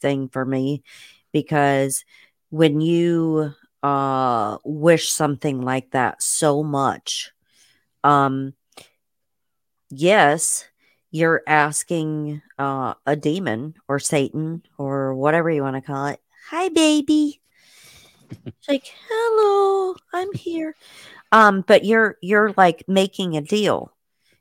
[0.00, 0.82] thing for me
[1.32, 2.04] because
[2.48, 7.32] when you uh, wish something like that so much,
[8.04, 8.54] um,
[9.90, 10.66] yes,
[11.10, 16.20] you're asking uh, a demon or Satan or whatever you want to call it,
[16.50, 17.40] hi, baby
[18.68, 20.74] like, "Hello, I'm here."
[21.32, 23.92] Um, but you're you're like making a deal.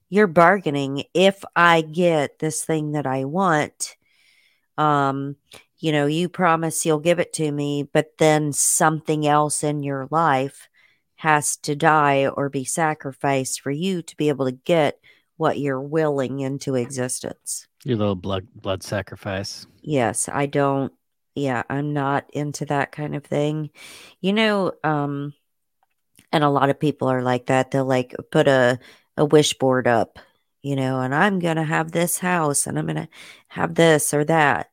[0.09, 1.05] You're bargaining.
[1.13, 3.95] If I get this thing that I want,
[4.77, 5.37] um,
[5.79, 10.07] you know, you promise you'll give it to me, but then something else in your
[10.11, 10.67] life
[11.15, 14.99] has to die or be sacrificed for you to be able to get
[15.37, 17.67] what you're willing into existence.
[17.85, 19.65] Your little blood blood sacrifice.
[19.81, 20.93] Yes, I don't
[21.35, 23.69] yeah, I'm not into that kind of thing.
[24.21, 25.33] You know, um,
[26.31, 27.71] and a lot of people are like that.
[27.71, 28.79] They'll like put a,
[29.17, 30.19] a wish board up,
[30.61, 33.09] you know, and I'm going to have this house and I'm going to
[33.47, 34.69] have this or that.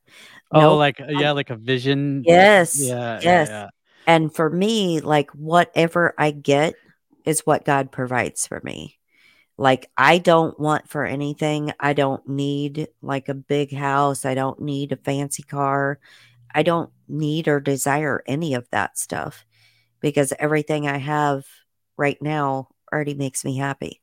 [0.51, 2.23] Oh, like, uh, um, yeah, like a vision.
[2.27, 2.79] Yes.
[2.79, 3.19] Yeah.
[3.21, 3.23] Yes.
[3.23, 3.69] Yeah, yeah.
[4.07, 6.75] And for me, like, whatever I get
[7.25, 8.97] is what God provides for me.
[9.57, 11.73] Like, I don't want for anything.
[11.79, 14.25] I don't need like a big house.
[14.25, 15.99] I don't need a fancy car.
[16.53, 19.45] I don't need or desire any of that stuff
[20.01, 21.45] because everything I have
[21.97, 24.01] right now already makes me happy.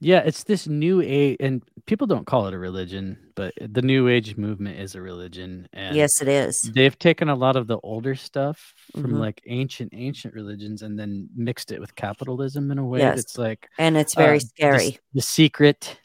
[0.00, 4.08] Yeah, it's this new age, and people don't call it a religion, but the new
[4.08, 5.66] age movement is a religion.
[5.72, 6.60] And yes, it is.
[6.62, 9.18] They've taken a lot of the older stuff from Mhm.
[9.20, 13.16] like ancient, ancient religions and then mixed it with capitalism in a way Yes.
[13.16, 14.98] that's like And it's very uh, scary.
[15.14, 15.98] The, Secret.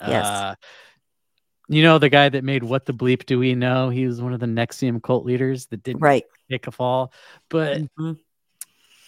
[0.00, 0.26] Yes.
[0.26, 0.54] Uh,
[1.68, 3.90] you know, the guy that made What the Bleep Do We Know?
[3.90, 6.24] He was one of the NXIVM cult leaders that didn't Right.
[6.50, 7.12] take a fall.
[7.48, 8.18] But Mhm.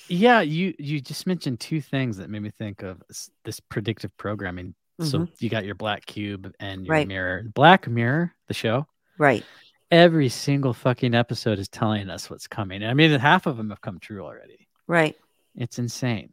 [0.09, 3.02] Yeah, you you just mentioned two things that made me think of
[3.44, 4.74] this predictive programming.
[5.01, 6.90] So you got your black cube and your Mm-hmm.
[6.93, 7.06] Right.
[7.09, 7.44] mirror.
[7.55, 8.85] Black Mirror, the show.
[9.16, 9.44] Right.
[9.93, 12.82] Every single fucking episode is telling us what's coming.
[12.82, 14.66] I mean, half of them have come true already.
[14.89, 15.14] Right.
[15.55, 16.30] It's insane,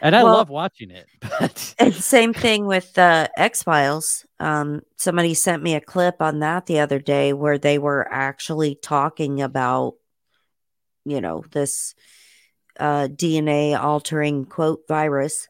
[0.00, 1.06] and I Well- love watching it.
[1.40, 4.24] But And same thing with uh, X Files.
[4.38, 8.76] Um, somebody sent me a clip on that the other day where they were actually
[8.76, 9.94] talking about,
[11.04, 11.94] you know, this
[12.78, 15.48] uh, DNA altering quote virus,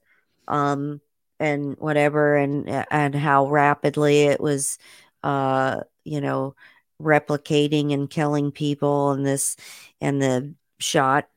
[0.48, 1.01] um,
[1.39, 4.78] and whatever, and and how rapidly it was,
[5.23, 6.55] uh, you know,
[7.01, 9.57] replicating and killing people, and this
[10.01, 11.28] and the shot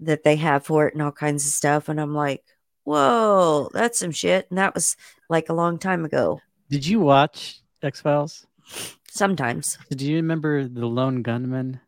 [0.00, 1.88] that they have for it, and all kinds of stuff.
[1.88, 2.44] And I'm like,
[2.84, 4.46] whoa, that's some shit.
[4.50, 4.96] And that was
[5.28, 6.40] like a long time ago.
[6.70, 8.46] did you watch X Files?
[9.10, 9.78] Sometimes.
[9.90, 11.80] Do you remember the lone gunman?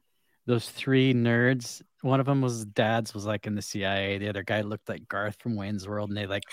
[0.46, 1.82] Those three nerds.
[2.02, 4.18] One of them was dad's was like in the CIA.
[4.18, 6.44] The other guy looked like Garth from Wayne's World, and they like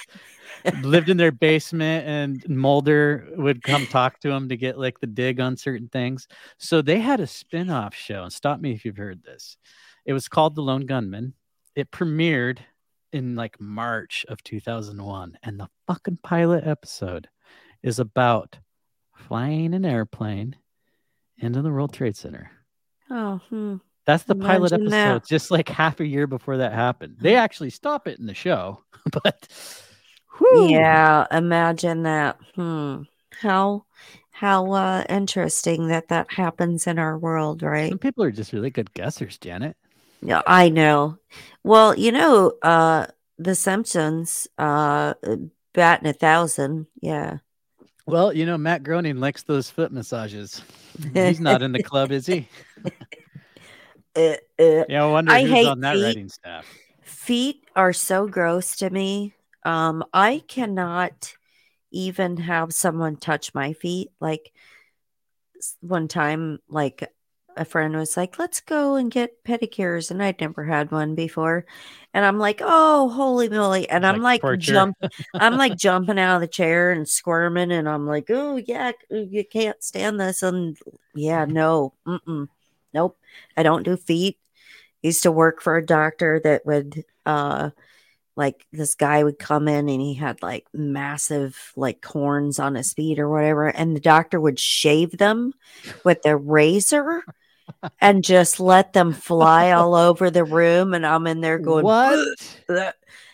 [0.82, 2.08] lived in their basement.
[2.08, 6.28] And Mulder would come talk to him to get like the dig on certain things.
[6.58, 8.24] So they had a spin-off show.
[8.24, 9.58] And stop me if you've heard this.
[10.06, 11.34] It was called The Lone Gunmen.
[11.76, 12.60] It premiered
[13.12, 17.30] in like March of 2001, and the fucking pilot episode
[17.84, 18.58] is about
[19.16, 20.56] flying an airplane
[21.38, 22.52] into the World Trade Center.
[23.14, 23.76] Oh, hmm.
[24.06, 25.26] That's the pilot episode, that.
[25.26, 27.18] just like half a year before that happened.
[27.22, 28.84] They actually stop it in the show,
[29.24, 29.48] but
[30.38, 31.26] whew, yeah.
[31.32, 32.38] Imagine that.
[32.56, 33.04] Hmm.
[33.40, 33.86] How
[34.32, 37.90] how uh, interesting that that happens in our world, right?
[37.90, 39.78] some people are just really good guessers, Janet.
[40.22, 41.18] Yeah, I know.
[41.64, 43.08] Well, you know, uh,
[43.38, 45.14] The Simpsons, uh,
[45.74, 46.88] batting a thousand.
[47.00, 47.38] Yeah.
[48.06, 50.62] Well, you know, Matt Groening likes those foot massages.
[51.14, 52.48] He's not in the club, is he?
[54.16, 56.04] Uh, uh, Yeah, I wonder I who's hate on that feet.
[56.04, 56.68] writing staff.
[57.02, 59.34] feet are so gross to me.
[59.64, 61.34] Um, I cannot
[61.90, 64.10] even have someone touch my feet.
[64.20, 64.52] Like
[65.82, 67.12] one time, like
[67.58, 71.66] a friend was like, "Let's go and get pedicures," and I'd never had one before,
[72.14, 74.98] and I'm like, "Oh, holy moly!" And I'm like like, jump,
[75.34, 79.44] I'm like jumping out of the chair and squirming, and I'm like, "Oh yeah, you
[79.46, 80.78] can't stand this," and
[81.16, 82.48] yeah, no, mm-mm,
[82.94, 83.18] nope,
[83.58, 84.38] I don't do feet
[85.02, 87.70] used to work for a doctor that would uh
[88.36, 92.94] like this guy would come in and he had like massive like horns on his
[92.94, 95.54] feet or whatever and the doctor would shave them
[96.04, 97.24] with a razor
[98.02, 102.28] and just let them fly all over the room and i'm in there going what?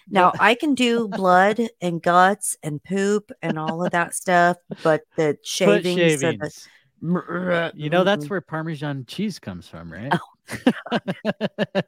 [0.10, 5.01] Now i can do blood and guts and poop and all of that stuff but
[5.15, 6.68] the shavings, shavings.
[7.01, 10.11] the- You know, that's where Parmesan cheese comes from, right?
[10.11, 10.99] Oh.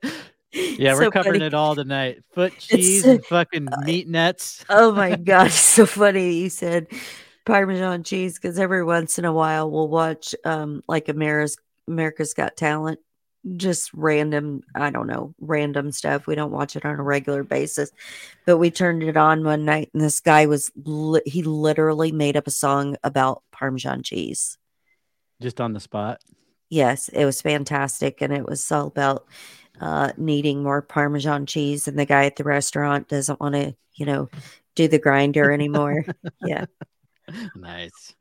[0.54, 1.46] yeah, we're So covering funny.
[1.48, 2.24] it all tonight.
[2.34, 4.64] Foot cheese and fucking meat nets.
[4.70, 6.88] Oh my god, so funny you said
[7.46, 11.58] Parmesan cheese because every once in a while we'll watch um like America's
[11.92, 13.00] America's Got Talent,
[13.58, 16.28] just random, I don't know, random stuff.
[16.28, 17.92] We don't watch it on a regular basis,
[18.46, 22.38] but we turned it on one night and this guy was li- he literally made
[22.38, 24.58] up a song about Parmesan cheese.
[25.42, 26.22] Just on the spot.
[26.70, 29.26] Yes, it was fantastic, and it was all about
[29.82, 31.88] uh, needing more Parmesan cheese.
[31.88, 34.30] And the guy at the restaurant doesn't want to, you know,
[34.76, 36.06] do the grinder anymore.
[36.46, 36.66] yeah,
[37.56, 38.16] Nice.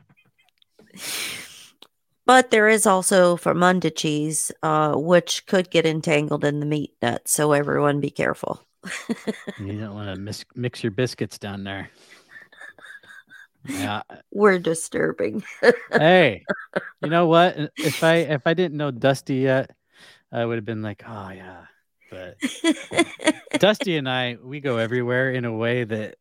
[2.31, 7.27] But there is also Fermunda cheese, uh, which could get entangled in the meat nut.
[7.27, 8.65] So everyone be careful.
[9.59, 11.91] You don't want to mis- mix your biscuits down there.
[13.69, 14.03] Yeah.
[14.31, 15.43] We're disturbing.
[15.91, 16.45] hey,
[17.03, 17.73] you know what?
[17.77, 19.73] If I if I didn't know Dusty yet,
[20.31, 21.65] I would have been like, oh yeah.
[22.13, 22.37] But
[23.59, 26.15] Dusty and I, we go everywhere in a way that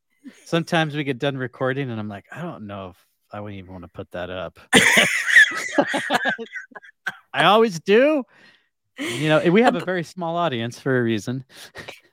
[0.46, 3.74] sometimes we get done recording, and I'm like, I don't know if I wouldn't even
[3.74, 4.60] want to put that up.
[7.34, 8.24] I always do,
[8.98, 11.46] you know, we have a very small audience for a reason.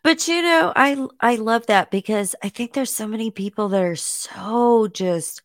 [0.02, 3.82] But you know, I I love that because I think there's so many people that
[3.82, 5.42] are so just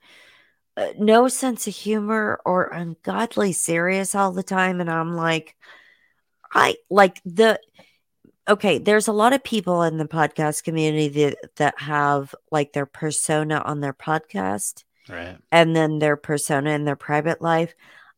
[0.77, 5.55] uh, no sense of humor or ungodly serious all the time and I'm like
[6.53, 7.59] I like the
[8.47, 12.85] okay, there's a lot of people in the podcast community that, that have like their
[12.85, 14.83] persona on their podcast.
[15.09, 15.37] Right.
[15.51, 17.73] And then their persona in their private life.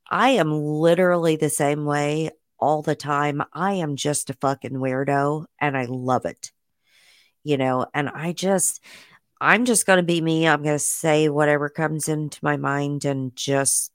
[0.09, 3.41] I am literally the same way all the time.
[3.53, 6.51] I am just a fucking weirdo and I love it.
[7.43, 8.81] You know, and I just
[9.41, 10.47] I'm just going to be me.
[10.47, 13.91] I'm going to say whatever comes into my mind and just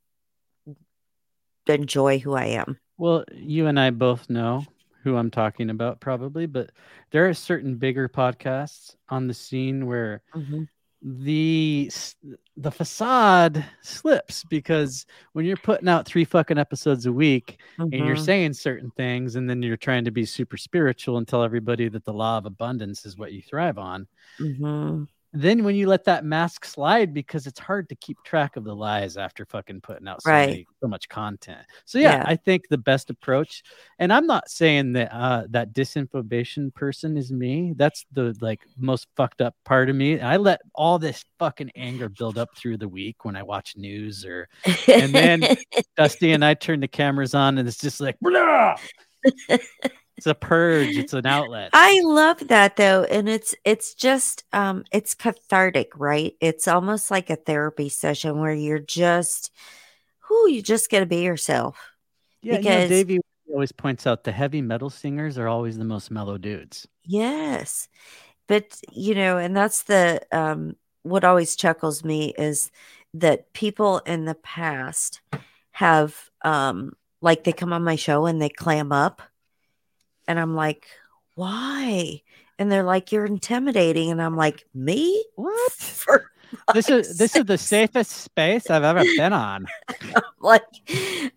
[1.67, 2.79] enjoy who I am.
[2.99, 4.67] Well, you and I both know
[5.05, 6.71] who I'm talking about, probably, but
[7.11, 10.65] there are certain bigger podcasts on the scene where mm-hmm.
[11.01, 11.91] The
[12.57, 17.83] the facade slips because when you're putting out three fucking episodes a week mm-hmm.
[17.83, 18.25] and you're mm-hmm.
[18.25, 22.05] saying certain things, and then you're trying to be super spiritual and tell everybody that
[22.05, 24.07] the law of abundance is what you thrive on.
[24.41, 28.65] Mm-hmm then when you let that mask slide because it's hard to keep track of
[28.65, 30.49] the lies after fucking putting out so, right.
[30.49, 31.61] many, so much content.
[31.85, 33.63] So yeah, yeah, i think the best approach
[33.99, 37.75] and i'm not saying that uh that disinformation person is me.
[37.77, 40.21] That's the like most fucked up part of me.
[40.21, 44.25] I let all this fucking anger build up through the week when i watch news
[44.25, 44.49] or
[44.87, 45.57] and then
[45.97, 48.17] dusty and i turn the cameras on and it's just like
[50.19, 51.71] it's a purge it's an outlet.
[51.73, 56.35] I love that though and it's it's just um it's cathartic right?
[56.41, 59.53] It's almost like a therapy session where you're just
[60.21, 61.79] who you just got to be yourself
[62.43, 63.21] yeah because you know, davey
[63.53, 66.87] always points out the heavy metal singers are always the most mellow dudes.
[67.05, 67.89] Yes
[68.49, 70.75] but you know and that's the um
[71.05, 72.73] what always chuckles me is
[73.15, 75.21] that people in the past
[75.71, 79.23] have um like they come on my show and they clam up
[80.29, 80.87] and I'm like,
[81.35, 82.23] why?
[82.59, 84.11] And they're like, you're intimidating.
[84.11, 85.25] And I'm like, me?
[85.35, 85.73] What?
[85.73, 86.31] For
[86.73, 89.67] this is this is the safest space I've ever been on.
[90.15, 90.63] I'm like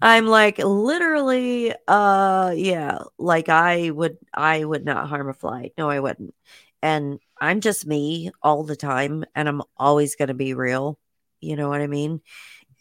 [0.02, 5.72] I'm like literally uh yeah, like I would I would not harm a fly.
[5.78, 6.34] No, I wouldn't.
[6.82, 10.98] And I'm just me all the time and I'm always gonna be real.
[11.42, 12.22] You know what I mean?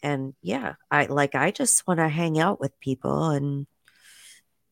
[0.03, 3.67] And yeah, I like I just want to hang out with people and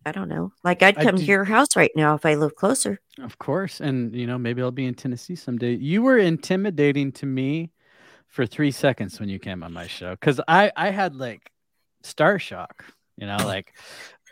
[0.09, 0.51] I don't know.
[0.63, 2.99] Like I'd come to your house right now if I lived closer.
[3.21, 3.79] Of course.
[3.79, 5.75] And you know, maybe I'll be in Tennessee someday.
[5.75, 7.71] You were intimidating to me
[8.27, 10.15] for three seconds when you came on my show.
[10.15, 11.51] Cause I, I had like
[12.01, 12.85] star shock,
[13.17, 13.75] you know, like,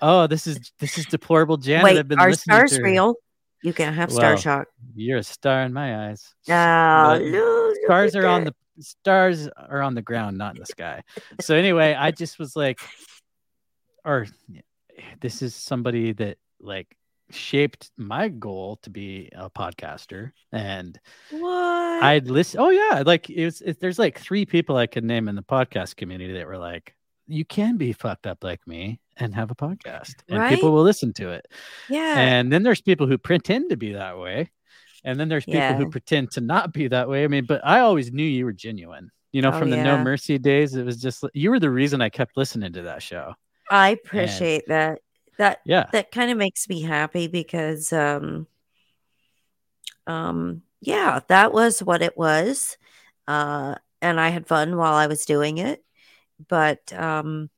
[0.02, 1.84] oh, this is this is deplorable Janet.
[1.84, 3.14] Wait, I've been our star's real.
[3.64, 4.68] You can have well, star shock.
[4.96, 6.34] You're a star in my eyes.
[6.50, 11.04] Oh, no, stars are on the stars are on the ground, not in the sky.
[11.40, 12.80] so anyway, I just was like,
[14.04, 14.26] or
[15.22, 16.96] this is somebody that like
[17.30, 20.32] shaped my goal to be a podcaster.
[20.52, 21.00] And
[21.32, 22.04] what?
[22.04, 25.36] I'd listen oh yeah like it's it, there's like three people i could name in
[25.36, 26.94] the podcast community that were like
[27.28, 30.54] you can be fucked up like me and have a podcast and right?
[30.54, 31.46] people will listen to it.
[31.90, 32.18] Yeah.
[32.18, 34.50] And then there's people who pretend to be that way
[35.04, 35.76] and then there's people yeah.
[35.76, 37.24] who pretend to not be that way.
[37.24, 39.12] I mean but i always knew you were genuine.
[39.34, 39.84] You know oh, from the yeah.
[39.84, 43.04] no mercy days it was just you were the reason i kept listening to that
[43.04, 43.34] show
[43.70, 45.00] I appreciate and, that.
[45.38, 48.48] That yeah, that kind of makes me happy because um
[50.08, 52.78] um yeah, that was what it was.
[53.28, 55.84] Uh and I had fun while I was doing it.
[56.48, 57.50] But um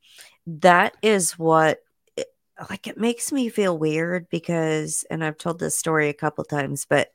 [0.46, 1.80] that is what
[2.18, 2.28] it,
[2.70, 6.86] like it makes me feel weird because and I've told this story a couple times,
[6.86, 7.14] but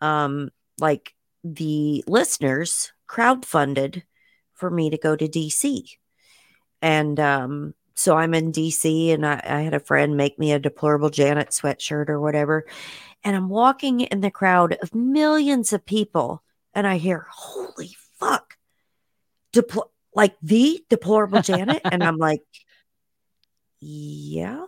[0.00, 0.50] um
[0.80, 4.04] like the listeners crowdfunded
[4.54, 5.84] for me to go to DC.
[6.80, 10.60] And um so I'm in DC and I, I, had a friend make me a
[10.60, 12.64] deplorable Janet sweatshirt or whatever.
[13.24, 16.44] And I'm walking in the crowd of millions of people
[16.74, 18.56] and I hear, holy fuck,
[19.52, 21.80] Depl- like the deplorable Janet.
[21.84, 22.44] and I'm like,
[23.80, 24.66] yeah,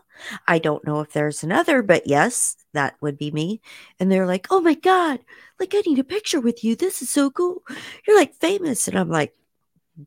[0.48, 3.60] I don't know if there's another, but yes, that would be me.
[4.00, 5.20] And they're like, oh my God,
[5.60, 6.74] like I need a picture with you.
[6.74, 7.62] This is so cool.
[8.08, 8.88] You're like famous.
[8.88, 9.36] And I'm like,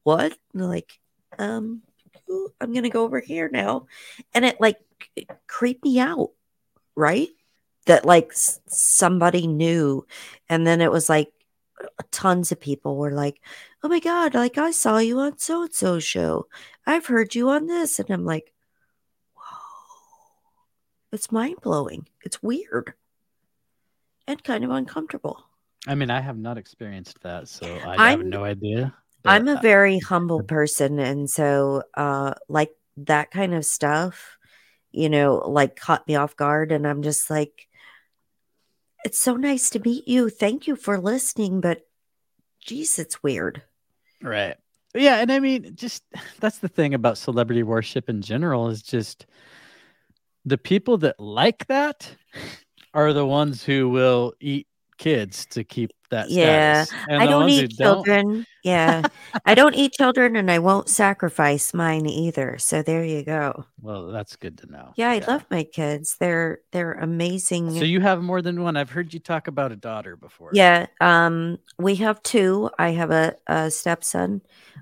[0.04, 0.34] what?
[0.52, 1.00] And they're like,
[1.40, 1.84] um,
[2.61, 3.88] I'm going to go over here now.
[4.34, 4.77] And it like
[5.47, 6.31] creeped me out,
[6.95, 7.30] right?
[7.85, 10.05] That like somebody knew.
[10.49, 11.31] And then it was like
[12.11, 13.41] tons of people were like,
[13.84, 16.47] oh my God, like I saw you on so and so show.
[16.85, 17.99] I've heard you on this.
[17.99, 18.53] And I'm like,
[19.35, 19.43] whoa,
[21.11, 22.07] it's mind blowing.
[22.23, 22.93] It's weird
[24.27, 25.43] and kind of uncomfortable.
[25.88, 28.93] I mean, I have not experienced that, so I I'm, have no idea.
[29.26, 31.00] I'm a very humble person.
[31.00, 34.38] And so, uh, like that kind of stuff
[34.94, 36.72] you know, like caught me off guard.
[36.72, 37.68] And I'm just like,
[39.04, 40.30] it's so nice to meet you.
[40.30, 41.82] Thank you for listening, but
[42.62, 43.64] geez, it's weird.
[44.22, 44.56] Right.
[44.95, 46.04] Yeah, and I mean, just
[46.40, 49.26] that's the thing about celebrity worship in general is just
[50.45, 52.16] the people that like that
[52.94, 54.68] are the ones who will eat
[55.03, 56.85] kids to keep that yeah.
[57.09, 58.47] i don't eat children don't...
[58.63, 59.01] yeah.
[59.45, 62.57] I don't eat children and i won't sacrifice mine either.
[62.59, 63.65] So there you go.
[63.81, 64.93] Well that's good to know.
[64.95, 65.25] Yeah i yeah.
[65.27, 66.15] love my kids.
[66.19, 67.71] They're they're amazing.
[67.71, 68.77] So you have more than one.
[68.77, 70.51] I've heard you talk about a daughter before.
[70.53, 72.69] Yeah um we have two.
[72.80, 74.41] I have a, a stepson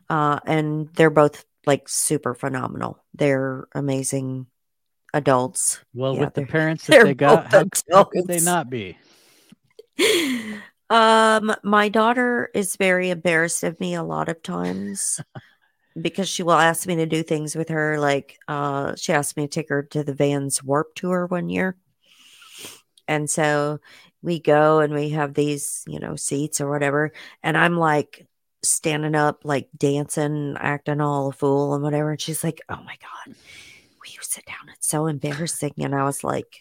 [0.10, 3.04] uh and they're both like super phenomenal.
[3.16, 4.48] They're amazing
[5.14, 5.80] adults.
[5.94, 8.98] Well yeah, with the parents that they got how, how could they not be
[10.90, 15.20] um, my daughter is very embarrassed of me a lot of times
[16.00, 18.00] because she will ask me to do things with her.
[18.00, 21.76] Like, uh, she asked me to take her to the Vans Warped Tour one year,
[23.08, 23.80] and so
[24.22, 27.12] we go and we have these, you know, seats or whatever,
[27.44, 28.28] and I'm like
[28.64, 32.98] standing up, like dancing, acting all a fool and whatever, and she's like, "Oh my
[33.02, 33.36] god."
[34.06, 34.70] You sit down?
[34.76, 35.74] It's so embarrassing.
[35.78, 36.58] And I was like,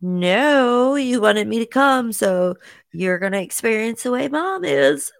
[0.00, 2.56] no, you wanted me to come, so
[2.92, 5.12] you're gonna experience the way mom is.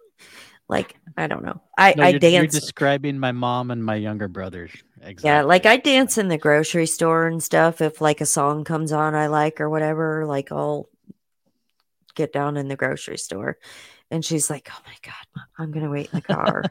[0.69, 1.61] Like, I don't know.
[1.77, 2.33] I, no, I you're, dance.
[2.53, 4.71] You're describing my mom and my younger brothers.
[5.01, 5.27] Exactly.
[5.27, 7.81] Yeah, like I dance in the grocery store and stuff.
[7.81, 10.87] If like a song comes on I like or whatever, like I'll
[12.15, 13.57] get down in the grocery store.
[14.11, 16.63] And she's like, Oh my God, I'm gonna wait in the car.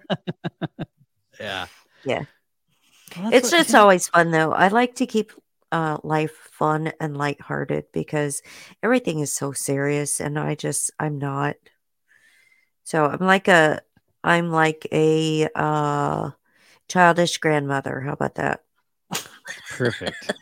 [1.41, 1.67] yeah.
[2.05, 2.25] Yeah.
[3.17, 4.53] Well, it's what, just always fun though.
[4.53, 5.33] I like to keep
[5.73, 8.43] uh, life fun and lighthearted because
[8.83, 11.57] everything is so serious and I just I'm not.
[12.85, 13.81] So I'm like a
[14.25, 16.31] I'm like a uh,
[16.89, 18.01] childish grandmother.
[18.01, 18.63] How about that?
[19.71, 20.33] Perfect.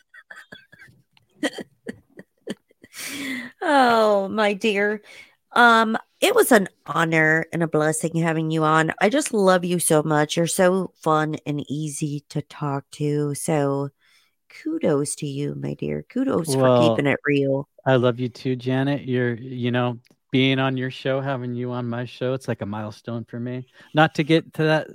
[3.62, 5.02] oh, my dear.
[5.52, 8.92] Um, it was an honor and a blessing having you on.
[9.00, 10.36] I just love you so much.
[10.36, 13.34] You're so fun and easy to talk to.
[13.34, 13.90] So
[14.62, 16.04] kudos to you, my dear.
[16.08, 17.68] Kudos well, for keeping it real.
[17.84, 19.02] I love you too, Janet.
[19.02, 19.98] You're, you know,
[20.30, 23.66] being on your show, having you on my show, it's like a milestone for me.
[23.94, 24.88] Not to get to that,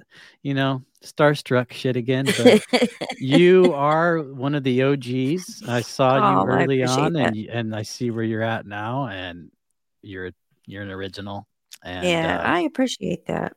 [0.43, 2.63] you know, starstruck shit again, but
[3.17, 5.63] you are one of the OGs.
[5.67, 9.51] I saw oh, you early on, and and I see where you're at now, and
[10.01, 10.31] you're
[10.65, 11.47] you're an original.
[11.83, 13.53] And, yeah, uh, I appreciate that.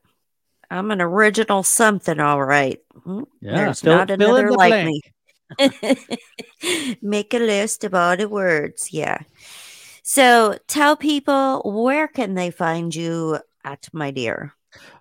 [0.71, 2.79] I'm an original something, all right.
[3.03, 4.87] Hmm, yeah, There's fill, not another like blank.
[4.87, 5.01] me.
[7.01, 8.91] Make a list of all the words.
[8.91, 9.19] Yeah.
[10.03, 14.53] So tell people where can they find you at, my dear?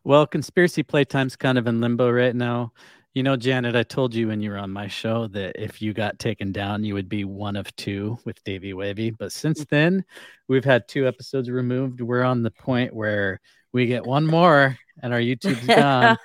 [0.04, 2.72] Well, conspiracy playtime's kind of in limbo right now.
[3.12, 5.92] You know, Janet, I told you when you were on my show that if you
[5.92, 9.10] got taken down, you would be one of two with Davey Wavy.
[9.10, 9.68] But since mm.
[9.68, 10.04] then,
[10.48, 12.00] we've had two episodes removed.
[12.00, 13.40] We're on the point where
[13.72, 16.16] we get one more and our YouTube's gone.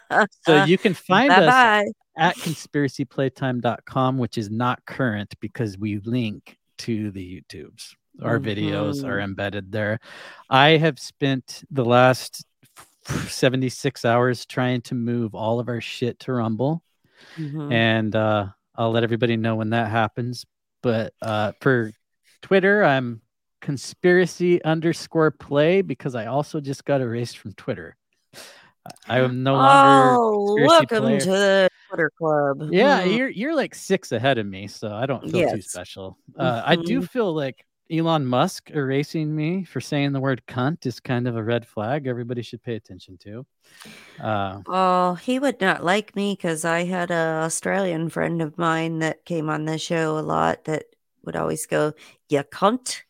[0.45, 1.81] so you can find Bye-bye.
[1.81, 7.95] us at conspiracyplaytime.com, which is not current because we link to the YouTubes.
[8.21, 8.49] Our mm-hmm.
[8.49, 9.99] videos are embedded there.
[10.49, 12.45] I have spent the last
[13.05, 16.83] 76 hours trying to move all of our shit to Rumble.
[17.37, 17.71] Mm-hmm.
[17.71, 20.45] And uh, I'll let everybody know when that happens.
[20.81, 21.91] But uh, for
[22.41, 23.21] Twitter, I'm
[23.61, 27.97] conspiracy underscore play because I also just got erased from Twitter.
[29.07, 30.15] I am no longer.
[30.17, 31.19] Oh, welcome player.
[31.19, 32.69] to the Twitter club.
[32.71, 33.17] Yeah, mm.
[33.17, 35.53] you're you're like six ahead of me, so I don't feel yes.
[35.53, 36.17] too special.
[36.37, 36.69] Uh, mm-hmm.
[36.69, 37.05] I do mm-hmm.
[37.05, 41.43] feel like Elon Musk erasing me for saying the word cunt is kind of a
[41.43, 42.05] red flag.
[42.05, 43.45] Everybody should pay attention to.
[44.21, 48.99] Uh, oh, he would not like me because I had a Australian friend of mine
[48.99, 50.85] that came on the show a lot that
[51.25, 51.93] would always go,
[52.29, 53.01] "You cunt."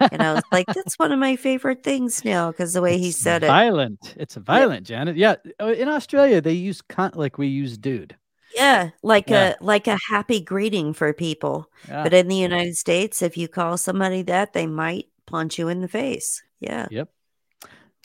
[0.00, 3.04] And I was like, that's one of my favorite things now because the way it's
[3.04, 4.00] he said violent.
[4.02, 4.06] it.
[4.06, 4.16] Violent.
[4.18, 5.16] It's violent, Janet.
[5.16, 5.36] Yeah.
[5.60, 8.16] Uh, in Australia, they use cunt like we use dude.
[8.54, 9.54] Yeah, like yeah.
[9.60, 11.70] a like a happy greeting for people.
[11.86, 12.02] Yeah.
[12.02, 15.80] But in the United States, if you call somebody that, they might punch you in
[15.80, 16.42] the face.
[16.60, 16.86] Yeah.
[16.90, 17.10] Yep.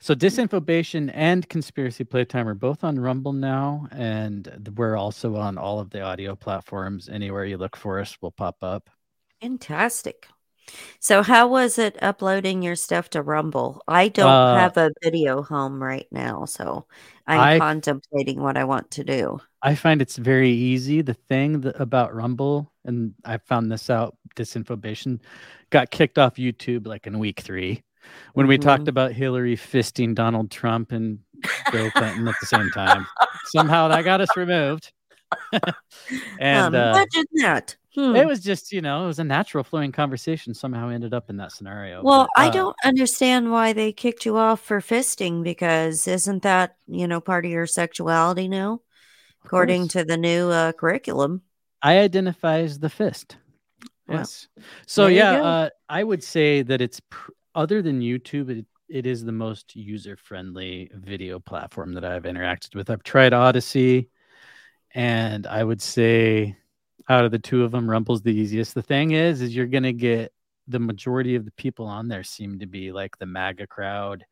[0.01, 5.80] So disinformation and conspiracy playtime are both on Rumble now, and we're also on all
[5.80, 7.07] of the audio platforms.
[7.07, 8.89] Anywhere you look for us, will pop up.
[9.41, 10.27] Fantastic.
[10.99, 13.81] So, how was it uploading your stuff to Rumble?
[13.88, 16.85] I don't uh, have a video home right now, so
[17.27, 19.40] I'm I, contemplating what I want to do.
[19.61, 21.02] I find it's very easy.
[21.02, 25.19] The thing that, about Rumble, and I found this out, disinformation
[25.69, 27.84] got kicked off YouTube like in week three
[28.34, 28.68] when we mm-hmm.
[28.68, 31.19] talked about Hillary fisting Donald Trump and
[31.72, 33.07] Bill Clinton at the same time.
[33.45, 34.91] Somehow that got us removed.
[36.40, 38.15] and um, imagine uh, that Hmm.
[38.15, 40.53] It was just, you know, it was a natural flowing conversation.
[40.53, 42.02] Somehow ended up in that scenario.
[42.02, 46.41] Well, but, I uh, don't understand why they kicked you off for fisting because isn't
[46.44, 48.82] that, you know, part of your sexuality now,
[49.45, 49.94] according course.
[49.94, 51.44] to the new uh, curriculum?
[51.84, 53.38] I identify as the fist.
[54.10, 54.48] Yes.
[54.88, 59.06] So there yeah, uh, I would say that it's pr- other than YouTube, it, it
[59.06, 62.90] is the most user friendly video platform that I've interacted with.
[62.90, 64.10] I've tried Odysee,
[64.94, 66.57] and I would say
[67.09, 68.73] out of the two of them, Rumble's the easiest.
[68.75, 70.31] The thing is, is you're gonna get
[70.67, 74.25] the majority of the people on there seem to be like the MAGA crowd.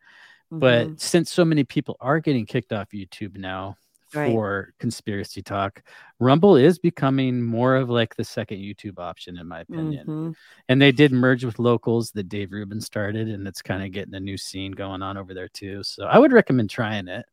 [0.50, 1.00] But Mhm.
[1.00, 3.78] since so many people are getting kicked off YouTube now
[4.14, 4.32] Right.
[4.32, 5.84] for conspiracy talk,
[6.20, 10.08] Rumble is becoming more of like the second YouTube option, in my opinion.
[10.08, 10.36] Mhm.
[10.68, 14.14] And they did merge with locals that Dave Rubin started, and it's kind of getting
[14.14, 15.84] a new scene going on over there too.
[15.84, 17.26] So I would recommend trying it.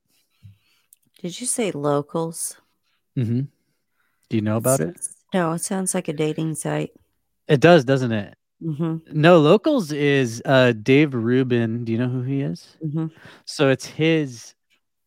[1.20, 2.56] Did you say locals?
[3.16, 3.42] hmm
[4.28, 4.96] Do you know about it?
[5.34, 6.90] No, it sounds like a dating site.
[7.46, 8.34] It does, doesn't it?
[8.62, 11.84] hmm No, locals is uh Dave Rubin.
[11.84, 12.76] Do you know who he is?
[12.80, 13.06] hmm
[13.44, 14.54] So it's his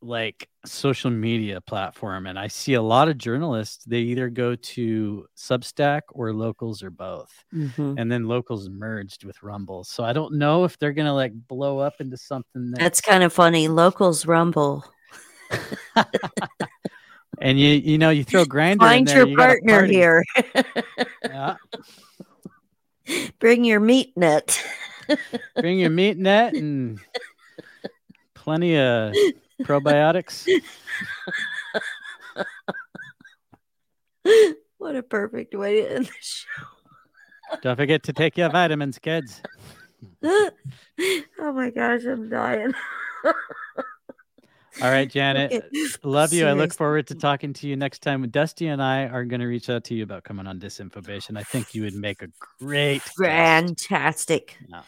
[0.04, 3.84] like social media platform, and I see a lot of journalists.
[3.86, 7.32] They either go to Substack or locals or both.
[7.52, 11.34] hmm and then locals merged with rumble so i don't know if they're gonna like
[11.48, 13.68] blow up into something That's kind of funny.
[13.68, 14.86] Locals rumble.
[17.40, 20.24] and you you know you throw Grindr in Find there, your you partner here.
[21.26, 21.56] yeah.
[23.40, 24.64] Bring your meat net.
[25.58, 27.00] bring your meat net and
[28.34, 29.14] plenty of
[29.64, 30.48] probiotics
[34.78, 37.58] what a perfect way to end the show.
[37.62, 39.42] don't forget to take your vitamins kids
[40.24, 40.52] oh
[41.40, 42.74] my gosh, I'm dying.
[44.82, 45.64] all right janet
[46.04, 49.26] love you i look forward to talking to you next time dusty and i are
[49.26, 51.38] going to reach out to you about coming on Disinformation.
[51.38, 52.28] i think you would make a
[52.60, 53.02] great.
[53.02, 54.58] Fantastic.
[54.68, 54.82] Yeah.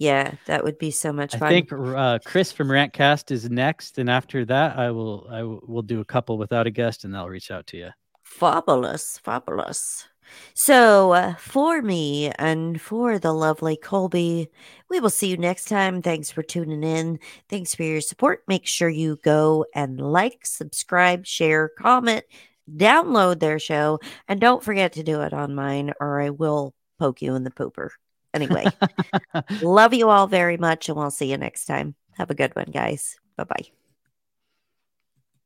[0.00, 1.48] Yeah, that would be so much I fun.
[1.48, 5.60] I think uh, Chris from Rantcast is next, and after that, I will I will
[5.66, 7.90] we'll do a couple without a guest, and I'll reach out to you.
[8.22, 10.06] Fabulous, fabulous.
[10.54, 14.48] So, uh, for me and for the lovely Colby,
[14.90, 16.02] we will see you next time.
[16.02, 17.18] Thanks for tuning in.
[17.48, 18.42] Thanks for your support.
[18.48, 22.24] Make sure you go and like, subscribe, share, comment,
[22.70, 27.22] download their show, and don't forget to do it on mine, or I will poke
[27.22, 27.90] you in the pooper.
[28.34, 28.66] Anyway,
[29.62, 31.94] love you all very much, and we'll see you next time.
[32.16, 33.16] Have a good one, guys.
[33.36, 33.87] Bye bye.